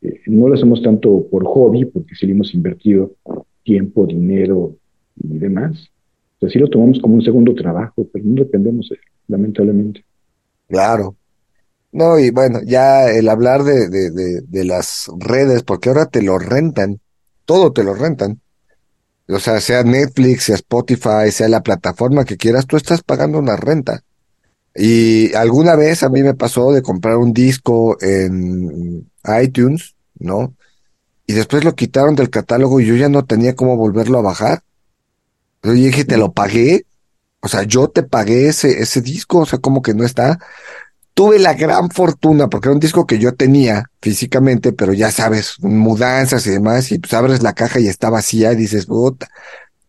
Eh, 0.01 0.21
no 0.27 0.47
lo 0.47 0.55
hacemos 0.55 0.81
tanto 0.81 1.27
por 1.29 1.45
hobby, 1.45 1.85
porque 1.85 2.15
sí 2.15 2.25
le 2.25 2.33
hemos 2.33 2.53
invertido 2.53 3.13
tiempo, 3.63 4.05
dinero 4.05 4.75
y 5.21 5.37
demás. 5.37 5.89
O 6.37 6.39
sea, 6.39 6.49
sí 6.49 6.57
lo 6.57 6.69
tomamos 6.69 6.99
como 6.99 7.15
un 7.15 7.21
segundo 7.21 7.53
trabajo, 7.53 8.07
pero 8.11 8.25
no 8.25 8.35
dependemos, 8.35 8.91
lamentablemente. 9.27 10.03
Claro. 10.67 11.15
No, 11.91 12.19
y 12.19 12.29
bueno, 12.29 12.59
ya 12.63 13.09
el 13.09 13.29
hablar 13.29 13.63
de, 13.63 13.89
de, 13.89 14.41
de, 14.41 14.63
las 14.63 15.09
redes, 15.17 15.63
porque 15.63 15.89
ahora 15.89 16.05
te 16.05 16.21
lo 16.21 16.37
rentan, 16.37 16.99
todo 17.45 17.73
te 17.73 17.83
lo 17.83 17.95
rentan. 17.95 18.41
O 19.27 19.39
sea, 19.39 19.59
sea 19.59 19.83
Netflix, 19.83 20.45
sea 20.45 20.55
Spotify, 20.55 21.31
sea 21.31 21.49
la 21.49 21.63
plataforma 21.63 22.25
que 22.25 22.37
quieras, 22.37 22.67
tú 22.67 22.77
estás 22.77 23.01
pagando 23.01 23.39
una 23.39 23.55
renta. 23.55 24.03
Y 24.75 25.33
alguna 25.33 25.75
vez 25.75 26.03
a 26.03 26.09
mí 26.09 26.21
me 26.21 26.35
pasó 26.35 26.71
de 26.71 26.81
comprar 26.81 27.17
un 27.17 27.33
disco 27.33 27.97
en 28.01 29.09
iTunes, 29.43 29.95
¿no? 30.19 30.55
Y 31.25 31.33
después 31.33 31.63
lo 31.63 31.75
quitaron 31.75 32.15
del 32.15 32.29
catálogo 32.29 32.79
y 32.79 32.85
yo 32.85 32.95
ya 32.95 33.09
no 33.09 33.25
tenía 33.25 33.55
cómo 33.55 33.77
volverlo 33.77 34.19
a 34.19 34.23
bajar. 34.23 34.63
Yo 35.63 35.73
dije, 35.73 36.05
te 36.05 36.17
lo 36.17 36.33
pagué. 36.33 36.85
O 37.41 37.47
sea, 37.47 37.63
yo 37.63 37.89
te 37.89 38.03
pagué 38.03 38.47
ese, 38.47 38.81
ese 38.81 39.01
disco, 39.01 39.39
o 39.39 39.45
sea, 39.45 39.59
como 39.59 39.81
que 39.81 39.93
no 39.93 40.05
está 40.05 40.39
tuve 41.19 41.37
la 41.37 41.53
gran 41.53 41.89
fortuna, 41.89 42.47
porque 42.47 42.69
era 42.69 42.75
un 42.75 42.79
disco 42.79 43.05
que 43.05 43.19
yo 43.19 43.33
tenía 43.33 43.91
físicamente, 44.01 44.71
pero 44.71 44.93
ya 44.93 45.11
sabes, 45.11 45.55
mudanzas 45.59 46.47
y 46.47 46.51
demás, 46.51 46.93
y 46.93 46.99
pues 46.99 47.13
abres 47.13 47.43
la 47.43 47.51
caja 47.51 47.81
y 47.81 47.89
está 47.89 48.09
vacía 48.09 48.53
y 48.53 48.55
dices, 48.55 48.85
puta, 48.85 49.27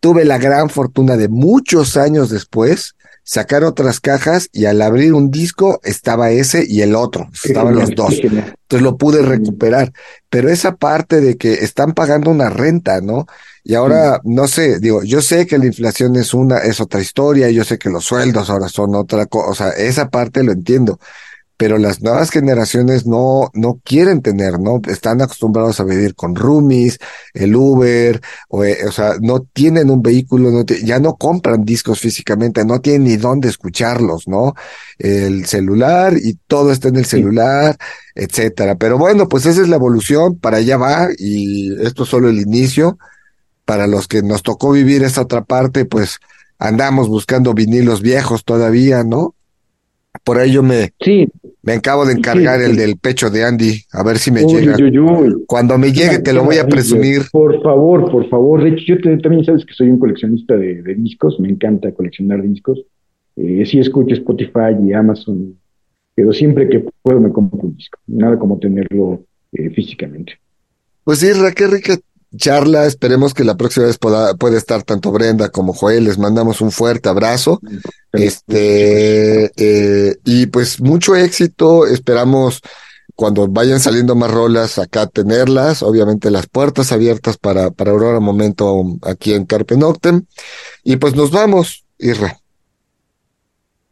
tuve 0.01 0.24
la 0.24 0.39
gran 0.39 0.70
fortuna 0.70 1.16
de 1.16 1.28
muchos 1.28 1.97
años 1.97 2.31
después 2.31 2.97
sacar 3.22 3.62
otras 3.62 4.01
cajas 4.01 4.49
y 4.51 4.64
al 4.64 4.83
abrir 4.83 5.14
un 5.14 5.31
disco 5.31 5.78
estaba 5.85 6.33
ese 6.33 6.64
y 6.66 6.83
el 6.83 6.97
otro, 6.97 7.31
estaban 7.45 7.76
los 7.76 7.91
dos. 7.95 8.14
Entonces 8.14 8.83
lo 8.83 8.97
pude 8.97 9.22
recuperar. 9.22 9.93
Pero 10.31 10.49
esa 10.49 10.74
parte 10.74 11.20
de 11.20 11.37
que 11.37 11.53
están 11.53 11.93
pagando 11.93 12.33
una 12.33 12.51
renta, 12.51 13.01
¿no? 13.01 13.28
Y 13.64 13.74
ahora, 13.74 14.20
no 14.24 14.48
sé, 14.48 14.80
digo, 14.80 15.02
yo 15.02 15.20
sé 15.20 15.46
que 15.46 15.58
la 15.58 15.66
inflación 15.66 16.16
es 16.16 16.32
una, 16.34 16.58
es 16.58 16.80
otra 16.80 17.00
historia, 17.00 17.50
yo 17.50 17.64
sé 17.64 17.78
que 17.78 17.90
los 17.90 18.04
sueldos 18.04 18.48
ahora 18.50 18.68
son 18.68 18.94
otra 18.94 19.26
cosa, 19.26 19.50
o 19.50 19.54
sea, 19.54 19.68
esa 19.70 20.08
parte 20.08 20.42
lo 20.42 20.52
entiendo, 20.52 20.98
pero 21.61 21.76
las 21.76 22.00
nuevas 22.00 22.30
generaciones 22.30 23.06
no, 23.06 23.50
no 23.52 23.82
quieren 23.84 24.22
tener, 24.22 24.58
¿no? 24.58 24.80
Están 24.88 25.20
acostumbrados 25.20 25.78
a 25.78 25.84
vivir 25.84 26.14
con 26.14 26.34
roomies, 26.34 26.98
el 27.34 27.54
Uber, 27.54 28.18
o, 28.48 28.64
eh, 28.64 28.78
o 28.88 28.90
sea, 28.90 29.16
no 29.20 29.40
tienen 29.40 29.90
un 29.90 30.00
vehículo, 30.00 30.50
no 30.50 30.64
ya 30.64 30.98
no 31.00 31.16
compran 31.16 31.66
discos 31.66 32.00
físicamente, 32.00 32.64
no 32.64 32.80
tienen 32.80 33.04
ni 33.04 33.18
dónde 33.18 33.50
escucharlos, 33.50 34.26
¿no? 34.26 34.54
El 34.98 35.44
celular 35.44 36.14
y 36.16 36.38
todo 36.46 36.72
está 36.72 36.88
en 36.88 36.96
el 36.96 37.04
celular, 37.04 37.76
etcétera. 38.14 38.76
Pero 38.76 38.96
bueno, 38.96 39.28
pues 39.28 39.44
esa 39.44 39.61
es 39.61 39.68
la 39.68 39.76
evolución, 39.76 40.38
para 40.38 40.56
allá 40.56 40.78
va 40.78 41.08
y 41.18 41.74
esto 41.84 42.04
es 42.04 42.08
solo 42.08 42.30
el 42.30 42.40
inicio. 42.40 42.96
Para 43.71 43.87
los 43.87 44.09
que 44.09 44.21
nos 44.21 44.43
tocó 44.43 44.73
vivir 44.73 45.05
esa 45.05 45.23
otra 45.23 45.45
parte, 45.45 45.85
pues 45.85 46.18
andamos 46.59 47.09
buscando 47.09 47.55
vinilos 47.55 48.03
viejos 48.03 48.45
todavía, 48.45 49.05
¿no? 49.05 49.37
Por 50.25 50.41
ello 50.41 50.64
me, 50.64 50.93
sí. 51.01 51.29
me 51.62 51.75
acabo 51.75 52.05
de 52.05 52.14
encargar 52.14 52.61
el 52.61 52.75
del 52.75 52.97
pecho 52.97 53.31
de 53.31 53.45
Andy, 53.45 53.85
a 53.93 54.03
ver 54.03 54.18
si 54.18 54.33
me 54.33 54.43
llega. 54.43 54.77
Cuando 55.47 55.79
me 55.79 55.93
llegue 55.93 56.18
te 56.18 56.33
lo 56.33 56.43
voy 56.43 56.57
a 56.57 56.66
presumir. 56.66 57.27
Por 57.31 57.62
favor, 57.62 58.11
por 58.11 58.29
favor. 58.29 58.64
De 58.64 58.71
hecho, 58.71 58.97
yo 58.97 59.21
también 59.21 59.45
sabes 59.45 59.64
que 59.64 59.73
soy 59.73 59.89
un 59.89 60.01
coleccionista 60.01 60.57
de, 60.57 60.83
discos, 60.97 61.39
me 61.39 61.49
encanta 61.49 61.93
coleccionar 61.93 62.43
discos. 62.43 62.83
Eh, 63.37 63.64
sí 63.66 63.79
escucho 63.79 64.16
Spotify 64.16 64.75
y 64.85 64.93
Amazon, 64.95 65.57
pero 66.16 66.33
siempre 66.33 66.68
que 66.68 66.85
puedo 67.03 67.21
me 67.21 67.31
compro 67.31 67.61
un 67.61 67.77
disco. 67.77 68.01
Nada 68.09 68.37
como 68.37 68.59
tenerlo 68.59 69.23
eh, 69.53 69.71
físicamente. 69.71 70.41
Pues 71.05 71.21
sí, 71.21 71.33
Raquel 71.33 71.71
rica 71.71 71.97
charla. 72.37 72.87
Esperemos 72.87 73.35
que 73.35 73.45
la 73.45 73.57
próxima 73.57 73.87
vez 73.87 73.99
pueda, 73.99 74.35
puede 74.35 74.57
estar 74.57 74.83
tanto 74.83 75.12
Brenda 75.12 75.51
como 75.51 75.72
Joel. 75.72 76.05
Les 76.05 76.18
mandamos 76.18 76.61
un 76.61 76.70
fuerte 76.70 77.09
abrazo. 77.09 77.61
Este, 78.12 79.51
eh, 79.57 80.16
y 80.24 80.47
pues 80.47 80.81
mucho 80.81 81.16
éxito. 81.16 81.87
Esperamos 81.87 82.61
cuando 83.14 83.49
vayan 83.49 83.81
saliendo 83.81 84.14
más 84.14 84.31
rolas 84.31 84.78
acá 84.78 85.07
tenerlas. 85.07 85.83
Obviamente 85.83 86.31
las 86.31 86.47
puertas 86.47 86.93
abiertas 86.93 87.37
para, 87.37 87.70
para 87.70 87.91
Aurora 87.91 88.20
Momento 88.20 88.85
aquí 89.03 89.33
en 89.35 89.45
Carpe 89.45 89.76
Noctem. 89.76 90.22
Y 90.85 90.97
pues 90.97 91.14
nos 91.14 91.31
vamos, 91.31 91.85
Irra. 91.99 92.39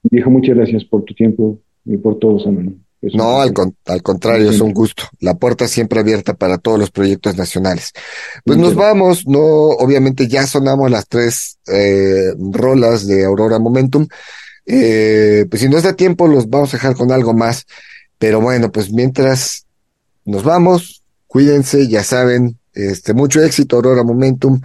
Viejo, 0.02 0.30
muchas 0.30 0.56
gracias 0.56 0.84
por 0.84 1.04
tu 1.04 1.14
tiempo 1.14 1.58
y 1.84 1.96
por 1.96 2.18
todo, 2.18 2.38
Samuel 2.38 2.76
no, 3.00 3.40
al, 3.40 3.54
al, 3.86 4.02
contrario, 4.02 4.50
es 4.50 4.60
un 4.60 4.72
gusto. 4.72 5.04
La 5.20 5.34
puerta 5.34 5.68
siempre 5.68 6.00
abierta 6.00 6.34
para 6.34 6.58
todos 6.58 6.78
los 6.78 6.90
proyectos 6.90 7.36
nacionales. 7.36 7.92
Pues 8.44 8.58
nos 8.58 8.74
vamos, 8.74 9.26
no, 9.26 9.40
obviamente 9.40 10.26
ya 10.26 10.46
sonamos 10.46 10.90
las 10.90 11.06
tres 11.06 11.58
eh, 11.68 12.32
rolas 12.38 13.06
de 13.06 13.24
Aurora 13.24 13.60
Momentum. 13.60 14.08
Eh, 14.66 15.46
pues 15.48 15.62
si 15.62 15.68
nos 15.68 15.84
da 15.84 15.94
tiempo, 15.94 16.26
los 16.26 16.48
vamos 16.48 16.74
a 16.74 16.76
dejar 16.76 16.96
con 16.96 17.12
algo 17.12 17.34
más. 17.34 17.66
Pero 18.18 18.40
bueno, 18.40 18.72
pues 18.72 18.92
mientras 18.92 19.66
nos 20.24 20.42
vamos, 20.42 21.04
cuídense, 21.28 21.86
ya 21.86 22.02
saben, 22.02 22.58
este, 22.74 23.14
mucho 23.14 23.40
éxito, 23.42 23.76
Aurora 23.76 24.02
Momentum. 24.02 24.60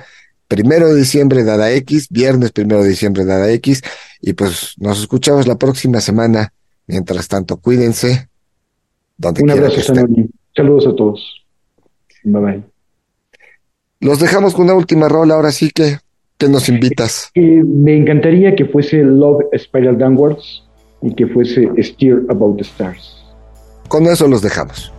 Primero 0.47 0.89
de 0.89 0.95
diciembre, 0.95 1.43
Dada 1.43 1.71
X, 1.71 2.07
viernes 2.09 2.51
primero 2.51 2.81
de 2.81 2.89
diciembre, 2.89 3.25
Dada 3.25 3.51
X. 3.51 3.83
Y 4.21 4.33
pues 4.33 4.73
nos 4.77 4.99
escuchamos 4.99 5.47
la 5.47 5.57
próxima 5.57 6.01
semana 6.01 6.51
Mientras 6.87 7.27
tanto, 7.27 7.57
cuídense. 7.57 8.27
Donde 9.17 9.43
Un 9.43 9.51
abrazo, 9.51 9.93
Saludos 10.55 10.87
a 10.87 10.95
todos. 10.95 11.45
Bye 12.23 12.41
bye. 12.41 12.63
Los 13.99 14.19
dejamos 14.19 14.53
con 14.53 14.65
una 14.65 14.75
última 14.75 15.07
rola. 15.07 15.35
Ahora 15.35 15.51
sí 15.51 15.71
que, 15.71 15.97
¿qué 16.37 16.49
nos 16.49 16.67
invitas? 16.69 17.31
Eh, 17.35 17.63
me 17.63 17.95
encantaría 17.95 18.55
que 18.55 18.65
fuese 18.65 18.97
Love 18.97 19.45
Spiral 19.57 19.97
Downwards 19.97 20.63
y 21.01 21.13
que 21.15 21.27
fuese 21.27 21.69
Steer 21.81 22.23
About 22.29 22.57
the 22.57 22.63
Stars. 22.63 23.23
Con 23.87 24.05
eso 24.07 24.27
los 24.27 24.41
dejamos. 24.41 24.91